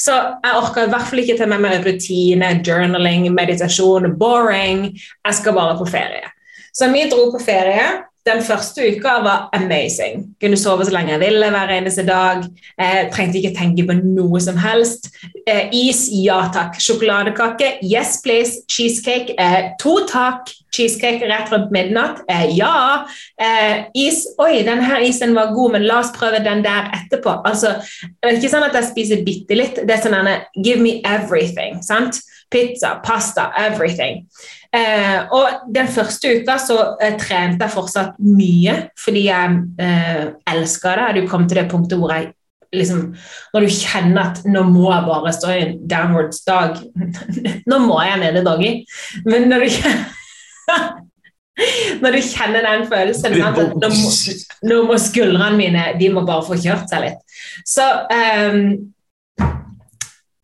Så 0.00 0.16
jeg 0.16 0.60
orka 0.62 0.86
i 0.86 0.92
hvert 0.94 1.10
fall 1.10 1.24
ikke 1.24 1.36
ta 1.42 1.48
med 1.50 1.64
meg 1.66 1.84
rutine, 1.84 2.54
journaling, 2.64 3.28
meditasjon, 3.36 4.14
boring. 4.20 4.86
Jeg 4.96 5.40
skal 5.42 5.58
bare 5.60 5.76
på 5.76 5.90
ferie. 5.92 6.24
Så 6.72 6.88
vi 6.88 7.04
dro 7.10 7.28
på 7.34 7.42
ferie. 7.42 8.09
Den 8.26 8.42
første 8.44 8.84
uka 8.84 9.14
var 9.24 9.48
amazing. 9.56 10.26
Kunne 10.40 10.56
sove 10.60 10.84
så 10.84 10.92
lenge 10.92 11.14
jeg 11.14 11.22
ville 11.22 11.50
hver 11.54 11.72
eneste 11.72 12.04
dag. 12.04 12.44
Eh, 12.76 13.06
trengte 13.12 13.40
ikke 13.40 13.54
tenke 13.56 13.86
på 13.88 13.96
noe 13.96 14.40
som 14.44 14.58
helst. 14.60 15.08
Eh, 15.48 15.72
is, 15.72 16.04
ja 16.12 16.42
takk. 16.52 16.76
Sjokoladekake, 16.76 17.78
yes 17.80 18.18
please. 18.24 18.60
Cheesecake, 18.68 19.34
eh, 19.40 19.72
to 19.80 19.94
takk. 20.10 20.52
Cheesecake 20.70 21.26
rett 21.26 21.50
rundt 21.52 21.72
midnatt, 21.72 22.20
eh, 22.28 22.44
ja. 22.56 23.06
Eh, 23.40 23.84
is, 23.94 24.26
oi, 24.38 24.62
denne 24.68 25.00
isen 25.08 25.34
var 25.34 25.54
god, 25.54 25.72
men 25.72 25.86
la 25.88 25.98
oss 25.98 26.12
prøve 26.14 26.44
den 26.44 26.62
der 26.62 26.92
etterpå. 26.94 27.40
Altså, 27.44 27.80
det 28.02 28.28
er 28.28 28.36
ikke 28.36 28.52
sånn 28.52 28.68
at 28.68 28.76
jeg 28.76 28.90
spiser 28.92 29.24
bitte 29.24 29.56
litt. 29.56 29.80
Det 29.80 29.96
er 29.96 30.04
sånn 30.04 30.62
give 30.62 30.78
me 30.80 31.00
everything. 31.04 31.82
sant? 31.82 32.20
Pizza, 32.50 32.96
pasta, 33.04 33.50
everything. 33.58 34.24
Eh, 34.74 35.22
og 35.34 35.70
den 35.74 35.88
første 35.90 36.30
uka 36.40 36.54
så 36.62 36.76
eh, 37.02 37.16
trente 37.18 37.66
jeg 37.66 37.74
fortsatt 37.74 38.20
mye 38.22 38.76
fordi 39.02 39.24
jeg 39.26 39.56
eh, 39.82 40.28
elska 40.52 40.94
det. 40.98 41.08
Du 41.18 41.30
kom 41.30 41.48
til 41.48 41.62
det 41.62 41.70
punktet 41.70 41.98
hvor 41.98 42.14
jeg 42.14 42.32
liksom 42.70 43.16
Når 43.54 43.66
du 43.66 43.72
kjenner 43.74 44.28
at 44.30 44.44
nå 44.46 44.62
må 44.68 44.92
jeg 44.92 45.06
bare 45.08 45.32
stå 45.34 45.48
i 45.50 45.62
en 45.64 45.72
downwards 45.90 46.44
dag 46.46 46.76
Nå 47.70 47.80
må 47.82 47.96
jeg 48.06 48.20
ned 48.22 48.38
i 48.38 48.44
doggy, 48.46 48.72
men 49.26 49.48
når 49.50 49.66
du 49.66 49.70
når 52.00 52.14
du 52.14 52.20
kjenner 52.24 52.64
den 52.64 52.86
følelsen 52.88 53.34
nå 53.36 53.50
må, 53.56 53.98
nå 54.70 54.78
må, 54.86 54.96
skuldrene 55.02 55.58
mine 55.58 55.82
de 56.00 56.08
må 56.14 56.22
bare 56.24 56.46
få 56.46 56.56
kjørt 56.56 56.88
seg 56.88 57.04
litt. 57.04 57.18
Så 57.68 57.84
um, 57.84 58.70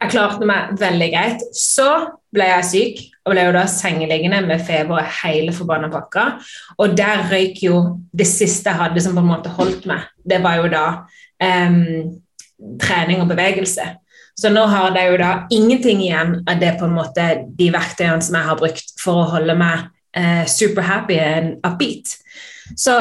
jeg 0.06 0.14
klarte 0.14 0.48
meg 0.48 0.74
veldig 0.80 1.10
greit. 1.12 1.44
Så 1.56 1.88
ble 2.34 2.48
jeg 2.50 2.68
syk 2.70 3.02
og 3.26 3.34
ble 3.34 3.46
jo 3.48 3.54
da 3.56 3.64
sengeliggende 3.70 4.40
med 4.46 4.62
feber 4.66 5.00
og 5.00 5.14
hele 5.22 5.54
forbanna 5.54 5.90
pakka. 5.92 6.26
Og 6.78 6.94
der 6.98 7.26
røyk 7.30 7.62
jo 7.66 7.80
det 8.16 8.28
siste 8.30 8.70
jeg 8.70 8.80
hadde 8.80 9.02
som 9.02 9.16
på 9.16 9.24
en 9.24 9.32
måte 9.32 9.52
holdt 9.56 9.88
meg. 9.90 10.06
Det 10.22 10.38
var 10.44 10.60
jo 10.60 10.70
da 10.72 10.86
um, 11.42 12.18
trening 12.82 13.22
og 13.24 13.30
bevegelse. 13.32 13.88
Så 14.36 14.50
nå 14.52 14.66
har 14.68 14.94
jeg 14.96 15.10
jo 15.10 15.20
da 15.20 15.30
ingenting 15.50 16.02
igjen 16.04 16.38
av 16.44 16.60
det 16.60 16.74
på 16.78 16.86
en 16.86 16.96
måte 16.98 17.26
de 17.58 17.70
verktøyene 17.72 18.22
som 18.22 18.36
jeg 18.36 18.50
har 18.50 18.60
brukt 18.60 18.92
for 19.00 19.22
å 19.22 19.30
holde 19.32 19.56
meg 19.58 19.88
uh, 20.18 20.44
super 20.50 20.84
happy 20.84 21.18
and 21.18 21.56
upbeat. 21.66 22.18
Så 22.74 22.96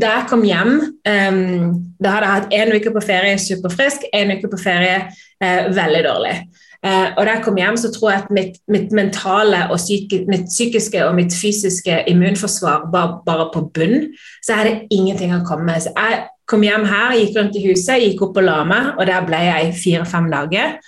da 0.00 0.12
jeg 0.14 0.28
kom 0.30 0.44
hjem 0.46 0.76
um, 0.78 1.72
Da 1.98 2.14
hadde 2.14 2.28
jeg 2.28 2.34
hatt 2.34 2.54
én 2.54 2.70
uke 2.76 2.92
på 2.94 3.02
ferie 3.02 3.38
superfrisk, 3.42 4.06
én 4.14 4.30
uke 4.36 4.50
på 4.52 4.60
ferie 4.62 5.08
uh, 5.08 5.68
veldig 5.74 6.02
dårlig. 6.06 6.34
Uh, 6.78 7.10
og 7.16 7.24
da 7.26 7.32
jeg 7.32 7.42
kom 7.42 7.56
hjem, 7.58 7.76
så 7.80 7.90
tror 7.90 8.12
jeg 8.12 8.22
at 8.22 8.30
mitt, 8.30 8.58
mitt 8.70 8.92
mentale 8.94 9.64
og 9.72 9.80
syke, 9.82 10.22
mitt 10.30 10.46
psykiske 10.46 11.02
og 11.02 11.16
mitt 11.18 11.34
fysiske 11.34 12.04
immunforsvar 12.12 12.86
var 12.92 13.16
bare 13.26 13.48
på 13.54 13.64
bunn. 13.74 14.12
Så 14.42 14.54
jeg 14.54 14.60
hadde 14.60 14.94
ingenting 14.94 15.34
å 15.34 15.42
komme 15.48 15.66
med. 15.72 15.82
Så 15.82 15.94
jeg 15.96 16.22
kom 16.48 16.62
hjem 16.62 16.86
her, 16.86 17.16
gikk 17.18 17.34
rundt 17.36 17.58
i 17.58 17.64
huset, 17.66 18.04
gikk 18.04 18.22
opp 18.28 18.38
og 18.38 18.46
la 18.46 18.62
meg, 18.68 18.94
og 18.94 19.10
der 19.10 19.26
ble 19.26 19.42
jeg 19.48 19.66
i 19.66 19.76
fire-fem 19.82 20.30
dager. 20.32 20.78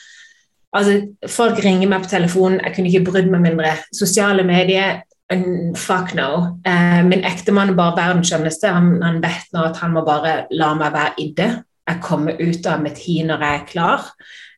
Altså, 0.70 1.00
Folk 1.26 1.58
ringer 1.64 1.90
meg 1.90 2.04
på 2.04 2.12
telefonen, 2.14 2.60
jeg 2.62 2.76
kunne 2.76 2.92
ikke 2.92 3.10
brydd 3.10 3.30
meg 3.32 3.48
mindre. 3.48 3.74
Sosiale 3.96 4.46
medier 4.46 5.02
Fuck 5.30 6.14
no. 6.18 6.58
Uh, 6.66 7.00
min 7.06 7.22
ektemann 7.24 7.70
er 7.70 7.78
bare 7.78 7.94
verdens 7.98 8.30
skjønneste. 8.32 8.72
Han, 8.74 8.96
han, 9.02 9.20
vet 9.22 9.52
nå 9.54 9.62
at 9.68 9.78
han 9.78 9.94
må 9.94 10.02
bare 10.06 10.44
la 10.50 10.72
meg 10.74 10.94
være 10.96 11.14
i 11.22 11.28
det. 11.36 11.50
Jeg 11.90 12.02
kommer 12.02 12.38
ut 12.40 12.66
av 12.66 12.82
mitt 12.82 12.98
hi 13.04 13.20
når 13.26 13.44
jeg 13.46 13.60
er 13.60 13.68
klar. 13.68 14.08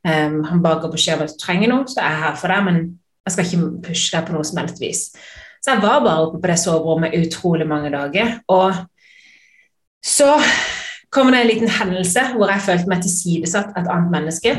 Um, 0.02 0.40
han 0.48 0.62
bare 0.64 0.80
går 0.82 0.94
beskjed 0.94 1.20
om 1.20 1.26
at 1.26 1.34
du 1.34 1.42
trenger 1.42 1.70
noe, 1.70 1.84
så 1.88 2.00
er 2.00 2.16
jeg 2.16 2.22
her 2.24 2.40
for 2.40 2.54
deg, 2.54 2.64
men 2.66 2.80
jeg 3.22 3.34
skal 3.34 3.46
ikke 3.46 3.68
pushe 3.84 4.16
deg 4.16 4.26
på 4.26 4.34
noe 4.34 4.48
som 4.48 4.62
helst 4.62 4.80
vis. 4.82 5.04
Så 5.62 5.74
jeg 5.74 5.84
var 5.84 6.00
bare 6.02 6.24
oppe 6.24 6.40
på 6.42 6.50
det 6.50 6.58
soverommet 6.58 7.14
utrolig 7.20 7.68
mange 7.68 7.92
dager. 7.92 8.34
Og 8.50 8.80
så 10.02 10.32
kom 11.12 11.30
det 11.30 11.44
en 11.44 11.50
liten 11.52 11.70
hendelse 11.70 12.24
hvor 12.32 12.50
jeg 12.50 12.64
følte 12.64 12.90
meg 12.90 13.04
tilsidesatt 13.04 13.76
av 13.76 13.84
et 13.84 13.92
annet 13.92 14.16
menneske. 14.16 14.56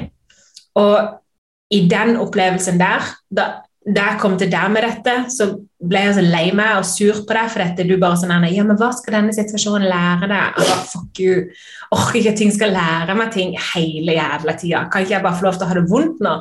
Og 0.79 1.19
i 1.73 1.83
den 1.89 2.15
opplevelsen 2.21 2.79
der, 2.79 3.09
da 3.33 3.49
da 3.83 4.03
jeg 4.13 4.19
kom 4.21 4.37
til 4.39 4.47
deg 4.51 4.71
med 4.71 4.85
dette, 4.85 5.13
så 5.33 5.49
ble 5.83 6.05
jeg 6.05 6.15
så 6.15 6.23
lei 6.23 6.45
meg 6.55 6.77
og 6.79 6.85
sur 6.87 7.17
på 7.27 7.35
deg. 7.35 7.49
For 7.51 7.63
dette 7.63 7.85
du 7.87 7.97
bare 7.99 8.19
sånn 8.19 8.47
Ja, 8.47 8.63
men 8.63 8.79
hva 8.79 8.93
skal 8.95 9.17
denne 9.17 9.35
situasjonen 9.35 9.89
lære 9.89 10.29
deg? 10.31 10.61
Og 10.61 10.87
fuck 10.91 11.19
you. 11.19 11.43
Orker 11.91 12.21
ikke 12.21 12.31
at 12.31 12.39
ting 12.39 12.53
skal 12.55 12.71
lære 12.75 13.17
meg 13.19 13.33
ting 13.35 13.53
hele 13.73 14.15
jævla 14.15 14.55
tida. 14.59 14.85
Kan 14.91 15.03
ikke 15.03 15.17
jeg 15.17 15.25
bare 15.25 15.39
få 15.39 15.49
lov 15.49 15.59
til 15.59 15.67
å 15.67 15.71
ha 15.71 15.77
det 15.79 15.85
vondt 15.91 16.23
nå? 16.23 16.37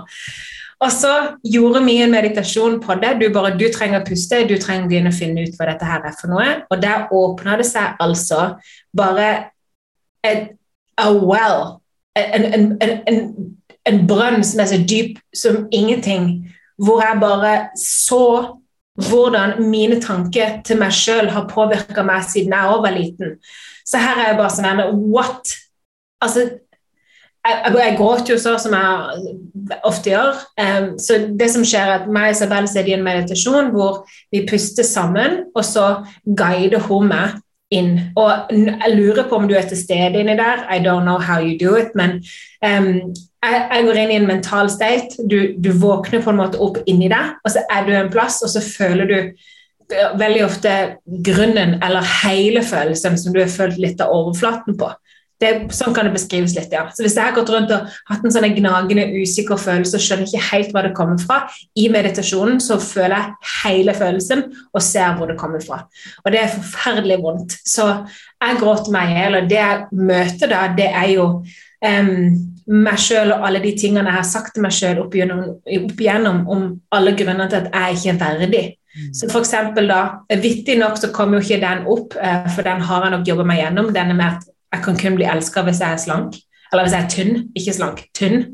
Og 0.82 0.90
så 0.90 1.12
gjorde 1.46 1.82
vi 1.86 1.98
en 2.02 2.14
meditasjon 2.14 2.80
på 2.82 2.94
det. 3.02 3.16
Du 3.20 3.28
bare, 3.34 3.54
du 3.58 3.66
trenger 3.74 4.00
å 4.00 4.06
puste, 4.06 4.42
du 4.46 4.56
trenger 4.58 4.86
å 4.86 4.90
begynne 4.90 5.12
å 5.12 5.18
finne 5.18 5.44
ut 5.46 5.58
hva 5.58 5.68
dette 5.70 5.86
her 5.86 6.06
er 6.06 6.16
for 6.18 6.30
noe. 6.30 6.48
Og 6.70 6.82
der 6.82 7.10
åpna 7.14 7.58
det 7.58 7.68
seg 7.70 7.98
altså 8.02 8.52
bare 8.94 9.28
et, 10.26 10.50
a 10.98 11.10
well. 11.10 11.78
En, 12.18 12.44
en, 12.54 12.66
en, 13.08 13.22
en 13.88 14.02
brønn 14.06 14.42
som 14.46 14.62
er 14.62 14.68
så 14.70 14.78
dyp 14.86 15.22
som 15.34 15.64
ingenting 15.74 16.34
hvor 16.80 17.02
jeg 17.04 17.20
bare 17.20 17.54
så 17.78 18.24
hvordan 19.08 19.62
mine 19.70 20.00
tanker 20.00 20.60
til 20.66 20.80
meg 20.80 20.92
sjøl 20.92 21.30
har 21.32 21.48
påvirka 21.50 22.04
meg 22.04 22.26
siden 22.28 22.52
jeg 22.52 22.72
òg 22.74 22.82
var 22.84 22.96
liten. 22.96 23.38
Så 23.88 24.00
her 24.00 24.18
er 24.18 24.32
jeg 24.32 24.40
bare 24.40 24.52
sånn 24.52 24.82
What? 25.12 25.54
Altså, 26.22 26.44
jeg, 27.42 27.72
jeg, 27.74 27.94
gråter 27.98 28.34
jo 28.34 28.38
så 28.38 28.56
som 28.60 28.76
jeg 28.76 29.78
ofte 29.88 30.12
gjør. 30.12 30.42
Um, 30.60 30.90
så 31.00 31.18
det 31.38 31.48
som 31.54 31.64
skjer 31.66 31.88
er 31.88 31.94
at 32.00 32.10
meg 32.10 32.30
og 32.30 32.36
Isabel 32.36 32.68
sitter 32.70 32.92
i 32.92 32.98
en 32.98 33.06
meditasjon 33.06 33.72
hvor 33.74 34.04
vi 34.34 34.44
puster 34.48 34.86
sammen, 34.86 35.46
og 35.56 35.64
så 35.66 35.88
guider 36.26 36.84
hun 36.86 37.10
meg 37.10 37.40
inn. 37.72 37.92
Og 38.20 38.52
jeg 38.52 38.94
lurer 38.96 39.26
på 39.28 39.40
om 39.40 39.48
du 39.48 39.56
er 39.58 39.66
til 39.68 39.80
stede 39.80 40.20
inni 40.20 40.36
der. 40.38 40.64
I 40.70 40.80
don't 40.84 41.06
know 41.08 41.18
how 41.18 41.40
you 41.40 41.56
do 41.58 41.76
it, 41.80 41.94
men 41.98 42.20
um, 42.64 43.14
jeg, 43.42 43.58
jeg, 43.72 43.86
går 43.86 44.02
inn 44.02 44.12
i 44.12 44.20
en 44.20 44.28
mental 44.28 44.70
state. 44.70 45.24
Du, 45.30 45.38
du, 45.58 45.72
våkner 45.82 46.22
på 46.22 46.30
en 46.30 46.40
måte 46.42 46.60
opp 46.62 46.78
inni 46.86 47.10
deg, 47.12 47.34
og 47.42 47.54
så 47.54 47.64
er 47.72 47.88
du 47.88 47.94
en 47.96 48.12
plass, 48.12 48.42
og 48.44 48.52
så 48.52 48.62
føler 48.62 49.10
du 49.10 49.18
veldig 50.18 50.44
ofte 50.46 50.72
grunnen 51.26 51.76
eller 51.84 52.06
hele 52.22 52.62
følelsen 52.64 53.18
som 53.18 53.34
du 53.34 53.42
har 53.42 53.50
følt 53.52 53.80
litt 53.82 54.00
av 54.00 54.12
overflaten 54.14 54.78
på. 54.80 54.88
Det, 55.42 55.50
sånn 55.74 55.94
kan 55.96 56.06
det 56.06 56.14
beskrives 56.14 56.54
litt, 56.54 56.70
ja. 56.74 56.84
Så 56.94 57.02
Hvis 57.02 57.16
jeg 57.18 57.26
har 57.26 57.34
gått 57.34 57.50
rundt 57.50 57.72
og 57.74 57.88
hatt 58.10 58.22
en 58.22 58.34
sånn 58.34 58.46
gnagende, 58.54 59.08
usikker 59.22 59.58
følelse 59.58 59.98
og 59.98 60.04
skjønner 60.04 60.28
ikke 60.28 60.44
helt 60.52 60.70
hva 60.74 60.84
det 60.86 60.92
kommer 60.98 61.18
fra, 61.18 61.40
i 61.74 61.88
meditasjonen 61.92 62.62
så 62.62 62.78
føler 62.82 63.16
jeg 63.16 63.50
hele 63.64 63.96
følelsen 63.98 64.44
og 64.70 64.84
ser 64.86 65.18
hvor 65.18 65.32
det 65.32 65.38
kommer 65.40 65.64
fra. 65.64 65.82
Og 66.22 66.30
det 66.32 66.44
er 66.44 66.54
forferdelig 66.54 67.18
vondt. 67.24 67.58
Så 67.66 67.88
jeg 68.42 68.62
gråter 68.62 68.94
meg 68.94 69.10
i 69.10 69.18
hjel, 69.18 69.38
og 69.40 69.50
det 69.50 69.60
jeg 69.60 70.02
møter 70.12 70.52
da, 70.52 70.62
det 70.78 70.88
er 70.92 71.10
jo 71.16 71.26
um, 71.32 72.12
meg 72.72 73.00
sjøl 73.02 73.34
og 73.34 73.48
alle 73.48 73.62
de 73.64 73.72
tingene 73.78 74.06
jeg 74.06 74.20
har 74.20 74.28
sagt 74.28 74.54
til 74.54 74.64
meg 74.64 74.74
sjøl 74.76 75.02
opp, 75.02 75.16
opp, 75.16 75.98
igjennom 75.98 76.44
om 76.50 76.68
alle 76.94 77.16
grunnene 77.18 77.48
til 77.50 77.64
at 77.64 77.74
jeg 77.74 77.98
ikke 77.98 78.14
er 78.14 78.22
verdig. 78.22 78.64
Mm. 78.92 79.10
Så 79.16 79.28
for 79.32 79.88
da, 79.88 80.00
Vittig 80.36 80.76
nok 80.78 80.98
så 81.00 81.08
kommer 81.14 81.40
jo 81.40 81.46
ikke 81.46 81.62
den 81.64 81.86
opp, 81.90 82.16
uh, 82.16 82.48
for 82.54 82.66
den 82.66 82.86
har 82.86 83.06
jeg 83.06 83.16
nok 83.16 83.28
jobba 83.32 83.48
meg 83.50 83.62
gjennom. 83.64 83.92
Den 83.94 84.16
er 84.16 84.24
at 84.30 84.48
jeg 84.72 84.84
kan 84.84 84.96
kun 84.98 85.18
bli 85.18 85.28
elska 85.28 85.64
hvis 85.66 85.82
jeg 85.84 85.96
er 85.96 86.00
slank. 86.00 86.38
Eller 86.72 86.86
hvis 86.86 86.96
jeg 86.96 87.04
er 87.04 87.12
tynn, 87.12 87.42
ikke 87.58 87.76
slank, 87.76 88.04
tynn. 88.16 88.46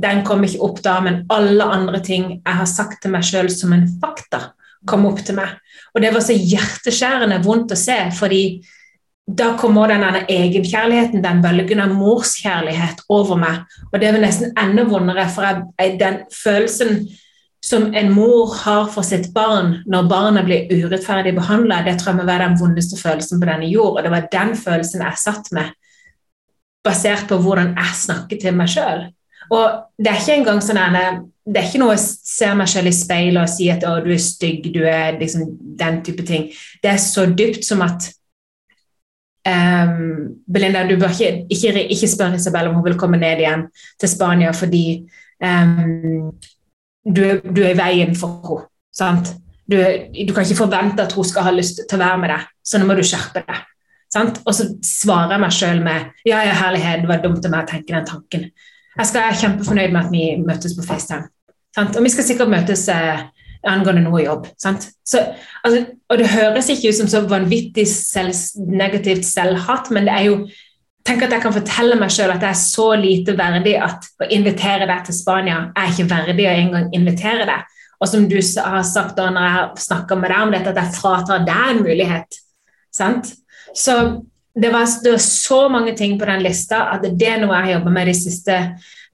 Den 0.00 0.22
kom 0.24 0.44
ikke 0.46 0.62
opp 0.64 0.80
da, 0.84 0.96
men 1.04 1.22
alle 1.32 1.66
andre 1.68 2.00
ting 2.04 2.30
jeg 2.38 2.56
har 2.62 2.68
sagt 2.68 3.02
til 3.02 3.12
meg 3.12 3.26
sjøl 3.28 3.50
som 3.52 3.74
en 3.76 3.84
fakta, 4.00 4.54
kom 4.88 5.04
opp 5.04 5.20
til 5.26 5.36
meg. 5.36 5.58
Og 5.92 6.00
det 6.00 6.14
var 6.14 6.24
så 6.24 6.32
hjerteskjærende 6.32 7.42
vondt 7.44 7.74
å 7.76 7.78
se, 7.78 7.98
fordi 8.16 8.44
da 9.30 9.52
kommer 9.60 9.92
denne 9.92 10.24
egenkjærligheten, 10.32 11.20
den 11.22 11.42
bølgen 11.44 11.82
av 11.84 11.92
morskjærlighet, 11.94 13.04
over 13.12 13.36
meg. 13.38 13.60
Og 13.92 14.00
det 14.00 14.14
var 14.14 14.24
nesten 14.24 14.56
enda 14.58 14.86
vondere, 14.88 15.28
for 15.30 15.44
jeg, 15.44 15.98
den 16.00 16.22
følelsen 16.34 17.04
som 17.64 17.90
en 17.94 18.12
mor 18.12 18.54
har 18.62 18.88
for 18.92 19.04
sitt 19.04 19.28
barn 19.34 19.74
når 19.90 20.08
barnet 20.08 20.46
blir 20.46 20.70
urettferdig 20.72 21.34
behandla, 21.36 21.82
det 21.84 21.98
tror 22.00 22.14
jeg 22.14 22.20
må 22.22 22.28
være 22.28 22.48
den 22.48 22.60
vondeste 22.60 22.96
følelsen 23.00 23.40
på 23.40 23.48
denne 23.50 23.68
jord. 23.68 23.98
Og 23.98 24.04
det 24.04 24.12
var 24.14 24.30
den 24.32 24.54
følelsen 24.56 25.04
jeg 25.04 25.20
satt 25.20 25.50
med, 25.56 25.74
basert 26.84 27.26
på 27.28 27.36
hvordan 27.44 27.74
jeg 27.76 27.98
snakker 28.04 28.40
til 28.40 28.56
meg 28.56 28.72
sjøl. 28.72 29.04
Og 29.50 29.82
det 29.98 30.12
er 30.12 30.22
ikke 30.22 30.38
engang 30.40 30.62
sånn 30.64 30.80
det 31.50 31.58
er 31.58 31.66
ikke 31.66 31.80
noe 31.82 31.96
å 31.96 32.00
se 32.00 32.48
meg 32.54 32.68
selv 32.70 32.90
i 32.90 32.94
speilet 32.94 33.42
og 33.42 33.50
si 33.50 33.66
at 33.72 33.84
å, 33.88 33.96
du 34.04 34.12
er 34.14 34.22
stygg, 34.22 34.68
du 34.72 34.84
er 34.86 35.18
liksom 35.18 35.48
den 35.80 36.00
type 36.06 36.24
ting. 36.28 36.48
Det 36.82 36.92
er 36.92 37.00
så 37.02 37.26
dypt 37.26 37.66
som 37.66 37.84
at 37.86 38.12
Um, 39.40 40.36
Belinda, 40.52 40.82
du 40.84 40.98
bør 41.00 41.14
ikke, 41.14 41.46
ikke, 41.48 41.86
ikke 41.88 42.08
spørre 42.12 42.36
Isabel 42.36 42.66
om 42.68 42.74
hun 42.76 42.84
vil 42.84 42.98
komme 43.00 43.16
ned 43.16 43.40
igjen 43.40 43.62
til 43.96 44.10
Spania 44.12 44.50
fordi 44.52 44.82
um, 45.40 46.28
du, 47.04 47.22
du, 47.44 47.62
er 47.64 47.72
i 47.74 47.78
veien 47.78 48.14
for 48.18 48.66
henne. 49.00 49.36
Du, 49.70 49.76
du, 49.78 50.32
kan 50.34 50.42
ikke 50.42 50.64
forvente 50.64 51.04
at 51.04 51.12
hun 51.14 51.26
skal 51.26 51.46
ha 51.46 51.52
lyst 51.54 51.84
til 51.84 51.98
å 51.98 52.02
være 52.02 52.20
med 52.22 52.32
deg, 52.32 52.46
så 52.66 52.80
nå 52.80 52.88
må 52.88 52.96
du 52.98 53.04
skjerpe 53.06 53.44
deg. 53.46 53.66
Sant? 54.10 54.40
Og 54.42 54.56
så 54.56 54.66
svarer 54.82 55.36
jeg 55.36 55.42
meg 55.44 55.54
sjøl 55.54 55.82
med 55.84 56.26
ja, 56.26 56.40
ja, 56.42 56.56
herlighet, 56.58 57.04
det 57.04 57.10
var 57.12 57.20
dumt 57.22 57.44
av 57.46 57.52
meg 57.54 57.68
å 57.68 57.70
tenke 57.70 57.94
den 57.94 58.08
tanken. 58.08 58.48
Jeg 58.96 59.06
skal 59.06 59.28
være 59.28 59.38
kjempefornøyd 59.44 59.92
med 59.94 60.00
at 60.00 60.10
vi 60.10 60.24
møtes 60.42 60.74
på 60.74 60.86
FaceTime. 60.86 61.30
Sant? 61.76 61.94
Og 61.94 62.02
vi 62.02 62.10
skal 62.10 62.26
sikkert 62.26 62.50
møtes 62.50 62.82
eh, 62.90 63.22
angående 63.70 64.02
noe 64.02 64.24
jobb. 64.24 64.48
Så, 64.58 64.72
altså, 65.62 65.84
og 66.10 66.18
det 66.18 66.32
høres 66.32 66.72
ikke 66.74 66.90
ut 66.90 66.98
som 66.98 67.12
så 67.12 67.22
vanvittig 67.30 67.86
selv, 67.92 68.34
negativt 68.66 69.28
selvhatt, 69.28 69.92
men 69.94 70.10
det 70.10 70.16
er 70.16 70.26
jo 70.26 70.40
Tenk 71.06 71.24
at 71.24 71.32
jeg 71.32 71.42
kan 71.42 71.54
fortelle 71.54 71.96
meg 71.98 72.12
sjøl 72.12 72.32
at 72.34 72.42
jeg 72.44 72.52
er 72.52 72.60
så 72.60 72.86
lite 73.00 73.34
verdig 73.38 73.76
at 73.80 74.08
å 74.20 74.28
invitere 74.36 74.88
deg 74.88 75.06
til 75.06 75.16
Spania 75.16 75.60
er 75.72 75.92
ikke 75.92 76.10
verdig 76.10 76.46
å 76.46 76.56
engang 76.56 76.90
invitere 76.96 77.46
deg. 77.48 77.68
Og 78.00 78.08
som 78.08 78.26
du 78.28 78.36
har 78.36 78.84
sagt 78.88 79.16
da 79.18 79.28
når 79.32 79.46
jeg 79.46 79.84
snakka 79.86 80.16
med 80.16 80.32
deg 80.32 80.44
om 80.44 80.52
dette, 80.54 80.72
at 80.72 80.80
jeg 80.80 80.96
fratar 80.96 81.44
deg 81.48 81.72
en 81.72 81.82
mulighet. 81.84 82.40
Sant? 82.92 83.32
Så 83.76 83.96
det 84.56 84.72
var, 84.72 84.86
det 85.04 85.14
var, 85.14 85.24
så 85.24 85.60
mange 85.72 85.94
ting 85.96 86.18
på 86.18 86.28
den 86.28 86.42
lista 86.44 86.86
at 86.94 87.04
det 87.04 87.28
er 87.28 87.40
noe 87.42 87.54
jeg 87.54 87.68
har 87.68 87.74
jobba 87.78 87.92
med 87.96 88.10
de 88.10 88.16
siste 88.16 88.56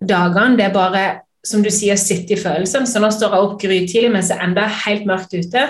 dagene. 0.00 0.56
Det 0.58 0.66
er 0.66 0.74
bare 0.74 1.04
som 1.46 1.62
du 1.62 1.70
sier, 1.70 1.94
å 1.94 2.00
sitte 2.00 2.34
i 2.34 2.40
følelsen. 2.40 2.86
Så 2.88 3.02
nå 3.02 3.10
står 3.14 3.34
jeg 3.34 3.46
opp 3.46 3.58
grytidlig 3.62 4.10
mens 4.14 4.32
det 4.32 4.40
enda 4.42 4.66
er 4.66 4.80
helt 4.86 5.06
mørkt 5.08 5.34
ute. 5.36 5.66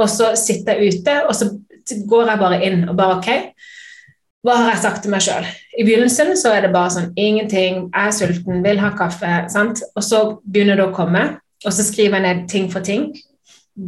Og 0.00 0.10
så 0.10 0.32
sitter 0.38 0.80
jeg 0.80 0.98
ute, 0.98 1.20
og 1.28 1.36
så 1.36 1.52
går 2.10 2.32
jeg 2.32 2.42
bare 2.42 2.60
inn 2.66 2.82
og 2.88 2.96
bare 2.98 3.20
OK. 3.20 3.30
Hva 4.44 4.58
har 4.60 4.74
jeg 4.74 4.82
sagt 4.82 5.00
til 5.00 5.12
meg 5.14 5.22
sjøl? 5.24 5.46
I 5.72 5.86
begynnelsen 5.86 6.34
så 6.36 6.50
er 6.52 6.66
det 6.66 6.74
bare 6.74 6.92
sånn 6.92 7.14
ingenting, 7.16 7.86
jeg 7.88 8.10
er 8.10 8.12
sulten, 8.12 8.58
vil 8.66 8.82
ha 8.82 8.90
kaffe. 8.92 9.46
sant? 9.48 9.80
Og 9.96 10.04
så 10.04 10.20
begynner 10.44 10.76
det 10.76 10.84
å 10.84 10.92
komme, 10.92 11.22
og 11.64 11.72
så 11.72 11.86
skriver 11.86 12.20
jeg 12.20 12.24
ned 12.26 12.42
ting 12.52 12.68
for 12.68 12.84
ting. 12.84 13.06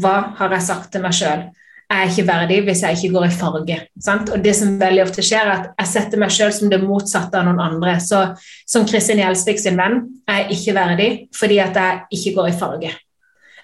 Hva 0.01 0.33
har 0.39 0.57
jeg 0.57 0.65
sagt 0.65 0.89
til 0.95 1.05
meg 1.05 1.13
sjøl? 1.13 1.45
Jeg 1.93 2.01
er 2.01 2.09
ikke 2.09 2.27
verdig 2.33 2.63
hvis 2.65 2.83
jeg 2.87 2.97
ikke 2.97 3.13
går 3.19 3.29
i 3.29 3.37
farge. 3.37 3.79
Sant? 4.01 4.33
Og 4.33 4.43
det 4.43 4.57
som 4.57 4.81
veldig 4.81 5.05
ofte 5.05 5.27
skjer, 5.29 5.45
er 5.45 5.55
at 5.59 5.85
jeg 5.85 5.93
setter 5.93 6.25
meg 6.25 6.33
sjøl 6.33 6.57
som 6.57 6.73
det 6.73 6.81
motsatte 6.83 7.37
av 7.37 7.45
noen 7.51 7.61
andre. 7.61 8.01
Så 8.01 8.25
som 8.65 8.89
Kristin 8.89 9.21
Gjelsvik 9.21 9.61
sin 9.61 9.77
venn 9.77 10.07
er 10.25 10.47
jeg 10.47 10.57
ikke 10.57 10.79
verdig 10.81 11.13
fordi 11.37 11.61
at 11.69 11.77
jeg 11.77 12.05
ikke 12.17 12.37
går 12.41 12.49
i 12.49 12.61
farge. 12.65 12.99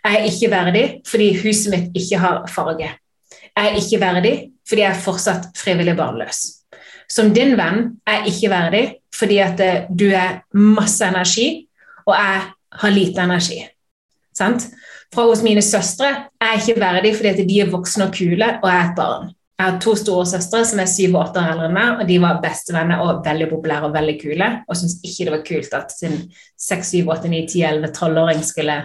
Jeg 0.05 0.21
er 0.21 0.29
ikke 0.29 0.53
verdig 0.53 0.89
fordi 1.09 1.35
huset 1.41 1.73
mitt 1.73 1.97
ikke 1.97 2.21
har 2.21 2.43
farge. 2.53 2.97
Jeg 3.49 3.63
er 3.65 3.81
ikke 3.81 4.05
verdig 4.05 4.41
fordi 4.69 4.85
jeg 4.85 4.93
er 4.93 5.07
fortsatt 5.09 5.57
frivillig 5.57 5.97
barnløs 5.97 6.51
som 7.13 7.33
din 7.35 7.57
venn 7.59 7.85
er 8.09 8.29
ikke 8.31 8.51
verdig 8.53 8.85
fordi 9.13 9.39
at 9.45 9.61
eh, 9.61 9.85
du 9.93 10.09
er 10.17 10.41
masse 10.57 11.05
energi, 11.05 11.67
og 12.09 12.15
jeg 12.17 12.41
har 12.83 12.95
lite 12.95 13.27
energi. 13.27 13.61
Sant? 14.33 14.71
Fra 15.13 15.27
hos 15.29 15.43
mine 15.45 15.61
søstre 15.63 16.09
er 16.41 16.55
jeg 16.55 16.63
ikke 16.63 16.81
verdig 16.81 17.13
fordi 17.19 17.33
at 17.35 17.43
de 17.51 17.61
er 17.61 17.71
voksne 17.71 18.09
og 18.09 18.17
kule, 18.17 18.49
og 18.63 18.69
jeg 18.71 18.79
er 18.79 18.87
et 18.89 18.97
barn. 18.97 19.33
Jeg 19.61 19.69
har 19.69 19.81
to 19.85 19.93
store 19.95 20.25
søstre 20.27 20.63
som 20.67 20.81
er 20.83 20.89
syv 20.91 21.13
og 21.13 21.27
åtte 21.27 21.43
år 21.43 21.53
eldre 21.53 21.67
enn 21.69 21.77
meg, 21.77 22.01
og 22.01 22.09
de 22.09 22.17
var 22.23 22.41
bestevenner 22.43 23.03
og 23.05 23.21
veldig 23.27 23.51
populære 23.53 23.91
og 23.91 23.93
veldig 23.95 24.15
kule, 24.23 24.49
og 24.67 24.79
syntes 24.79 24.97
ikke 25.05 25.29
det 25.29 25.35
var 25.37 25.45
kult 25.47 25.77
at 25.79 25.93
sin 25.95 26.17
seks, 26.59 26.95
syv, 26.95 27.13
åtte, 27.13 27.31
ni, 27.31 27.45
ti, 27.47 27.61
elleve, 27.69 27.93
tolvåring 27.95 28.41
skulle 28.47 28.79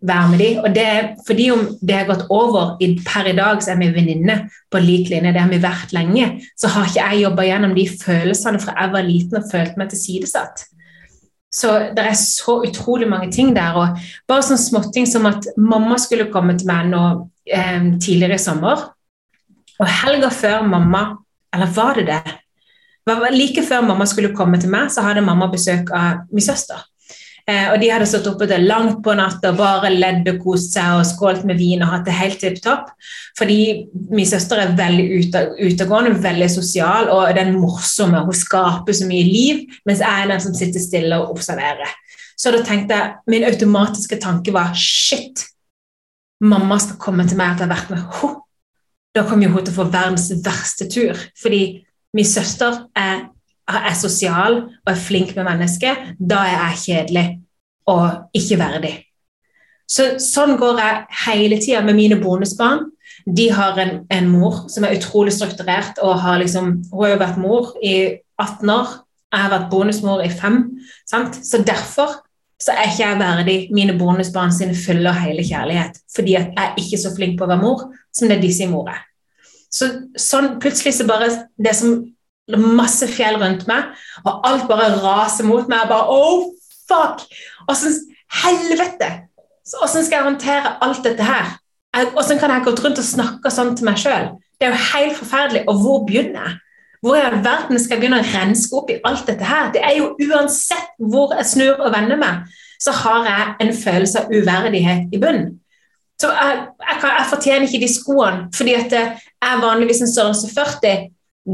være 0.00 0.30
med 0.30 0.38
dem. 0.38 0.58
Og 0.62 0.74
det 0.74 0.86
er 0.86 1.08
fordi 1.26 1.50
om 1.50 1.64
det 1.80 1.96
har 1.96 2.08
gått 2.08 2.26
over 2.30 2.76
i, 2.84 2.92
per 3.06 3.28
i 3.30 3.36
dag, 3.36 3.62
så 3.62 3.72
er 3.74 3.80
vi 3.82 3.90
venninner 3.94 4.46
på 4.70 4.80
lik 4.82 5.10
linje. 5.10 5.32
Det 5.34 5.42
har 5.42 5.52
vi 5.52 5.62
vært 5.62 5.94
lenge. 5.96 6.30
Så 6.58 6.70
har 6.72 6.88
ikke 6.88 7.04
jeg 7.04 7.22
jobba 7.24 7.46
gjennom 7.48 7.76
de 7.76 7.86
følelsene 8.02 8.62
fra 8.62 8.76
jeg 8.78 8.94
var 8.94 9.06
liten 9.06 9.40
og 9.40 9.48
følte 9.52 9.80
meg 9.80 9.92
tilsidesatt. 9.92 10.66
Så 11.58 11.72
det 11.96 12.04
er 12.04 12.18
så 12.20 12.58
utrolig 12.66 13.08
mange 13.08 13.30
ting 13.32 13.54
der. 13.56 13.76
Og 13.76 14.02
bare 14.28 14.44
sånn 14.46 14.60
småting 14.60 15.08
som 15.08 15.26
at 15.30 15.48
mamma 15.56 15.98
skulle 16.00 16.28
komme 16.32 16.54
til 16.58 16.68
meg 16.70 16.90
nå 16.92 17.04
eh, 17.48 17.94
tidligere 17.96 18.38
i 18.38 18.42
sommer. 18.42 18.84
Og 19.78 19.88
helga 20.02 20.30
før 20.34 20.66
mamma 20.66 21.18
Eller 21.54 21.70
var 21.72 21.96
det 21.96 22.02
det? 22.10 22.32
Like 23.32 23.62
før 23.64 23.86
mamma 23.86 24.04
skulle 24.04 24.34
komme 24.36 24.58
til 24.60 24.68
meg, 24.68 24.90
så 24.92 25.00
hadde 25.00 25.22
mamma 25.24 25.46
besøk 25.48 25.88
av 25.96 26.26
min 26.28 26.44
søster. 26.44 26.82
Eh, 27.48 27.70
og 27.72 27.78
de 27.80 27.88
hadde 27.88 28.06
stått 28.08 28.26
oppe 28.28 28.44
til 28.50 28.66
langt 28.68 28.98
på 29.04 29.14
natta 29.16 29.54
og 29.54 29.60
bare 29.60 29.90
ledd 29.94 30.26
og 30.34 30.42
kost 30.44 30.74
seg 30.76 30.98
og 30.98 31.06
skålt 31.08 31.46
med 31.48 31.56
vin 31.56 31.80
og 31.84 31.94
hatt 31.94 32.04
det 32.04 32.16
helt 32.18 32.40
tipp 32.42 32.58
topp. 32.64 32.90
Fordi 33.38 33.60
min 34.12 34.28
søster 34.28 34.60
er 34.60 34.74
veldig 34.76 35.06
utegående, 35.64 36.18
veldig 36.22 36.50
sosial 36.52 37.08
og 37.14 37.32
den 37.38 37.54
morsomme. 37.56 38.20
Hun 38.26 38.36
skaper 38.36 38.96
så 38.96 39.08
mye 39.08 39.24
liv, 39.24 39.64
mens 39.88 40.04
jeg 40.04 40.24
er 40.24 40.28
den 40.28 40.44
som 40.44 40.56
sitter 40.58 40.84
stille 40.84 41.20
og 41.22 41.38
observerer. 41.38 41.94
Så 42.38 42.52
da 42.54 42.60
tenkte 42.62 42.98
jeg, 42.98 43.14
min 43.32 43.46
automatiske 43.48 44.20
tanke 44.22 44.52
var 44.54 44.76
shit, 44.78 45.46
mamma 46.44 46.76
skal 46.82 47.00
komme 47.02 47.24
til 47.26 47.40
meg 47.40 47.56
etter 47.56 47.66
å 47.66 47.70
ha 47.70 47.74
vært 47.74 47.94
med 47.94 48.04
henne. 48.04 48.34
Da 49.16 49.24
kommer 49.26 49.50
hun 49.50 49.64
til 49.64 49.72
å 49.72 49.78
få 49.80 49.88
verdens 49.90 50.28
verste 50.44 50.86
tur. 50.92 51.18
Fordi 51.40 51.62
min 52.14 52.28
søster 52.28 52.84
er 52.94 53.24
er 53.68 53.94
sosial 53.98 54.62
og 54.62 54.92
er 54.92 55.00
flink 55.00 55.34
med 55.36 55.44
mennesker, 55.48 56.14
da 56.18 56.44
er 56.46 56.56
jeg 56.56 56.82
kjedelig 56.84 57.26
og 57.88 58.36
ikke 58.36 58.58
verdig. 58.60 58.94
Så, 59.88 60.18
sånn 60.20 60.58
går 60.60 60.80
jeg 60.82 61.18
hele 61.24 61.58
tida 61.62 61.80
med 61.84 61.96
mine 61.96 62.18
bonusbarn. 62.20 62.86
De 63.24 63.48
har 63.52 63.78
en, 63.80 63.94
en, 64.12 64.28
mor 64.28 64.66
som 64.72 64.84
er 64.84 64.98
utrolig 64.98 65.32
strukturert. 65.36 66.00
og 66.04 66.20
har 66.20 66.38
liksom, 66.42 66.82
Hun 66.92 67.04
har 67.04 67.14
jo 67.14 67.20
vært 67.22 67.40
mor 67.40 67.70
i 67.82 67.94
18 68.38 68.72
år. 68.72 68.96
Jeg 69.32 69.44
har 69.44 69.52
vært 69.52 69.70
bonusmor 69.72 70.24
i 70.24 70.30
fem. 70.32 70.62
Sant? 71.08 71.40
Så 71.44 71.62
derfor 71.64 72.20
så 72.60 72.74
er 72.74 72.90
ikke 72.90 73.04
jeg 73.04 73.18
verdig 73.20 73.58
mine 73.72 73.94
bonusbarn 73.98 74.52
sin 74.52 74.74
fulle 74.76 75.08
og 75.08 75.20
hele 75.22 75.44
kjærlighet. 75.46 76.00
Fordi 76.14 76.34
jeg 76.34 76.52
er 76.58 76.76
ikke 76.80 77.00
så 77.00 77.14
flink 77.16 77.38
på 77.38 77.46
å 77.46 77.50
være 77.52 77.62
mor 77.62 77.84
som 78.12 78.28
det 78.28 78.40
de 78.42 78.52
sier 78.52 78.70
mor 78.72 78.90
er. 78.92 79.04
Så 79.72 79.88
sånn 80.16 80.56
plutselig 80.62 80.94
så 80.96 81.04
bare 81.04 81.28
Det 81.60 81.74
som 81.76 81.98
masse 82.56 83.08
fjell 83.12 83.36
rundt 83.42 83.66
meg, 83.68 83.90
og 84.24 84.46
alt 84.48 84.68
bare 84.70 84.94
raser 85.02 85.44
mot 85.44 85.68
meg. 85.68 85.82
og 85.84 85.88
bare, 85.88 86.06
oh, 86.08 86.46
fuck! 86.88 87.26
Åssen 87.68 87.96
helvete! 88.42 89.10
Åssen 89.82 90.04
skal 90.04 90.16
jeg 90.16 90.28
håndtere 90.30 90.76
alt 90.84 91.04
dette 91.04 91.24
her? 91.24 91.58
Åssen 92.16 92.38
kan 92.40 92.50
jeg 92.54 92.64
gå 92.64 92.72
rundt 92.78 93.00
og 93.00 93.04
snakke 93.04 93.52
sånn 93.52 93.74
til 93.76 93.88
meg 93.88 94.00
sjøl? 94.00 94.30
Det 94.58 94.68
er 94.68 94.72
jo 94.72 94.86
helt 94.94 95.18
forferdelig. 95.18 95.66
Og 95.68 95.82
hvor 95.82 96.06
begynner 96.08 96.46
jeg? 96.46 96.56
Hvor 97.04 97.14
i 97.14 97.42
verden 97.44 97.78
skal 97.78 97.94
jeg 97.94 98.02
begynne 98.02 98.22
å 98.22 98.26
renske 98.26 98.74
opp 98.74 98.88
i 98.90 98.98
alt 99.06 99.28
dette 99.28 99.46
her? 99.46 99.68
Det 99.74 99.82
er 99.84 99.98
jo 100.00 100.14
uansett 100.18 100.96
hvor 100.98 101.34
jeg 101.36 101.46
snur 101.46 101.84
og 101.84 101.92
vender 101.94 102.18
meg, 102.18 102.48
så 102.82 102.94
har 103.04 103.28
jeg 103.28 103.54
en 103.62 103.74
følelse 103.76 104.24
av 104.24 104.32
uverdighet 104.34 105.14
i 105.14 105.20
bunnen. 105.22 105.52
Så 106.18 106.32
jeg, 106.34 106.56
jeg, 106.82 106.98
jeg, 107.04 107.26
fortjener 107.30 107.68
ikke 107.68 107.82
de 107.84 107.90
skoene, 107.92 108.48
fordi 108.54 108.74
at 108.74 108.94
jeg 108.94 109.20
er 109.46 109.60
vanligvis 109.62 110.02
en 110.02 110.10
størrelse 110.10 110.50
40 110.50 111.04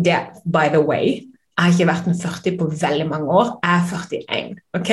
det, 0.02 0.18
by 0.44 0.66
the 0.74 0.82
way, 0.82 1.22
jeg 1.54 1.64
har 1.64 1.72
ikke 1.72 1.86
vært 1.86 2.06
med 2.10 2.18
40 2.18 2.56
på 2.58 2.66
veldig 2.80 3.06
mange 3.08 3.30
år. 3.30 3.58
Jeg 3.62 3.74
er 3.78 3.84
41. 3.90 4.56
ok? 4.74 4.90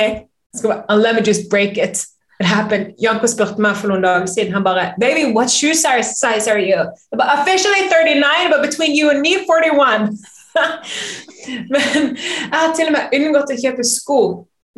Let 1.03 1.15
me 1.15 1.21
just 1.25 1.49
break 1.49 1.77
it. 1.77 2.05
It 2.39 2.45
happened. 2.45 2.93
Janko 3.01 3.27
spurte 3.27 3.61
meg 3.61 3.77
for 3.77 3.89
noen 3.91 4.03
dager 4.05 4.25
siden. 4.25 4.53
Han 4.53 4.63
bare 4.63 4.93
'Baby, 4.99 5.33
what 5.35 5.49
shoe 5.49 5.73
size 5.73 6.51
are 6.51 6.61
you?' 6.69 6.85
Jeg 7.11 7.17
bare, 7.17 7.33
Officially 7.41 7.81
39, 7.89 8.49
but 8.51 8.61
between 8.69 8.91
you 8.99 9.09
and 9.09 9.21
me, 9.21 9.33
41. 9.45 10.17
Men 11.73 12.17
jeg 12.51 12.59
har 12.59 12.73
til 12.75 12.89
og 12.89 12.95
med 12.97 13.13
unngått 13.17 13.53
å 13.53 13.61
kjøpe 13.63 13.83
sko 13.87 14.21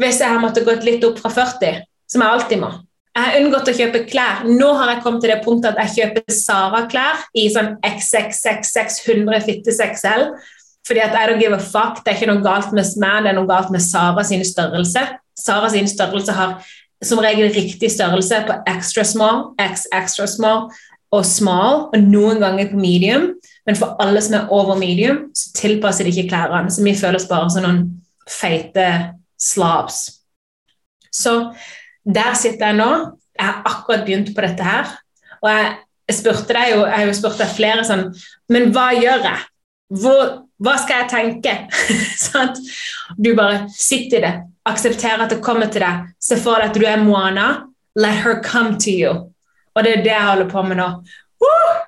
hvis 0.02 0.20
jeg 0.20 0.30
har 0.30 0.42
måttet 0.42 0.66
gått 0.66 0.84
litt 0.88 1.04
opp 1.06 1.20
fra 1.22 1.30
40, 1.30 1.84
som 2.10 2.22
jeg 2.22 2.30
alltid 2.36 2.62
må. 2.64 2.72
Jeg 3.14 3.26
har 3.28 3.36
unngått 3.38 3.70
å 3.70 3.76
kjøpe 3.78 4.00
klær. 4.10 4.42
Nå 4.50 4.72
har 4.80 4.90
jeg 4.90 5.04
kommet 5.06 5.22
til 5.22 5.30
det 5.30 5.44
punktet 5.44 5.76
at 5.76 5.82
jeg 5.84 5.94
kjøper 6.00 6.34
Sara-klær 6.34 7.26
i 7.38 7.46
sånn 7.54 7.76
XXX600 7.86 9.44
fitte 9.46 9.76
XL. 9.76 10.32
Fordi 10.88 11.04
at 11.04 11.14
I 11.16 11.28
don't 11.30 11.42
give 11.42 11.54
a 11.54 11.62
fuck. 11.62 12.02
Det 12.02 12.12
er 12.12 12.18
ikke 12.18 12.32
noe 12.32 12.44
galt 12.44 12.74
med 12.74 12.90
meg, 13.00 13.20
det 13.24 13.32
er 13.32 13.38
noe 13.38 13.50
galt 13.50 13.70
med 13.72 13.84
Sara 13.86 14.24
sin 14.28 14.42
størrelse. 14.48 15.04
Sara 15.40 15.70
sin 15.70 15.88
størrelse 15.90 16.34
har 16.36 16.58
som 17.04 17.22
regel 17.22 17.52
riktig 17.54 17.92
størrelse 17.92 18.40
på 18.48 18.56
extra 18.72 19.04
small, 19.06 19.54
x 19.62 19.86
extra 19.94 20.28
small 20.30 20.70
og 21.14 21.26
small, 21.28 21.88
og 21.94 22.00
noen 22.02 22.42
ganger 22.42 22.72
på 22.72 22.80
medium. 22.80 23.30
Men 23.68 23.78
for 23.80 23.94
alle 24.02 24.22
som 24.24 24.40
er 24.40 24.50
over 24.52 24.80
medium, 24.80 25.28
så 25.38 25.54
tilpasser 25.60 26.08
de 26.08 26.16
ikke 26.16 26.32
klærne. 26.32 26.72
Så 26.72 26.84
vi 26.84 26.96
føles 26.98 27.28
bare 27.30 27.52
som 27.54 27.68
noen 27.68 27.84
feite 28.26 28.88
slabs. 29.40 30.08
Så 31.14 31.54
der 32.04 32.36
sitter 32.38 32.72
jeg 32.72 32.80
nå. 32.80 32.92
Jeg 33.34 33.48
har 33.48 33.64
akkurat 33.66 34.06
begynt 34.06 34.32
på 34.36 34.46
dette 34.46 34.68
her. 34.68 34.92
Og 35.42 35.50
jeg, 35.52 35.74
spurte 36.14 36.56
deg 36.56 36.74
jo, 36.74 36.84
jeg 36.86 36.98
har 37.00 37.10
jo 37.10 37.18
spurt 37.18 37.40
deg 37.42 37.52
flere 37.56 37.84
sånn 37.88 38.04
Men 38.52 38.70
hva 38.76 38.92
gjør 38.94 39.24
jeg? 39.26 39.46
Hvor, 40.04 40.22
hva 40.64 40.74
skal 40.82 41.04
jeg 41.04 41.12
tenke? 41.12 41.54
sånn? 42.28 42.54
du 43.18 43.34
bare 43.38 43.68
sitter 43.74 44.20
i 44.20 44.26
det. 44.26 44.34
Aksepter 44.70 45.24
at 45.26 45.34
det 45.34 45.42
kommer 45.44 45.72
til 45.72 45.84
deg. 45.84 46.10
Se 46.24 46.38
for 46.40 46.60
deg 46.60 46.72
at 46.72 46.80
du 46.80 46.86
er 46.88 47.02
Moana. 47.04 47.48
Let 48.00 48.24
her 48.24 48.40
come 48.44 48.78
to 48.82 48.94
you. 48.94 49.16
Og 49.74 49.86
det 49.86 49.98
er 49.98 50.06
det 50.06 50.14
jeg 50.14 50.30
holder 50.30 50.50
på 50.52 50.64
med 50.68 50.80
nå. 50.80 50.92
Uh! 51.44 51.82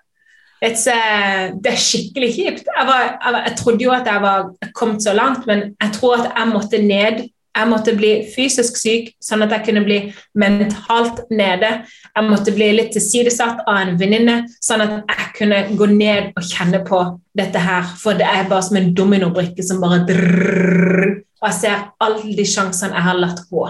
Uh, 0.65 1.51
det 1.61 1.69
er 1.69 1.77
skikkelig 1.77 2.31
kjipt. 2.33 2.69
Jeg, 2.71 2.85
jeg, 2.89 3.33
jeg, 3.35 3.55
trodde 3.59 3.85
jo 3.85 3.91
at 3.93 4.07
jeg 4.09 4.21
var 4.23 4.47
kommet 4.73 5.03
så 5.03 5.13
langt, 5.13 5.45
men 5.45 5.75
jeg 5.77 5.91
tror 5.93 6.15
at 6.17 6.31
jeg 6.31 6.49
måtte 6.49 6.81
ned 6.81 7.21
jeg 7.55 7.69
måtte 7.71 7.93
bli 7.95 8.11
fysisk 8.33 8.77
syk, 8.79 9.13
sånn 9.23 9.45
at 9.45 9.53
jeg 9.55 9.65
kunne 9.69 9.83
bli 9.85 9.99
mentalt 10.41 11.23
nede. 11.31 11.71
Jeg 12.11 12.27
måtte 12.27 12.53
bli 12.55 12.71
litt 12.75 12.91
tilsidesatt 12.95 13.63
av 13.63 13.79
en 13.81 13.95
venninne, 13.99 14.41
sånn 14.63 14.83
at 14.83 14.97
jeg 14.99 15.29
kunne 15.39 15.61
gå 15.79 15.87
ned 15.93 16.33
og 16.35 16.49
kjenne 16.49 16.81
på 16.87 17.01
dette 17.37 17.61
her. 17.63 17.87
For 18.01 18.17
det 18.19 18.27
er 18.27 18.49
bare 18.51 18.67
som 18.67 18.79
en 18.79 18.91
dominobrikke 18.97 19.63
som 19.65 19.79
bare 19.83 20.03
drrrr, 20.09 21.21
Og 21.41 21.49
jeg 21.51 21.59
ser 21.59 21.81
alle 22.01 22.35
de 22.35 22.45
sjansene 22.47 22.95
jeg 22.95 23.05
har 23.05 23.17
latt 23.19 23.43
gå. 23.51 23.65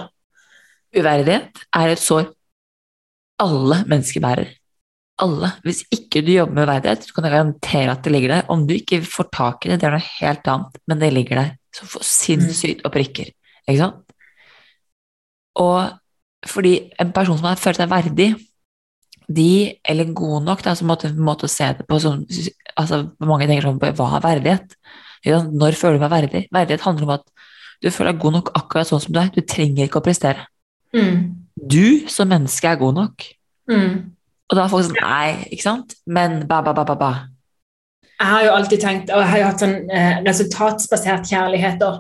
Uverdighet 0.96 1.66
er 1.76 1.92
et 1.92 2.00
sår 2.00 2.30
alle 3.42 3.82
mennesker 3.90 4.24
bærer. 4.24 4.54
Alle. 5.24 5.52
Hvis 5.64 5.84
ikke 5.96 6.22
du 6.26 6.34
jobber 6.34 6.60
med 6.60 6.70
verdighet, 6.70 7.06
så 7.08 7.16
kan 7.16 7.28
jeg 7.28 7.36
garantere 7.36 7.92
at 7.92 8.04
det 8.04 8.12
ligger 8.12 8.34
der. 8.36 8.50
Om 8.52 8.66
du 8.68 8.76
ikke 8.76 9.02
får 9.04 9.30
tak 9.32 9.66
i 9.66 9.72
det, 9.72 9.80
det 9.82 9.90
er 9.90 9.96
noe 9.96 10.12
helt 10.20 10.52
annet, 10.52 10.80
men 10.88 11.02
det 11.02 11.12
ligger 11.16 11.42
der. 11.42 11.52
Så 11.76 12.04
sinnssykt 12.04 12.86
og 12.88 12.94
prikker. 12.96 13.32
Ikke 13.66 13.82
sant? 13.82 14.02
Og 15.62 16.50
fordi 16.50 16.76
en 17.02 17.14
person 17.16 17.40
som 17.40 17.48
har 17.50 17.62
følt 17.62 17.80
seg 17.80 17.90
verdig, 17.90 18.34
de, 19.26 19.74
eller 19.90 20.14
god 20.14 20.44
nok, 20.46 20.62
da, 20.66 20.76
så 20.78 20.86
måtte, 20.86 21.10
måtte 21.18 21.50
se 21.50 21.72
det 21.80 21.88
på 21.90 21.98
som 21.98 22.20
altså, 22.78 23.00
Mange 23.26 23.48
tenker 23.50 23.66
sånn 23.66 23.80
Hva 23.82 24.20
er 24.20 24.22
verdighet? 24.22 24.76
Når 25.26 25.78
føler 25.80 25.98
du 25.98 26.04
deg 26.04 26.12
verdig? 26.14 26.42
Verdighet 26.54 26.86
handler 26.86 27.08
om 27.08 27.14
at 27.16 27.26
du 27.82 27.90
føler 27.90 28.14
deg 28.14 28.22
god 28.22 28.36
nok 28.38 28.52
akkurat 28.60 28.90
sånn 28.90 29.02
som 29.02 29.16
du 29.16 29.20
er. 29.20 29.32
Du 29.34 29.42
trenger 29.42 29.88
ikke 29.88 30.00
å 30.02 30.06
prestere. 30.06 30.46
Mm. 30.96 31.48
du 31.60 32.08
som 32.08 32.30
menneske 32.32 32.70
er 32.70 32.78
god 32.80 32.96
nok. 32.96 33.26
Mm. 33.68 33.96
Og 34.48 34.56
da 34.56 34.64
er 34.64 34.72
folk 34.72 34.86
sånn 34.86 35.02
Nei, 35.02 35.48
ikke 35.52 35.66
sant? 35.66 35.96
Men 36.06 36.44
ba, 36.48 36.62
ba, 36.64 36.76
ba, 36.78 36.86
ba, 36.88 36.96
ba. 37.00 37.12
Jeg 38.20 38.32
har 38.32 38.46
jo 38.46 38.56
alltid 38.56 38.80
tenkt, 38.80 39.12
og 39.12 39.20
jeg 39.22 39.32
har 39.32 39.42
jo 39.42 39.48
hatt 39.50 39.64
sånn 39.66 39.76
eh, 39.92 40.24
resultatsbasert 40.24 41.28
kjærlighet 41.28 41.82
da. 41.82 41.92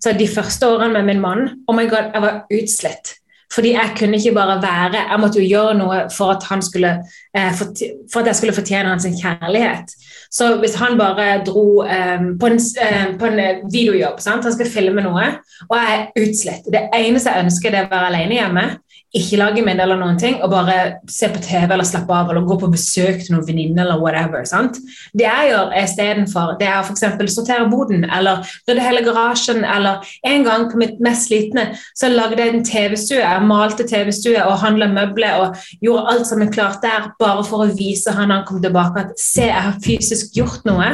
Så 0.00 0.14
de 0.14 0.28
første 0.30 0.68
årene 0.70 0.94
med 0.94 1.10
min 1.10 1.22
mann, 1.22 1.46
oh 1.66 1.76
my 1.76 1.88
god, 1.90 2.12
jeg 2.14 2.24
var 2.24 2.42
utslitt. 2.54 3.16
Fordi 3.54 3.74
jeg 3.74 3.94
kunne 3.98 4.18
ikke 4.18 4.34
bare 4.34 4.56
være, 4.62 5.02
jeg 5.10 5.20
måtte 5.20 5.38
jo 5.38 5.46
gjøre 5.46 5.74
noe 5.78 5.98
for 6.14 6.34
at, 6.34 6.46
han 6.50 6.62
skulle, 6.64 6.94
eh, 7.36 7.50
for, 7.58 7.74
for 8.12 8.22
at 8.22 8.30
jeg 8.30 8.38
skulle 8.40 8.56
fortjene 8.56 8.90
hans 8.90 9.06
kjærlighet. 9.06 9.94
Så 10.34 10.56
hvis 10.62 10.74
han 10.80 10.98
bare 10.98 11.44
dro 11.46 11.82
eh, 11.82 12.24
på, 12.40 12.50
en, 12.50 12.58
eh, 12.86 13.04
på, 13.18 13.30
en, 13.30 13.68
videojobb, 13.72 14.22
sant? 14.22 14.46
han 14.46 14.54
skal 14.54 14.70
filme 14.70 15.04
noe, 15.04 15.28
og 15.68 15.76
jeg 15.78 15.94
er 15.94 16.24
utslitt 16.24 16.66
Det 16.72 16.88
eneste 16.96 17.30
jeg 17.30 17.46
ønsker, 17.46 17.70
det 17.70 17.82
er 17.82 17.86
å 17.90 17.94
være 17.94 18.10
alene 18.10 18.40
hjemme 18.40 18.66
ikke 19.14 19.38
lage 19.38 19.62
middag 19.62 19.86
eller 19.86 19.98
noen 20.00 20.16
ting, 20.18 20.40
og 20.42 20.50
bare 20.50 20.76
se 21.10 21.28
på 21.30 21.38
TV 21.42 21.70
eller 21.70 21.86
slappe 21.86 22.10
av 22.14 22.32
eller 22.32 22.46
gå 22.48 22.56
på 22.58 22.70
besøk 22.72 23.20
til 23.22 23.36
noen 23.36 23.46
venninner 23.46 23.84
eller 23.84 24.02
whatever. 24.02 24.42
sant? 24.48 24.80
Det 25.14 25.26
jeg 25.26 25.50
gjør 25.52 25.74
istedenfor, 25.78 26.56
det 26.58 26.66
er 26.66 26.80
å 26.80 26.88
f.eks. 26.88 27.34
sortere 27.36 27.68
boden 27.70 28.04
eller 28.04 28.42
rydde 28.66 28.82
hele 28.82 29.04
garasjen. 29.06 29.62
Eller 29.64 30.02
en 30.26 30.46
gang 30.48 30.66
på 30.70 30.82
mitt 30.82 30.98
mest 31.04 31.28
slitne 31.28 31.68
så 31.94 32.10
lagde 32.10 32.42
jeg 32.42 32.56
en 32.56 32.66
TV-stue. 32.66 33.22
Jeg 33.22 33.46
malte 33.46 33.86
TV-stue 33.86 34.42
og 34.42 34.58
handla 34.64 34.90
møbler 34.90 35.44
og 35.44 35.64
gjorde 35.84 36.06
alt 36.10 36.28
som 36.30 36.42
er 36.42 36.52
klart 36.54 36.82
der, 36.82 37.12
bare 37.22 37.46
for 37.46 37.64
å 37.64 37.72
vise 37.78 38.12
han 38.14 38.34
han 38.34 38.46
kom 38.48 38.62
tilbake 38.64 39.06
at 39.06 39.18
se, 39.20 39.46
jeg 39.46 39.66
har 39.68 39.80
fysisk 39.84 40.34
gjort 40.34 40.66
noe. 40.66 40.90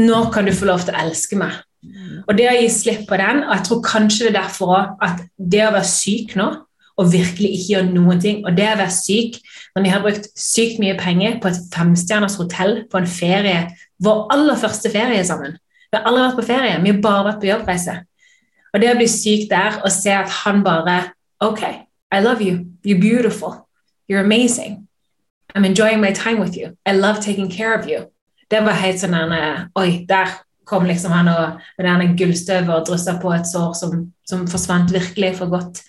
Nå 0.00 0.26
kan 0.34 0.48
du 0.48 0.56
få 0.56 0.72
lov 0.72 0.86
til 0.86 0.96
å 0.96 1.04
elske 1.04 1.38
meg. 1.38 1.60
Og 2.24 2.38
det 2.38 2.48
å 2.48 2.56
gi 2.56 2.68
slipp 2.72 3.04
på 3.10 3.18
den, 3.20 3.44
og 3.44 3.52
jeg 3.52 3.66
tror 3.68 3.82
kanskje 3.84 4.24
det 4.24 4.32
er 4.32 4.38
derfor 4.40 4.94
at 5.04 5.26
det 5.36 5.66
å 5.66 5.74
være 5.74 5.90
syk 5.90 6.32
nå 6.40 6.54
og 7.00 7.10
virkelig 7.12 7.50
ikke 7.56 7.68
gjøre 7.72 7.90
noen 7.90 8.20
ting. 8.22 8.40
Og 8.46 8.56
det 8.56 8.68
å 8.70 8.78
være 8.78 8.94
syk 8.94 9.40
når 9.74 9.84
vi 9.84 9.92
har 9.92 10.02
brukt 10.04 10.28
sykt 10.38 10.80
mye 10.82 10.96
penger 10.98 11.40
på 11.42 11.50
et 11.50 11.60
femstjerners 11.74 12.38
hotell 12.40 12.84
på 12.90 13.00
en 13.00 13.10
ferie, 13.10 13.66
vår 14.02 14.26
aller 14.34 14.60
første 14.60 14.90
ferie 14.92 15.24
sammen. 15.26 15.58
Vi 15.90 15.98
har 15.98 16.06
aldri 16.10 16.24
vært 16.26 16.38
på 16.40 16.46
ferie, 16.48 16.78
vi 16.82 16.92
har 16.92 17.02
bare 17.02 17.26
vært 17.28 17.42
på 17.42 17.50
jobbreise. 17.50 17.98
Og 18.74 18.82
det 18.82 18.90
å 18.90 18.96
bli 18.98 19.10
syk 19.10 19.46
der 19.50 19.78
og 19.82 19.92
se 19.94 20.14
at 20.14 20.30
han 20.42 20.64
bare 20.66 21.00
OK, 21.44 21.62
I 22.14 22.20
love 22.22 22.42
you. 22.42 22.66
You're 22.84 23.00
beautiful. 23.00 23.68
You're 24.08 24.24
amazing. 24.24 24.88
I'm 25.54 25.64
enjoying 25.64 26.00
my 26.00 26.12
time 26.12 26.40
with 26.40 26.56
you. 26.56 26.76
I 26.86 26.92
love 26.92 27.20
taking 27.20 27.48
care 27.48 27.74
of 27.74 27.86
you. 27.88 28.06
Det 28.50 28.60
var 28.64 28.76
helt 28.78 29.00
sånn 29.00 29.14
Oi, 29.78 30.04
der 30.08 30.30
kom 30.66 30.86
liksom 30.88 31.12
han 31.12 31.30
og, 31.32 31.62
med 31.78 31.86
denne 31.88 32.16
gullstøvet 32.18 32.72
og 32.74 32.88
dryssa 32.88 33.16
på 33.22 33.32
et 33.34 33.48
sår 33.48 33.72
som, 33.78 33.94
som, 34.28 34.44
forsvant 34.50 34.92
virkelig 34.94 35.34
for 35.38 35.52
godt. 35.52 35.82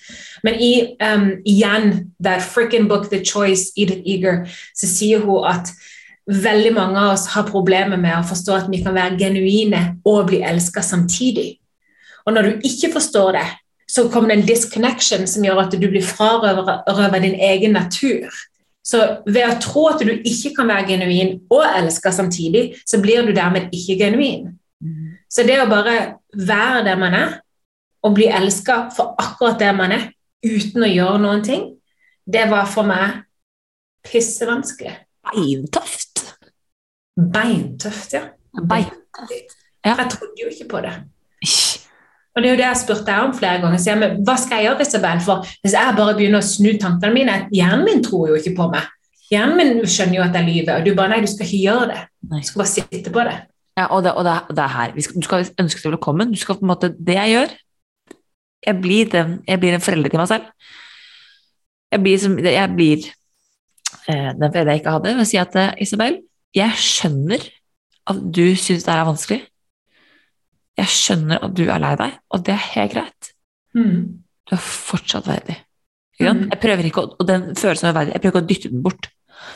Men 0.44 0.60
i, 0.62 0.72
um, 1.02 1.28
igjen, 1.48 2.12
that 2.24 2.44
frikken 2.44 2.90
book 2.92 3.10
The 3.10 3.24
Choice, 3.26 3.72
Edith 3.78 4.04
Eager, 4.06 4.46
så 4.76 4.90
sier 4.90 5.26
hun 5.26 5.48
at 5.50 5.72
veldig 6.26 6.74
mange 6.74 7.02
av 7.02 7.14
oss 7.14 7.28
har 7.36 7.46
problemer 7.50 8.00
med 8.02 8.18
å 8.18 8.26
forstå 8.26 8.56
at 8.56 8.72
vi 8.72 8.82
kan 8.84 8.98
være 8.98 9.20
genuine 9.20 9.84
og 10.06 10.32
bli 10.32 10.42
elska 10.46 10.82
samtidig. 10.84 11.56
Og 12.26 12.34
når 12.34 12.48
du 12.48 12.68
ikke 12.68 12.92
forstår 12.96 13.38
det, 13.38 13.46
så 13.92 14.08
kommer 14.10 14.32
det 14.32 14.40
en 14.40 14.48
disconnection 14.48 15.28
som 15.30 15.46
gjør 15.46 15.62
at 15.68 15.76
du 15.78 15.86
blir 15.86 16.04
frarøvet 16.06 17.22
din 17.22 17.38
egen 17.38 17.76
natur. 17.78 18.34
Så 18.86 19.02
ved 19.26 19.46
å 19.46 19.58
tro 19.62 19.88
at 19.92 20.02
du 20.06 20.12
ikke 20.14 20.54
kan 20.58 20.70
være 20.70 20.90
genuin 20.92 21.40
og 21.54 21.64
elske 21.66 22.12
samtidig, 22.14 22.68
så 22.86 23.00
blir 23.02 23.26
du 23.26 23.34
dermed 23.34 23.74
ikke 23.74 23.98
genuin. 24.02 24.56
Så 25.36 25.44
det 25.44 25.58
å 25.60 25.68
bare 25.68 25.96
være 26.32 26.84
der 26.88 27.00
man 27.00 27.16
er, 27.18 27.40
og 28.06 28.14
bli 28.16 28.30
elska 28.32 28.86
for 28.96 29.18
akkurat 29.20 29.60
der 29.60 29.76
man 29.76 29.92
er, 29.96 30.10
uten 30.46 30.86
å 30.86 30.92
gjøre 30.92 31.22
noen 31.24 31.42
ting, 31.44 31.66
det 32.26 32.46
var 32.50 32.70
for 32.70 32.88
meg 32.88 33.24
pissevanskelig. 34.06 34.94
Beintøft. 35.26 36.22
Beintøft, 37.16 38.14
ja. 38.16 38.28
Beintøft. 38.56 39.58
Ja. 39.86 39.98
Jeg 39.98 40.08
trodde 40.14 40.42
jo 40.42 40.52
ikke 40.54 40.70
på 40.70 40.84
det. 40.86 40.94
Og 42.36 42.44
det 42.44 42.50
er 42.50 42.54
jo 42.54 42.60
det 42.60 42.68
jeg 42.68 42.80
spurte 42.82 43.08
deg 43.08 43.26
om 43.26 43.34
flere 43.36 43.62
ganger. 43.64 43.80
Så 43.80 43.92
jeg, 43.92 44.00
men, 44.02 44.16
hva 44.28 44.36
skal 44.40 44.60
jeg 44.60 44.68
gjøre, 44.70 44.86
Isabel? 44.88 45.22
For 45.24 45.52
hvis 45.64 45.76
jeg 45.78 45.98
bare 46.00 46.16
begynner 46.18 46.44
å 46.44 46.48
snu 46.48 46.72
tankene 46.82 47.16
mine 47.16 47.36
Hjernen 47.56 47.86
min 47.88 48.04
tror 48.04 48.32
jo 48.32 48.40
ikke 48.40 48.56
på 48.58 48.70
meg. 48.74 48.90
Hjernen 49.32 49.60
min 49.60 49.90
skjønner 49.90 50.20
jo 50.20 50.26
at 50.26 50.36
jeg 50.36 50.48
lyver. 50.50 50.80
Og 50.80 50.88
du 50.88 50.98
bare 50.98 51.14
nei, 51.14 51.22
du 51.24 51.32
skal 51.32 51.48
ikke 51.48 51.62
gjøre 51.64 51.88
det. 51.94 52.02
Du 52.34 52.42
skal 52.44 52.62
bare 52.62 52.74
sitte 52.74 53.14
på 53.16 53.28
det. 53.30 53.38
Ja, 53.76 53.90
og 53.92 54.06
det, 54.06 54.14
og 54.16 54.24
det, 54.24 54.36
det 54.56 54.64
er 54.64 54.72
her. 54.72 54.96
Skal, 55.04 55.20
du 55.20 55.28
skal 55.28 55.50
ønske 55.60 55.84
deg 55.84 55.96
velkommen. 55.98 56.32
Du 56.32 56.40
skal 56.40 56.58
på 56.60 56.64
en 56.64 56.72
måte, 56.72 56.94
Det 56.96 57.18
jeg 57.18 57.34
gjør 57.34 57.56
Jeg 58.66 58.82
blir, 58.82 59.10
den, 59.12 59.44
jeg 59.48 59.60
blir 59.60 59.76
en 59.76 59.84
forelder 59.84 60.10
til 60.10 60.22
meg 60.22 60.30
selv. 60.32 60.46
Jeg 61.92 62.02
blir, 62.02 62.20
som, 62.20 62.38
jeg 62.40 62.70
blir 62.76 63.04
eh, 64.10 64.32
den 64.34 64.48
foreldre 64.48 64.72
jeg 64.74 64.82
ikke 64.82 64.96
hadde, 64.96 65.12
ved 65.14 65.22
å 65.22 65.28
si 65.30 65.38
at 65.38 65.58
eh, 65.60 65.76
Isabel, 65.86 66.18
jeg 66.56 66.80
skjønner 66.82 67.46
at 68.10 68.24
du 68.38 68.46
syns 68.58 68.88
det 68.88 68.94
er 68.96 69.06
vanskelig. 69.06 69.42
Jeg 70.80 70.92
skjønner 70.92 71.46
at 71.46 71.54
du 71.56 71.64
er 71.68 71.84
lei 71.84 71.94
deg, 72.00 72.18
og 72.34 72.44
det 72.48 72.56
er 72.56 72.66
helt 72.74 72.96
greit. 72.96 73.30
Mm. 73.78 74.02
Du 74.50 74.56
er 74.58 74.66
fortsatt 74.66 75.30
verdig. 75.30 75.60
Mm. 76.20 76.48
Jeg 76.50 76.60
prøver 76.64 76.90
ikke 76.90 77.04
å, 77.04 77.12
og 77.20 77.28
den 77.28 77.52
følelsen 77.60 77.92
av 77.92 78.00
verdig, 78.00 78.16
jeg 78.16 78.24
prøver 78.24 78.34
ikke 78.34 78.44
å 78.44 78.50
dytte 78.50 78.74
den 78.74 78.84
bort. 78.86 79.10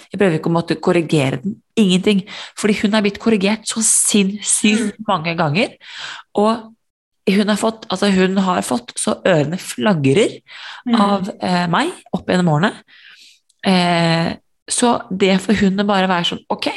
Jeg 0.09 0.19
prøver 0.19 0.39
ikke 0.39 0.51
å 0.51 0.55
måtte 0.55 0.79
korrigere 0.81 1.41
den. 1.43 1.59
Ingenting. 1.79 2.25
Fordi 2.59 2.75
hun 2.81 2.97
er 2.97 3.05
blitt 3.05 3.21
korrigert 3.21 3.69
så 3.69 3.83
sinnssykt 3.85 4.99
mm. 4.99 5.07
mange 5.07 5.35
ganger. 5.39 5.77
Og 6.39 6.69
hun 7.29 7.51
har 7.51 7.59
fått, 7.61 7.85
altså 7.93 8.09
hun 8.13 8.37
har 8.41 8.61
fått 8.65 8.93
så 8.99 9.19
ørene 9.27 9.59
flagrer 9.61 10.39
mm. 10.87 10.95
av 10.97 11.31
eh, 11.37 11.65
meg 11.71 11.93
opp 12.15 12.29
gjennom 12.29 12.53
årene. 12.55 12.73
Eh, 13.67 14.33
så 14.69 14.95
det 15.09 15.35
for 15.43 15.57
hun 15.59 15.81
å 15.81 15.87
bare 15.87 16.07
være 16.07 16.29
sånn 16.29 16.43
Ok, 16.53 16.69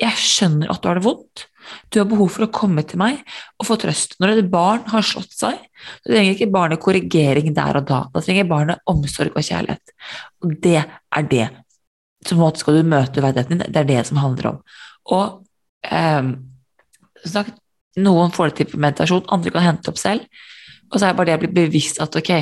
jeg 0.00 0.18
skjønner 0.18 0.70
at 0.72 0.82
du 0.82 0.88
har 0.88 0.98
det 0.98 1.04
vondt. 1.04 1.46
Du 1.92 2.00
har 2.00 2.08
behov 2.10 2.30
for 2.34 2.46
å 2.46 2.52
komme 2.54 2.82
til 2.88 2.98
meg 3.00 3.20
og 3.60 3.68
få 3.68 3.76
trøst. 3.80 4.16
Når 4.20 4.34
et 4.34 4.50
barn 4.50 4.82
har 4.90 5.04
slått 5.06 5.34
seg, 5.36 5.60
så 6.02 6.10
trenger 6.10 6.34
ikke 6.34 6.50
barnet 6.54 6.82
korrigering 6.82 7.52
der 7.54 7.78
og 7.78 7.86
da. 7.90 8.00
Da 8.14 8.22
trenger 8.24 8.48
barnet 8.50 8.82
omsorg 8.90 9.36
og 9.36 9.46
kjærlighet. 9.46 9.94
Og 10.42 10.56
det 10.64 10.80
er 10.82 11.28
det 11.30 11.46
så 12.26 12.38
måte 12.38 12.62
skal 12.62 12.78
du 12.78 12.88
møte 12.88 13.24
verdigheten 13.24 13.58
din. 13.58 13.72
Det 13.72 13.82
er 13.82 13.88
det 13.88 14.06
som 14.08 14.20
handler 14.22 14.52
om. 14.52 14.62
Og 15.16 15.42
eh, 15.88 16.32
sagt, 17.26 17.58
noen 18.02 18.32
får 18.34 18.50
det 18.50 18.58
til 18.60 18.72
på 18.72 18.80
meditasjon, 18.82 19.28
andre 19.34 19.52
kan 19.54 19.66
hente 19.66 19.92
opp 19.92 20.00
selv. 20.00 20.26
Og 20.92 20.98
så 20.98 21.06
er 21.06 21.12
det 21.12 21.18
bare 21.18 21.30
det 21.30 21.36
å 21.38 21.42
bli 21.42 21.52
bevisst 21.62 22.00
at 22.04 22.16
ok, 22.18 22.32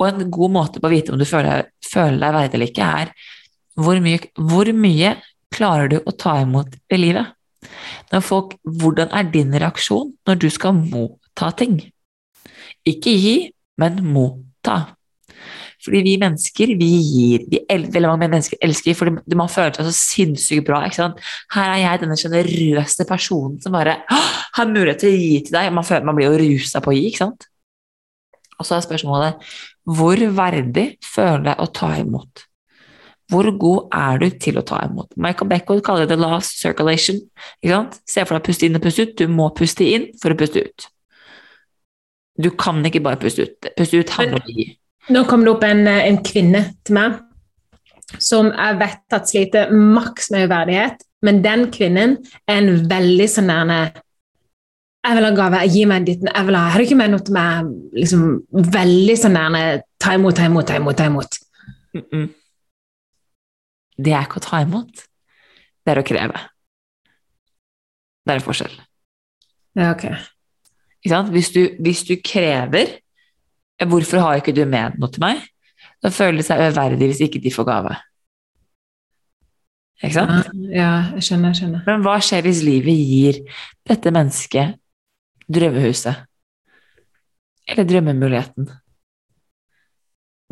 og 0.00 0.06
en 0.08 0.30
god 0.32 0.54
måte 0.54 0.80
på 0.80 0.88
å 0.88 0.92
vite 0.92 1.12
om 1.12 1.20
du 1.20 1.26
føler, 1.28 1.68
føler 1.84 2.22
deg 2.22 2.36
verdig 2.38 2.58
eller 2.58 2.70
ikke, 2.72 2.92
er 3.02 3.12
hvor 3.78 4.00
mye, 4.02 4.20
hvor 4.50 4.70
mye 4.74 5.12
klarer 5.54 5.92
du 5.92 5.98
å 6.00 6.14
ta 6.16 6.38
imot 6.42 6.74
i 6.90 6.98
livet? 6.98 7.34
Folk, 8.24 8.56
hvordan 8.64 9.12
er 9.14 9.28
din 9.28 9.52
reaksjon 9.52 10.14
når 10.26 10.40
du 10.40 10.48
skal 10.52 10.76
motta 10.78 11.52
ting? 11.58 11.76
Ikke 12.88 13.12
gi, 13.12 13.36
men 13.78 14.00
motta. 14.08 14.97
Fordi 15.84 16.00
vi 16.02 16.14
mennesker, 16.18 16.72
vi 16.80 16.88
gir. 16.96 17.44
Vi, 17.52 17.60
veldig 17.68 18.08
mange 18.08 18.30
mennesker 18.32 18.58
elsker 18.66 18.96
fordi 18.98 19.38
man 19.38 19.52
føler 19.52 19.76
seg 19.76 19.86
så 19.86 19.94
sinnssykt 19.94 20.66
bra. 20.66 20.80
Her 20.88 21.68
er 21.68 21.82
jeg, 21.84 22.02
denne 22.02 22.18
sjenerøse 22.18 23.06
personen 23.08 23.60
som 23.62 23.76
bare 23.76 24.00
har 24.08 24.72
mulighet 24.72 25.04
til 25.04 25.14
å 25.14 25.20
gi 25.20 25.38
til 25.46 25.58
deg. 25.60 25.70
Man, 25.74 25.86
føler, 25.86 26.08
man 26.08 26.18
blir 26.18 26.32
jo 26.32 26.42
rusa 26.42 26.82
på 26.82 26.92
å 26.92 26.98
gi, 26.98 27.06
ikke 27.12 27.22
sant? 27.22 27.48
Og 28.58 28.66
så 28.66 28.74
er 28.74 28.86
spørsmålet 28.88 29.48
hvor 29.88 30.20
verdig 30.36 30.90
føler 31.04 31.40
du 31.40 31.48
deg 31.48 31.62
å 31.62 31.70
ta 31.78 31.94
imot? 31.96 32.44
Hvor 33.28 33.48
god 33.60 33.94
er 33.96 34.20
du 34.22 34.28
til 34.40 34.58
å 34.60 34.64
ta 34.66 34.80
imot? 34.86 35.12
Michael 35.20 35.50
Beckwood 35.50 35.82
kaller 35.84 36.08
det 36.08 36.16
last 36.20 36.60
circulation. 36.62 37.20
Se 37.60 38.24
for 38.24 38.34
deg 38.34 38.44
puste 38.46 38.66
inn 38.66 38.76
og 38.78 38.84
puste 38.84 39.04
ut. 39.04 39.14
Du 39.20 39.28
må 39.32 39.50
puste 39.56 39.84
inn 39.84 40.08
for 40.20 40.32
å 40.32 40.38
puste 40.38 40.64
ut. 40.64 40.88
Du 42.40 42.50
kan 42.56 42.80
ikke 42.88 43.02
bare 43.04 43.20
puste 43.20 43.44
ut. 43.44 43.70
Puste 43.76 44.00
ut 44.00 44.12
handler 44.16 44.40
om 44.40 44.48
å 44.48 44.56
gi. 44.56 44.68
Nå 45.08 45.24
kom 45.28 45.44
det 45.44 45.52
opp 45.54 45.64
en, 45.64 45.86
eh, 45.88 46.04
en, 46.08 46.20
kvinne 46.24 46.62
til 46.84 46.98
meg 46.98 47.18
som 48.20 48.48
jeg 48.48 48.76
vet 48.80 49.14
at 49.16 49.28
sliter 49.28 49.72
maks 49.72 50.30
med 50.32 50.46
uverdighet, 50.48 51.02
men 51.24 51.42
den 51.44 51.66
kvinnen 51.72 52.16
er 52.48 52.60
en 52.60 52.84
veldig 52.88 53.26
sånn 53.28 53.50
nærme 53.50 53.78
Jeg 55.08 55.16
vil 55.16 55.24
ha 55.24 55.30
gave, 55.32 55.60
gi 55.72 55.84
meg 55.86 56.06
ditten, 56.06 56.28
jeg 56.34 56.46
vil 56.46 56.56
ha, 56.58 56.68
Har 56.72 56.78
du 56.78 56.84
ikke 56.84 56.96
med 56.98 57.10
noe 57.12 57.24
til 57.24 57.34
meg? 57.36 57.68
Liksom, 57.96 58.24
veldig 58.76 59.16
sånn 59.16 59.36
nærme 59.36 59.62
Ta 60.00 60.14
imot, 60.14 60.36
ta 60.36 60.46
imot, 60.46 60.66
ta 60.66 60.76
imot. 60.76 60.96
ta 60.96 61.06
imot. 61.06 61.38
Mm 61.94 62.04
-mm. 62.12 62.28
Det 63.98 64.12
er 64.12 64.22
ikke 64.22 64.38
å 64.38 64.46
ta 64.46 64.60
imot. 64.62 65.04
Det 65.84 65.92
er 65.92 65.98
å 65.98 66.06
kreve. 66.06 66.38
Det 68.24 68.32
er 68.32 68.34
en 68.34 68.44
forskjell. 68.44 68.74
Ja, 69.74 69.90
ok. 69.90 70.04
Hvis 71.30 71.50
du, 71.50 71.62
hvis 71.80 72.02
du 72.04 72.16
krever 72.24 72.98
Hvorfor 73.78 74.18
har 74.24 74.40
ikke 74.40 74.54
du 74.56 74.64
med 74.66 74.98
noe 74.98 75.12
til 75.14 75.22
meg? 75.22 75.42
Da 76.02 76.10
føler 76.14 76.40
de 76.40 76.46
seg 76.46 76.62
uverdig 76.62 77.10
hvis 77.10 77.22
ikke 77.26 77.42
de 77.42 77.52
får 77.54 77.66
gave. 77.68 77.94
Ikke 80.02 80.14
sant? 80.14 80.50
Ja, 80.70 80.90
jeg 81.16 81.26
skjønner, 81.26 81.52
jeg 81.52 81.60
skjønner. 81.60 81.86
Men 81.86 82.04
hva 82.06 82.18
skjer 82.22 82.44
hvis 82.46 82.62
livet 82.66 82.98
gir 83.02 83.40
dette 83.88 84.12
mennesket 84.14 84.76
drømmehuset? 85.50 86.26
Eller 87.68 87.88
drømmemuligheten? 87.88 88.68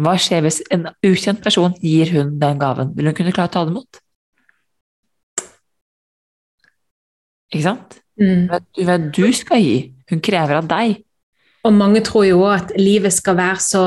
Hva 0.02 0.16
skjer 0.20 0.42
hvis 0.44 0.58
en 0.74 0.90
ukjent 1.06 1.40
person 1.44 1.76
gir 1.80 2.10
hun 2.12 2.34
den 2.42 2.58
gaven? 2.60 2.90
Vil 2.96 3.08
hun 3.08 3.16
kunne 3.16 3.32
klare 3.32 3.48
å 3.48 3.54
ta 3.54 3.62
det 3.64 3.72
imot? 3.72 4.02
Ikke 7.54 7.64
sant? 7.64 7.98
Mm. 8.20 8.50
Du 8.74 8.82
vet 8.88 9.10
du 9.14 9.24
skal 9.36 9.62
gi. 9.62 9.76
Hun 10.10 10.22
krever 10.24 10.58
av 10.58 10.68
deg. 10.70 11.05
Og 11.66 11.74
mange 11.74 12.02
tror 12.06 12.26
jo 12.28 12.42
òg 12.44 12.52
at 12.60 12.74
livet 12.78 13.14
skal 13.14 13.38
være 13.38 13.62
så 13.62 13.86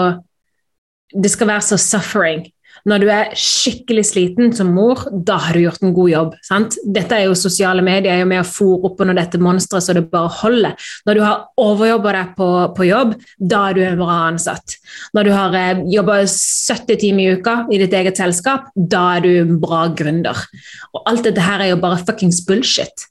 Det 1.10 1.32
skal 1.32 1.48
være 1.50 1.62
så 1.66 1.78
suffering. 1.82 2.44
Når 2.88 3.02
du 3.02 3.08
er 3.12 3.32
skikkelig 3.38 4.04
sliten 4.12 4.54
som 4.56 4.70
mor, 4.76 5.02
da 5.12 5.40
har 5.42 5.58
du 5.58 5.64
gjort 5.64 5.82
en 5.84 5.96
god 5.96 6.12
jobb. 6.12 6.36
Sant? 6.46 6.78
Dette 6.86 7.18
er 7.18 7.26
jo 7.26 7.36
Sosiale 7.36 7.84
medier 7.84 8.14
er 8.14 8.22
jo 8.22 8.30
med 8.30 8.44
å 8.44 8.48
fòre 8.48 8.92
opp 8.92 9.02
under 9.04 9.18
dette 9.18 9.42
monsteret 9.42 9.88
så 9.88 9.96
det 9.98 10.06
bare 10.14 10.32
holder. 10.38 10.78
Når 11.10 11.18
du 11.18 11.24
har 11.26 11.44
overjobba 11.60 12.16
deg 12.16 12.32
på, 12.38 12.50
på, 12.78 12.88
jobb, 12.92 13.18
da 13.42 13.66
er 13.68 13.76
du 13.76 13.84
en 13.88 14.00
bra 14.00 14.22
ansatt. 14.30 14.78
Når 15.18 15.28
du 15.28 15.34
har 15.36 15.60
eh, 15.60 15.84
jobba 15.98 16.22
70 16.30 17.04
timer 17.04 17.26
i 17.26 17.38
uka 17.42 17.58
i 17.74 17.82
ditt 17.82 18.00
eget 18.00 18.22
selskap, 18.22 18.70
da 18.76 19.06
er 19.18 19.26
du 19.26 19.32
en 19.34 19.56
bra 19.62 19.88
gründer. 19.90 20.46
Og 20.94 21.04
alt 21.10 21.26
dette 21.28 21.50
her 21.50 21.66
er 21.66 21.74
jo 21.74 21.84
bare 21.84 22.04
fuckings 22.06 22.44
bullshit. 22.48 23.10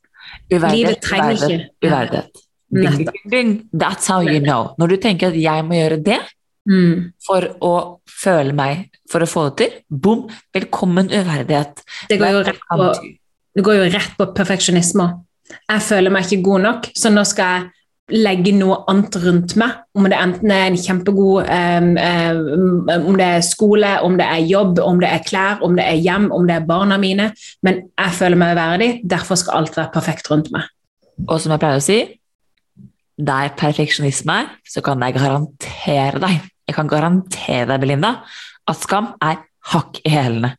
Livet 0.48 1.02
trenger 1.04 1.34
ikke 1.34 1.64
Uverdighet. 1.84 2.47
That's 2.68 4.08
how 4.10 4.20
you 4.20 4.40
know. 4.40 4.74
Når 4.78 4.92
du 4.92 4.96
tenker 5.00 5.32
at 5.32 5.38
jeg 5.40 5.64
må 5.64 5.78
gjøre 5.78 6.00
det 6.04 6.18
mm. 6.68 7.06
for 7.24 7.48
å 7.64 7.72
føle 8.08 8.52
meg 8.56 8.88
For 9.08 9.24
å 9.24 9.30
få 9.30 9.46
det 9.48 9.56
til, 9.62 9.78
bom, 9.88 10.26
velkommen 10.52 11.08
uverdighet. 11.08 11.80
Det 12.10 12.18
går 12.20 12.34
jo 12.34 12.44
rett 12.50 12.60
på, 12.68 12.88
det 13.56 13.64
går 13.64 13.78
jo 13.78 13.88
rett 13.94 14.18
på 14.18 14.26
perfeksjonisme. 14.36 15.06
Jeg 15.48 15.84
føler 15.86 16.12
meg 16.12 16.26
ikke 16.26 16.44
god 16.44 16.64
nok, 16.66 16.88
så 16.92 17.08
nå 17.08 17.24
skal 17.24 17.54
jeg 17.54 18.18
legge 18.20 18.52
noe 18.56 18.82
annet 18.88 19.16
rundt 19.22 19.54
meg. 19.60 19.80
Om 19.96 20.10
det 20.12 20.18
enten 20.20 20.52
er 20.52 20.66
en 20.66 20.76
kjempegod 20.80 21.48
um, 21.48 21.88
um, 21.96 22.92
Om 22.98 23.18
det 23.20 23.30
er 23.38 23.48
skole, 23.48 23.94
om 24.04 24.20
det 24.20 24.28
er 24.28 24.44
jobb, 24.48 24.80
om 24.84 25.00
det 25.00 25.10
er 25.12 25.24
klær, 25.24 25.64
om 25.64 25.76
det 25.76 25.88
er 25.88 26.00
hjem, 26.04 26.28
om 26.36 26.44
det 26.48 26.58
er 26.58 26.68
barna 26.68 27.00
mine. 27.00 27.30
Men 27.64 27.82
jeg 27.88 28.16
føler 28.20 28.40
meg 28.40 28.54
uverdig, 28.56 28.90
derfor 29.08 29.40
skal 29.40 29.62
alt 29.62 29.76
være 29.80 29.92
perfekt 29.96 30.28
rundt 30.32 30.52
meg. 30.52 30.68
Og 31.26 31.40
som 31.40 31.56
jeg 31.56 31.64
pleier 31.64 31.80
å 31.80 31.84
si, 31.84 32.00
der 33.18 33.52
perfeksjonisme 33.58 34.38
er, 34.44 34.54
så 34.66 34.82
kan 34.84 35.02
jeg 35.02 35.16
garantere 35.18 36.22
deg, 36.22 36.48
jeg 36.68 36.76
kan 36.76 36.90
garantere 36.90 37.66
deg, 37.66 37.80
Belinda, 37.82 38.12
at 38.68 38.78
skam 38.78 39.12
er 39.24 39.42
hakk 39.68 39.98
i 40.06 40.12
hælene. 40.12 40.54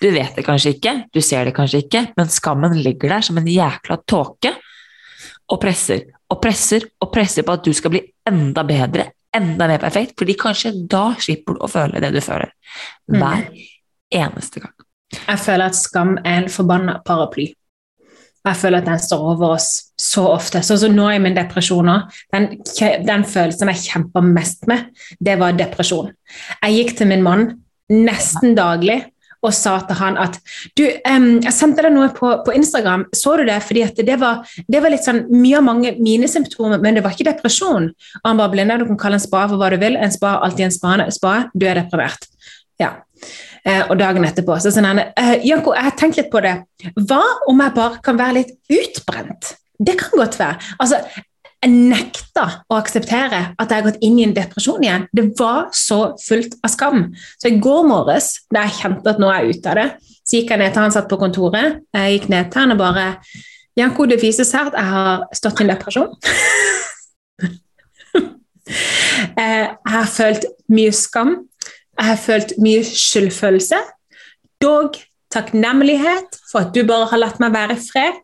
Du 0.00 0.08
vet 0.14 0.36
det 0.36 0.44
kanskje 0.46 0.76
ikke, 0.76 0.94
du 1.12 1.20
ser 1.24 1.48
det 1.48 1.54
kanskje 1.56 1.84
ikke, 1.84 2.06
men 2.16 2.30
skammen 2.32 2.76
ligger 2.78 3.16
der 3.16 3.26
som 3.26 3.40
en 3.40 3.50
jækla 3.50 3.98
tåke 4.08 4.54
og 5.50 5.60
presser 5.60 6.06
og 6.30 6.40
presser 6.42 6.86
og 7.02 7.10
presser 7.12 7.44
på 7.44 7.56
at 7.56 7.66
du 7.66 7.72
skal 7.76 7.92
bli 7.92 8.00
enda 8.28 8.64
bedre, 8.66 9.10
enda 9.34 9.68
mer 9.68 9.82
perfekt, 9.82 10.14
fordi 10.20 10.36
kanskje 10.40 10.72
da 10.90 11.10
slipper 11.20 11.58
du 11.58 11.64
å 11.64 11.70
føle 11.70 12.00
det 12.00 12.14
du 12.14 12.22
føler. 12.24 12.54
Hver 13.10 13.50
eneste 14.14 14.62
gang. 14.62 14.74
Jeg 15.14 15.42
føler 15.42 15.70
at 15.70 15.78
skam 15.78 16.16
er 16.22 16.42
en 16.42 16.50
forbanna 16.50 16.98
paraply. 17.06 17.50
Jeg 18.44 18.60
føler 18.60 18.82
at 18.82 18.88
den 18.90 19.00
står 19.00 19.22
over 19.32 19.54
oss 19.54 19.68
så 20.00 20.26
ofte. 20.34 20.60
Sånn 20.64 20.80
som 20.82 20.96
nå 20.96 21.08
i 21.14 21.20
min 21.22 21.36
depresjon 21.36 21.88
den, 22.34 22.50
den, 23.06 23.24
følelsen 23.24 23.72
jeg 23.72 23.86
kjempa 23.86 24.20
mest 24.24 24.68
med, 24.68 24.90
det 25.16 25.38
var 25.40 25.56
depresjon. 25.56 26.12
Jeg 26.60 26.78
gikk 26.78 26.96
til 26.98 27.10
min 27.10 27.24
mann 27.24 27.46
nesten 27.92 28.56
daglig 28.56 29.00
og 29.44 29.52
sa 29.52 29.74
til 29.84 29.98
han 29.98 30.16
at 30.20 30.38
du, 30.78 30.84
um, 31.04 31.26
jeg 31.44 31.52
sendte 31.52 31.84
deg 31.84 31.92
noe 31.92 32.08
på, 32.16 32.30
på, 32.46 32.54
Instagram, 32.56 33.06
så 33.16 33.36
du 33.36 33.44
det? 33.48 33.58
Fordi 33.64 33.84
det 34.00 34.18
var, 34.20 34.44
det, 34.64 34.80
var, 34.80 34.92
litt 34.92 35.04
sånn 35.04 35.26
mye 35.32 35.58
av 35.60 35.66
mange 35.66 35.94
mine 36.00 36.28
symptomer, 36.30 36.80
men 36.80 36.96
det 36.96 37.04
var 37.04 37.16
ikke 37.16 37.28
depresjon. 37.28 37.90
Og 38.22 38.28
han 38.28 38.40
bare 38.40 38.54
Blinda, 38.54 38.78
du 38.80 38.86
kan 38.88 39.00
kalle 39.00 39.20
en 39.20 39.24
spa 39.24 39.44
for 39.50 39.60
hva 39.60 39.68
du 39.74 39.76
vil. 39.82 39.98
En 40.00 40.14
spa 40.14 40.36
er 40.38 40.46
alltid 40.48 40.70
en 40.70 41.12
spa. 41.12 41.34
Du 41.52 41.68
er 41.68 41.82
deprimert. 41.82 42.28
Ja. 42.80 42.94
Eh, 43.64 43.82
og 43.88 43.96
dagen 44.00 44.26
etterpå 44.28 44.58
så 44.60 44.72
sånn 44.74 44.88
han, 44.88 45.02
Janko, 45.44 45.72
jeg 45.72 45.86
har 45.86 45.94
tenkt 45.98 46.18
litt 46.20 46.32
på 46.32 46.42
det. 46.44 46.56
Hva 47.08 47.22
om 47.48 47.62
jeg 47.64 47.76
bare 47.76 48.02
kan 48.04 48.18
være 48.20 48.40
litt 48.42 48.56
utbrent? 48.72 49.54
Det 49.80 49.96
kan 50.00 50.18
godt 50.20 50.36
være. 50.38 50.58
Altså, 50.78 51.00
jeg 51.64 51.72
nekta 51.72 52.44
å 52.68 52.76
akseptere 52.76 53.40
at 53.56 53.70
jeg 53.70 53.78
har 53.78 53.86
gått 53.86 54.02
inn 54.04 54.18
i 54.18 54.26
en 54.26 54.34
depresjon 54.36 54.84
igjen. 54.84 55.06
Det 55.16 55.30
var 55.38 55.70
så 55.76 56.00
fullt 56.20 56.58
av 56.60 56.72
skam. 56.74 57.06
Så 57.40 57.48
i 57.48 57.60
går 57.62 57.86
morges, 57.88 58.34
da 58.52 58.66
jeg 58.66 58.78
kjente 58.82 59.14
at 59.14 59.22
nå 59.22 59.30
er 59.32 59.46
jeg 59.46 59.56
ute 59.56 59.72
av 59.72 59.80
det, 59.80 59.88
så 60.24 60.38
gikk 60.38 60.52
jeg 60.52 60.60
ned 60.60 60.74
til 60.74 60.84
han 60.84 60.94
satt 60.94 61.08
på 61.08 61.20
kontoret. 61.20 61.80
Jeg 61.96 62.18
gikk 62.18 62.30
ned 62.32 62.52
til 62.52 62.64
han 62.64 62.76
og 62.76 62.82
bare 62.82 63.08
Janko, 63.74 64.06
det 64.06 64.20
vises 64.22 64.52
her 64.54 64.68
at 64.70 64.76
jeg 64.78 64.90
har 64.92 65.24
stått 65.34 65.60
i 65.60 65.66
en 65.66 65.74
depresjon. 65.74 66.14
Eh, 68.64 69.66
jeg 69.68 69.92
har 69.92 70.06
følt 70.08 70.44
mye 70.72 70.92
skam. 70.96 71.34
Jeg 71.98 72.06
har 72.06 72.18
følt 72.18 72.52
mye 72.62 72.82
skyldfølelse, 72.84 73.78
dog 74.62 74.96
takknemlighet 75.34 76.38
for 76.50 76.64
at 76.64 76.74
du 76.74 76.84
bare 76.86 77.08
har 77.10 77.20
latt 77.22 77.40
meg 77.42 77.54
være 77.54 77.76
i 77.76 77.82
fred. 77.82 78.20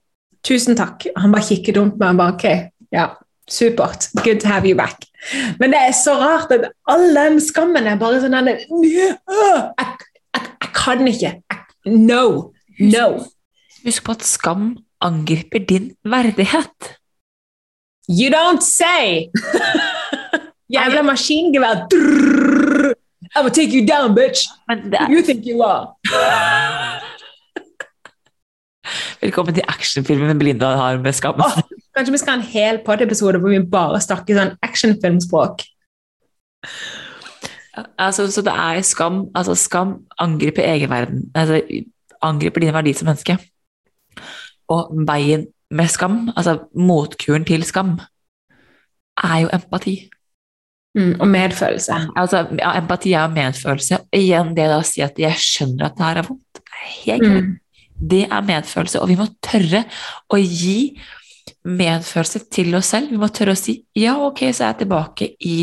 Tusen 0.47 0.79
takk. 0.79 1.07
Han 1.17 1.35
bare 1.35 1.49
kikket 1.49 1.79
rundt 1.79 1.99
meg 2.01 2.15
og 2.15 2.21
bare 2.21 2.35
ok, 2.35 2.47
ja, 2.95 3.07
supert. 3.51 4.09
Good 4.25 4.41
to 4.45 4.49
have 4.49 4.69
you 4.69 4.77
back. 4.79 5.05
Men 5.61 5.75
det 5.75 5.81
er 5.89 5.97
så 5.97 6.15
rart 6.21 6.53
at 6.55 6.71
all 6.89 7.11
den 7.17 7.41
skammen 7.45 7.87
er 7.87 7.99
bare 8.01 8.23
sånn 8.23 8.39
jeg, 8.49 8.65
jeg, 8.71 9.91
kan 10.75 11.07
ikke. 11.07 11.35
no. 11.87 12.53
No. 12.81 13.21
Husk 13.85 14.05
på 14.07 14.17
at 14.17 14.25
skam 14.25 14.79
angriper 15.05 15.61
din 15.69 15.93
verdighet. 16.05 16.95
You 18.09 18.31
don't 18.33 18.65
say! 18.65 19.29
Jævla 20.75 21.03
maskingevær. 21.03 21.87
I 23.37 23.43
gonna 23.43 23.51
take 23.55 23.73
you 23.73 23.87
down, 23.87 24.15
bitch! 24.15 24.45
You 25.09 25.23
think 25.23 25.47
you 25.47 25.63
are! 25.63 25.95
Velkommen 29.21 29.55
til 29.55 29.63
actionfilmen 29.69 30.39
Belinda 30.39 30.67
har 30.77 30.99
med 30.99 31.13
skam. 31.13 31.39
Oh, 31.39 31.61
kanskje 31.95 32.13
vi 32.13 32.19
skal 32.19 32.33
ha 32.33 32.41
en 32.41 32.49
hel 32.51 32.81
pod-episode 32.87 33.39
hvor 33.39 33.53
vi 33.53 33.61
bare 33.63 34.01
snakker 34.03 34.35
sånn 34.35 34.57
actionfilmspråk. 34.67 35.63
Altså, 38.03 38.27
så 38.35 38.43
det 38.43 38.57
er 38.67 38.83
skam. 38.83 39.23
Altså, 39.39 39.55
skam 39.55 40.01
angriper 40.19 40.67
egenverden. 40.67 41.29
Altså, 41.35 41.63
angriper 42.27 42.65
dine 42.65 42.75
verdier 42.75 42.99
som 42.99 43.13
menneske. 43.13 43.39
Og 44.75 44.91
veien 45.07 45.47
med 45.71 45.93
skam, 45.93 46.25
altså 46.35 46.65
motkuren 46.75 47.47
til 47.47 47.63
skam, 47.69 48.01
er 49.23 49.45
jo 49.45 49.55
empati. 49.55 50.01
Mm, 50.99 51.21
og 51.21 51.29
medfølelse. 51.31 51.97
Altså, 52.19 52.43
ja, 52.59 52.73
empati 52.81 53.13
er 53.15 53.31
medfølelse. 53.31 54.01
Og 54.11 54.19
igjen 54.19 54.55
det 54.57 54.67
å 54.75 54.81
si 54.87 55.05
at 55.05 55.19
jeg 55.21 55.39
skjønner 55.39 55.87
at 55.87 55.99
det 55.99 56.07
her 56.07 56.21
er 56.23 56.27
vondt. 56.27 56.63
Helt 57.05 57.27
mm. 57.27 57.51
Det 58.11 58.23
er 58.33 58.45
medfølelse, 58.49 59.03
og 59.03 59.11
vi 59.11 59.19
må 59.19 59.27
tørre 59.45 59.83
å 60.33 60.39
gi 60.41 60.97
medfølelse 61.69 62.47
til 62.53 62.75
oss 62.79 62.95
selv. 62.95 63.11
Vi 63.13 63.21
må 63.21 63.29
tørre 63.29 63.53
å 63.53 63.61
si 63.61 63.77
ja, 63.99 64.17
ok, 64.25 64.47
så 64.49 64.65
er 64.65 64.73
jeg 64.73 64.81
tilbake 64.83 65.29
i 65.45 65.57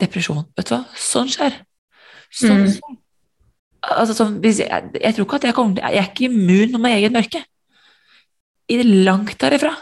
depresjon. 0.00 0.46
Vet 0.56 0.70
du 0.70 0.74
hva, 0.76 0.80
sånn 0.98 1.28
skjer. 1.32 1.58
Sånn 2.32 2.64
mm. 2.64 2.70
skjer. 2.72 3.00
Altså, 3.84 4.16
sånn, 4.16 4.38
jeg, 4.40 4.64
jeg, 4.64 5.12
tror 5.12 5.26
ikke 5.26 5.38
at 5.42 5.46
jeg 5.50 5.54
kommer 5.58 5.76
til 5.76 5.84
Jeg 5.84 6.00
er 6.00 6.06
ikke 6.08 6.28
immun 6.30 6.70
mot 6.72 6.82
mitt 6.86 6.96
eget 6.96 7.14
mørke. 7.14 7.42
I 8.72 8.80
det 8.80 8.88
langt 9.04 9.36
derifra. 9.42 9.74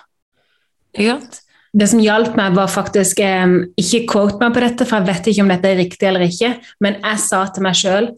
Ikke 0.97 1.14
sant? 1.14 1.38
Det 1.73 1.89
som 1.89 2.03
hjalp 2.05 2.35
meg, 2.37 2.53
var 2.53 2.68
faktisk 2.68 3.23
eh, 3.25 3.55
Ikke 3.81 4.03
quote 4.11 4.37
meg 4.43 4.53
på 4.53 4.61
dette, 4.61 4.85
for 4.85 5.01
jeg 5.01 5.09
vet 5.09 5.29
ikke 5.33 5.45
om 5.47 5.53
dette 5.53 5.70
er 5.70 5.79
riktig 5.81 6.09
eller 6.09 6.27
ikke, 6.27 6.57
men 6.85 6.99
jeg 7.01 7.23
sa 7.25 7.47
til 7.49 7.64
meg 7.64 7.79
sjøl 7.79 8.11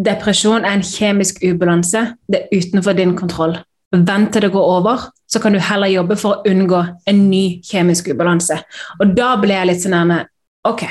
depresjon 0.00 0.64
er 0.64 0.76
en 0.76 0.86
kjemisk 0.86 1.42
ubalanse. 1.44 2.06
Det 2.28 2.42
er 2.42 2.58
utenfor 2.58 2.96
din 2.96 3.14
kontroll. 3.16 3.58
Vent 3.92 4.32
til 4.32 4.46
det 4.46 4.52
går 4.54 4.68
over, 4.78 5.08
så 5.28 5.40
kan 5.40 5.52
du 5.52 5.60
heller 5.60 5.90
jobbe 5.92 6.16
for 6.16 6.38
å 6.38 6.48
unngå 6.48 6.80
en 7.08 7.24
ny 7.28 7.60
kjemisk 7.66 8.08
ubalanse. 8.12 8.56
Og 9.00 9.12
da 9.16 9.34
ble 9.40 9.56
jeg 9.58 9.68
litt 9.68 9.82
sånn 9.84 10.14
Ok, 10.62 10.84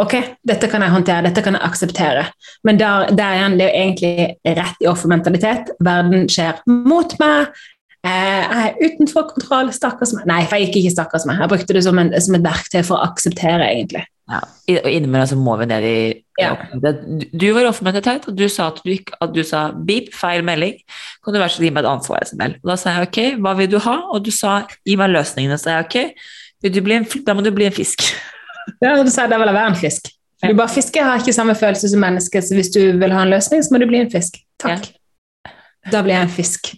ok, 0.00 0.14
dette 0.42 0.70
kan 0.72 0.82
jeg 0.82 0.94
håndtere, 0.94 1.26
dette 1.28 1.42
kan 1.44 1.54
jeg 1.54 1.66
akseptere. 1.66 2.24
Men 2.64 2.80
der, 2.80 3.10
der 3.12 3.36
igjen, 3.36 3.58
det 3.60 3.66
er 3.66 3.68
jo 3.68 3.82
egentlig 3.82 4.56
rett 4.58 4.80
i 4.80 4.88
offermentalitet. 4.88 5.74
Verden 5.84 6.24
skjer 6.32 6.62
mot 6.66 7.12
meg, 7.20 7.52
jeg 8.04 8.64
er 8.64 8.74
utenfor 8.82 9.28
kontroll, 9.30 9.70
stakkars 9.72 10.12
meg. 10.16 10.26
Nei, 10.28 10.42
jeg 10.44 10.66
gikk 10.66 10.82
ikke 10.82 10.96
stakkars 10.98 11.24
meg. 11.28 11.38
Jeg 11.40 11.52
brukte 11.54 11.76
det 11.76 11.84
som, 11.86 12.00
en, 12.00 12.10
som, 12.20 12.36
et 12.36 12.44
verktøy 12.44 12.82
for 12.84 12.98
å 12.98 13.06
akseptere, 13.06 13.64
egentlig. 13.70 14.04
Ja, 14.30 14.40
og 14.80 14.86
innimellom 14.88 15.28
så 15.28 15.36
må 15.36 15.54
vi 15.60 15.66
ned 15.68 15.84
i 15.84 15.96
ja. 16.40 16.54
Du 16.74 17.44
var 17.54 17.68
offermentalitet, 17.68 18.24
og 18.30 18.36
du 18.38 18.46
sa 18.50 18.70
at 18.72 18.80
du, 18.84 18.92
at 18.96 19.34
du 19.34 19.42
sa 19.46 19.66
beep, 19.76 20.08
feil 20.16 20.44
melding. 20.46 20.78
Kan 21.24 21.36
du 21.36 21.40
være 21.40 21.52
så 21.54 21.64
gi 21.64 21.70
meg 21.70 21.84
et 21.84 21.90
annet 21.90 22.08
svar, 22.08 22.24
SML? 22.26 22.56
Og 22.64 22.72
da 22.72 22.78
sa 22.80 22.96
jeg 22.96 23.08
ok, 23.08 23.20
hva 23.44 23.54
vil 23.60 23.70
du 23.72 23.78
ha? 23.84 23.96
Og 24.16 24.24
du 24.26 24.32
sa 24.34 24.56
gi 24.84 24.96
meg 25.00 25.12
løsningene. 25.14 25.60
Så 25.60 25.68
sa 25.68 25.78
jeg 25.78 25.88
ok, 25.88 26.24
en, 26.64 27.08
da 27.28 27.36
må 27.36 27.44
du 27.44 27.52
bli 27.54 27.68
en 27.70 27.76
fisk. 27.76 28.06
Ja, 28.80 28.94
du 28.96 29.10
sa 29.12 29.26
da 29.28 29.36
vil 29.36 29.50
jeg 29.50 29.56
være 29.58 29.70
en 29.74 29.76
fisk. 29.76 30.06
Du 30.40 30.54
bare 30.56 30.72
fisker 30.72 31.04
har 31.04 31.20
ikke 31.20 31.34
samme 31.36 31.52
følelse 31.52 31.90
som 31.92 32.00
mennesker, 32.00 32.40
så 32.40 32.56
hvis 32.56 32.70
du 32.72 32.80
vil 32.96 33.12
ha 33.12 33.20
en 33.20 33.32
løsning, 33.32 33.60
så 33.60 33.74
må 33.74 33.80
du 33.82 33.84
bli 33.90 34.00
en 34.00 34.08
fisk. 34.12 34.38
Takk. 34.60 34.88
Ja. 35.44 35.52
Da 35.92 36.00
blir 36.00 36.16
jeg 36.16 36.30
en 36.30 36.32
fisk. 36.32 36.70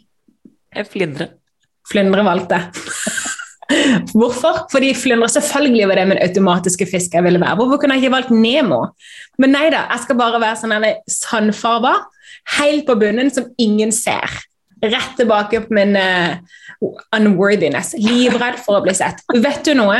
Flyndre. 0.84 1.28
Flyndre 1.86 2.24
valgte. 2.26 2.60
Hvorfor? 4.18 4.66
Fordi 4.70 4.92
flyndre 4.94 5.28
selvfølgelig 5.28 5.88
var 5.88 5.98
det 5.98 6.08
min 6.08 6.22
automatiske 6.22 6.86
fisk 6.90 7.14
jeg 7.14 7.24
ville 7.26 7.40
være. 7.40 7.56
Hvorfor 7.58 7.80
kunne 7.80 7.96
jeg 7.96 8.04
ikke 8.04 8.14
valgt 8.14 8.34
Nemo? 8.34 8.82
Men 9.38 9.54
nei 9.56 9.68
da, 9.74 9.86
jeg 9.90 10.04
skal 10.04 10.18
bare 10.20 10.42
være 10.42 10.60
sånn 10.60 10.86
sandfarga, 11.10 11.94
helt 12.60 12.86
på 12.86 12.98
bunnen, 13.00 13.32
som 13.32 13.48
ingen 13.58 13.92
ser. 13.94 14.30
Rett 14.92 15.14
tilbake 15.18 15.62
på 15.64 15.76
min 15.76 15.96
uh, 15.96 16.36
unworthiness. 17.16 17.94
Livredd 18.00 18.58
for 18.64 18.78
å 18.78 18.84
bli 18.84 18.94
sett. 18.96 19.22
Vet 19.34 19.62
du 19.66 19.72
noe? 19.78 19.98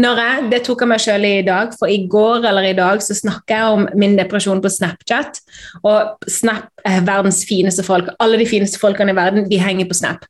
Når 0.00 0.22
Jeg, 0.22 0.48
det 0.52 0.62
tok 0.66 0.84
jeg 0.84 0.92
meg 0.92 1.04
sjøl 1.04 1.26
i 1.28 1.36
dag, 1.46 1.72
for 1.78 1.90
i 1.90 2.02
går 2.10 2.46
eller 2.50 2.70
i 2.70 2.76
dag 2.76 3.02
så 3.04 3.16
snakka 3.16 3.60
jeg 3.60 3.78
om 3.78 3.86
min 4.00 4.18
depresjon 4.18 4.62
på 4.62 4.72
Snapchat. 4.72 5.40
Og 5.82 6.28
Snap 6.30 6.84
er 6.86 7.06
verdens 7.06 7.42
fineste 7.48 7.86
folk. 7.86 8.12
Alle 8.20 8.40
de 8.40 8.48
fineste 8.48 8.80
folkene 8.82 9.14
i 9.14 9.18
verden 9.18 9.48
de 9.50 9.62
henger 9.62 9.88
på 9.90 9.98
Snap. 10.02 10.26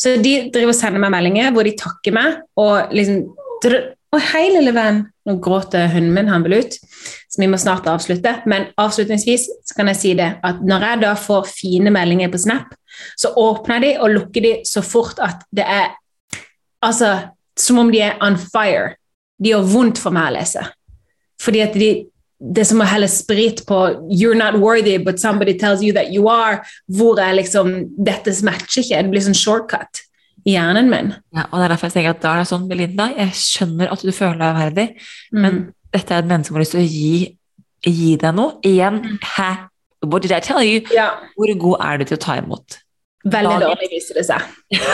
Så 0.00 0.16
de 0.22 0.34
driver 0.52 0.72
og 0.72 0.78
sender 0.78 1.02
meg 1.02 1.12
meldinger 1.14 1.52
hvor 1.54 1.66
de 1.66 1.76
takker 1.78 2.14
meg 2.16 2.42
og 2.60 2.94
liksom 2.94 3.24
Å, 4.12 4.18
hei, 4.34 4.48
lille 4.52 4.74
venn. 4.76 4.98
Nå 5.24 5.38
gråter 5.40 5.86
hunden 5.88 6.12
min, 6.12 6.26
han 6.28 6.42
vil 6.44 6.58
ut, 6.60 6.74
så 7.32 7.40
vi 7.40 7.46
må 7.48 7.56
snart 7.56 7.86
avslutte. 7.88 8.34
Men 8.50 8.66
avslutningsvis 8.76 9.46
så 9.70 9.76
kan 9.78 9.88
jeg 9.88 10.00
si 10.00 10.10
det 10.18 10.26
at 10.44 10.58
når 10.66 10.84
jeg 10.84 11.00
da 11.06 11.12
får 11.16 11.48
fine 11.48 11.92
meldinger 11.94 12.28
på 12.28 12.42
Snap, 12.42 12.74
så 13.16 13.32
åpner 13.38 13.82
de 13.84 13.92
og 13.98 14.14
lukker 14.16 14.44
de 14.44 14.52
så 14.68 14.84
fort 14.84 15.20
at 15.22 15.44
det 15.54 15.66
er 15.66 15.92
Altså 16.82 17.12
som 17.54 17.78
om 17.78 17.90
de 17.92 18.00
er 18.02 18.16
on 18.18 18.34
fire. 18.34 18.96
De 19.38 19.52
gjør 19.52 19.68
vondt 19.70 20.00
for 20.02 20.10
meg 20.10 20.32
å 20.32 20.34
lese. 20.34 20.64
Fordi 21.38 21.60
at 21.62 21.76
de, 21.78 21.90
det 22.42 22.64
er 22.64 22.68
som 22.72 22.82
å 22.82 22.88
helle 22.90 23.06
sprit 23.06 23.62
på 23.68 23.78
'you're 24.10 24.38
not 24.38 24.58
worthy, 24.58 24.96
but 24.98 25.20
somebody 25.20 25.54
tells 25.58 25.82
you 25.82 25.92
that 25.94 26.10
you 26.10 26.26
are', 26.26 26.62
hvor 26.90 27.20
er 27.20 27.38
liksom 27.38 27.86
Dette 28.04 28.34
matcher 28.42 28.82
ikke. 28.82 29.02
Det 29.02 29.10
blir 29.10 29.22
sånn 29.22 29.38
shortcut 29.38 30.02
i 30.44 30.56
hjernen 30.56 30.90
min. 30.90 31.12
Ja, 31.34 31.46
og 31.50 31.58
det 31.58 31.64
er 31.64 31.74
derfor 31.74 31.86
jeg 31.86 31.96
tenker 31.96 32.16
at 32.16 32.22
da 32.22 32.32
er 32.34 32.42
det 32.42 32.50
sånn, 32.50 32.68
Belinda, 32.70 33.08
jeg 33.14 33.36
skjønner 33.38 33.92
at 33.94 34.02
du 34.02 34.10
føler 34.14 34.40
deg 34.42 34.58
verdig, 34.58 34.86
mm. 35.30 35.42
men 35.44 35.60
dette 35.94 36.14
er 36.14 36.22
et 36.22 36.30
menneske 36.30 36.50
som 36.50 36.58
har 36.58 36.64
lyst 36.64 36.74
til 36.74 36.82
å 36.82 36.88
gi, 36.88 37.36
gi 37.86 38.16
deg 38.18 38.34
noe. 38.34 38.56
Igjen, 38.66 39.02
mm. 39.04 39.18
hæ? 39.36 39.50
What 40.02 40.24
did 40.24 40.34
I 40.34 40.40
tell 40.42 40.64
you? 40.66 40.82
Ja. 40.90 41.12
Hvor 41.36 41.52
god 41.62 41.84
er 41.86 42.00
du 42.00 42.08
til 42.10 42.18
å 42.18 42.24
ta 42.24 42.40
imot? 42.40 42.81
Veldig 43.22 43.58
dårlig, 43.62 43.88
viser 43.92 44.18
det 44.18 44.24
seg. 44.26 44.46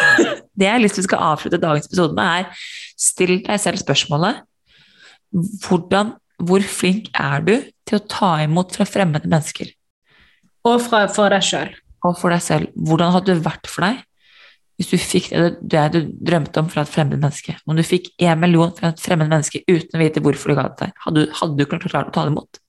det 0.58 0.66
jeg 0.66 0.74
har 0.74 0.82
lyst 0.82 0.98
til 1.00 1.16
å 1.16 1.24
avslutte 1.30 1.60
dagens 1.62 1.88
episode 1.88 2.16
med, 2.18 2.44
er 2.44 2.98
still 3.00 3.38
deg 3.46 3.62
selv 3.62 3.80
spørsmålet 3.80 4.44
hvordan, 5.64 6.16
Hvor 6.38 6.62
flink 6.62 7.08
er 7.18 7.42
du 7.42 7.56
til 7.88 7.98
å 7.98 8.04
ta 8.06 8.36
imot 8.44 8.76
fra 8.76 8.84
fremmede 8.86 9.26
mennesker? 9.26 9.72
Og 10.68 10.76
fra, 10.84 11.00
for 11.10 11.32
deg 11.34 11.42
sjøl. 11.42 11.72
Og 12.06 12.14
for 12.20 12.30
deg 12.30 12.44
selv. 12.44 12.68
Hvordan 12.78 13.10
hadde 13.16 13.34
det 13.34 13.46
vært 13.46 13.66
for 13.66 13.88
deg 13.88 14.04
hvis 14.78 14.92
du 14.92 15.00
fikk 15.02 15.24
det, 15.32 15.56
det 15.58 15.80
du 15.90 15.98
drømte 16.28 16.62
om 16.62 16.68
fra 16.70 16.84
et 16.84 16.92
fremmed 16.92 17.18
menneske? 17.18 17.56
Om 17.66 17.74
du 17.74 17.82
fikk 17.82 18.12
én 18.22 18.38
million 18.38 18.70
fra 18.76 18.92
et 18.92 19.02
fremmed 19.02 19.26
menneske 19.26 19.64
uten 19.66 19.98
å 19.98 20.02
vite 20.04 20.22
hvorfor 20.22 20.52
du 20.52 20.54
ga 20.54 20.68
det 20.68 20.76
til 20.78 20.86
deg, 20.86 21.00
hadde, 21.08 21.24
hadde, 21.40 21.58
du 21.58 21.66
klart 21.66 22.12
å 22.12 22.14
ta 22.14 22.22
det 22.28 22.30
imot? 22.30 22.60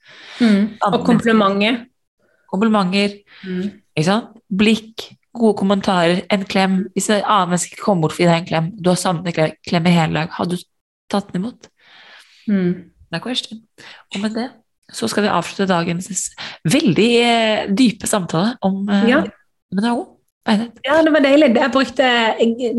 Mm. 0.42 0.64
Og 0.90 1.00
komplimenter. 1.06 1.84
Komplimenter. 2.50 3.20
Mm. 3.46 4.26
Blikk 4.50 5.12
gode 5.40 5.58
kommentarer, 5.60 6.24
en 6.32 6.46
klem 6.46 6.80
Hvis 6.94 7.10
et 7.10 7.24
annet 7.24 7.54
menneske 7.54 7.80
kommer 7.80 8.08
bort 8.08 8.16
for 8.16 8.24
å 8.24 8.26
gi 8.26 8.30
deg 8.30 8.42
en 8.42 8.50
klem, 8.50 8.72
du 8.78 8.92
har 8.92 9.00
savnet 9.00 9.32
en 9.32 9.58
klem 9.66 9.90
i 9.90 9.96
hele 9.96 10.22
dag, 10.22 10.34
hadde 10.38 10.60
du 10.60 10.66
tatt 11.10 11.32
den 11.32 11.42
imot? 11.42 11.70
Mm. 12.50 12.90
Og 14.14 14.24
med 14.24 14.36
det 14.38 14.50
så 14.94 15.08
skal 15.10 15.26
vi 15.26 15.34
avslutte 15.34 15.70
dagens 15.70 16.30
veldig 16.66 17.10
eh, 17.22 17.68
dype 17.78 18.10
samtale 18.10 18.56
om 18.66 18.88
det 18.90 19.12
er 19.14 19.30
WHO. 19.70 20.06
Ja, 20.86 20.98
det 21.06 21.12
var 21.14 21.24
deilig. 21.24 21.50
Jeg 21.56 21.72
brukte 21.74 22.10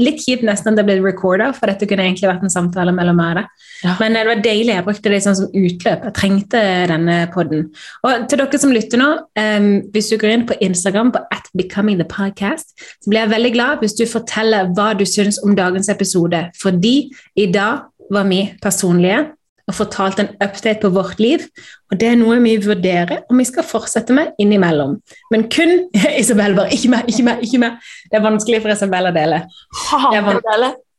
litt 0.01 0.23
kjipt 0.25 0.45
nesten 0.47 0.73
at 0.73 0.81
det 0.81 0.85
ble 0.89 0.99
recorda, 1.05 1.51
for 1.57 1.71
dette 1.71 1.87
kunne 1.89 2.07
egentlig 2.07 2.29
vært 2.31 2.45
en 2.47 2.53
samtale 2.53 2.95
mellom 2.97 3.19
meg. 3.21 3.45
Ja. 3.85 3.95
Men 4.01 4.17
det 4.17 4.25
var 4.29 4.43
deilig. 4.45 4.75
Jeg 4.75 4.87
brukte 4.87 5.13
det 5.13 5.23
sånn 5.25 5.39
som 5.39 5.57
utløp. 5.57 6.07
Jeg 6.09 6.17
trengte 6.17 6.63
denne 6.91 7.19
poden. 7.35 7.69
Og 8.07 8.27
til 8.31 8.43
dere 8.43 8.63
som 8.63 8.75
lytter 8.75 9.01
nå, 9.01 9.11
um, 9.41 9.71
hvis 9.95 10.11
du 10.13 10.19
går 10.21 10.35
inn 10.35 10.47
på 10.49 10.59
Instagram 10.65 11.15
på 11.15 11.23
at 11.35 11.51
becoming 11.59 12.01
the 12.01 12.09
podcast, 12.09 12.75
så 13.01 13.13
blir 13.13 13.25
jeg 13.25 13.35
veldig 13.35 13.55
glad 13.57 13.85
hvis 13.85 13.97
du 13.99 14.05
forteller 14.11 14.73
hva 14.77 14.93
du 14.99 15.07
syns 15.09 15.41
om 15.45 15.57
dagens 15.59 15.93
episode. 15.93 16.47
Fordi 16.61 16.97
i 17.39 17.51
dag 17.53 17.87
var 18.11 18.27
vi 18.27 18.45
personlige 18.63 19.29
og 19.71 19.77
fortalt 19.77 20.21
en 20.23 20.33
update 20.43 20.83
på 20.83 20.91
vårt 20.95 21.23
liv. 21.23 21.47
Og 21.91 21.99
det 22.01 22.11
er 22.11 22.19
noe 22.19 22.41
vi 22.43 22.57
vurderer 22.63 23.25
om 23.31 23.41
vi 23.41 23.47
skal 23.49 23.67
fortsette 23.67 24.15
med 24.17 24.35
innimellom. 24.43 24.99
Men 25.33 25.47
kun 25.53 25.87
Isabel 26.21 26.59
bare 26.59 26.75
Ikke 26.75 26.93
meg, 26.93 27.09
ikke 27.11 27.27
meg, 27.27 27.43
ikke 27.47 27.63
meg. 27.63 27.91
Det 28.11 28.19
er 28.19 28.27
vanskelig 28.27 28.63
for 28.65 28.75
Isabel 28.75 29.11
å 29.11 29.17
dele. 29.17 29.43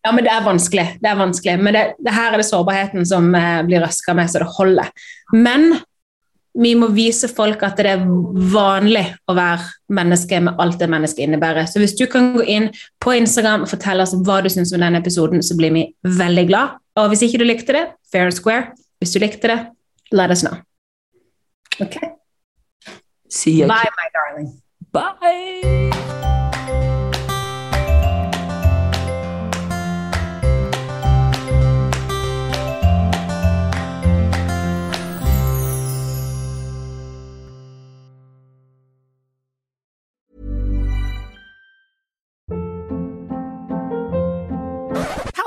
Ja, 0.01 0.09
men 0.15 0.25
det 0.25 0.33
er 0.33 0.45
vanskelig. 0.45 0.87
Det 0.97 1.09
er 1.11 1.17
vanskelig. 1.19 1.59
Men 1.61 1.75
det, 1.77 1.83
det 2.01 2.13
her 2.15 2.33
er 2.33 2.41
det 2.41 2.47
sårbarheten 2.47 3.05
som 3.05 3.27
eh, 3.37 3.61
blir 3.67 3.83
røska 3.83 4.15
med, 4.17 4.31
så 4.31 4.41
det 4.41 4.49
holder. 4.55 4.89
Men 5.35 5.75
vi 6.53 6.73
må 6.75 6.89
vise 6.91 7.29
folk 7.31 7.61
at 7.63 7.77
det 7.79 7.93
er 7.93 8.01
vanlig 8.51 9.05
å 9.29 9.35
være 9.37 9.63
menneske 9.95 10.39
med 10.43 10.59
alt 10.59 10.79
det 10.81 10.89
mennesket 10.91 11.23
innebærer. 11.25 11.69
Så 11.69 11.79
hvis 11.79 11.95
du 11.95 12.05
kan 12.11 12.33
gå 12.35 12.43
inn 12.43 12.69
på 13.03 13.15
Instagram 13.15 13.63
og 13.65 13.71
fortelle 13.71 14.03
oss 14.03 14.15
hva 14.27 14.41
du 14.43 14.49
syns 14.51 14.73
om 14.75 14.83
denne 14.83 14.99
episoden, 14.99 15.43
så 15.43 15.55
blir 15.59 15.71
vi 15.75 15.85
veldig 16.03 16.45
glad. 16.51 16.67
Og 16.99 17.11
hvis 17.11 17.23
ikke 17.27 17.39
du 17.39 17.47
likte 17.47 17.75
det, 17.77 17.85
fair 18.11 18.27
and 18.27 18.35
square. 18.35 18.73
Hvis 18.99 19.15
du 19.15 19.21
likte 19.23 19.47
det, 19.47 19.59
let 20.11 20.33
us 20.33 20.43
know. 20.43 20.59
Ok? 21.79 21.95
Bye, 23.47 23.91
my 23.95 24.07
darling. 24.11 24.51
Bye. 24.91 27.00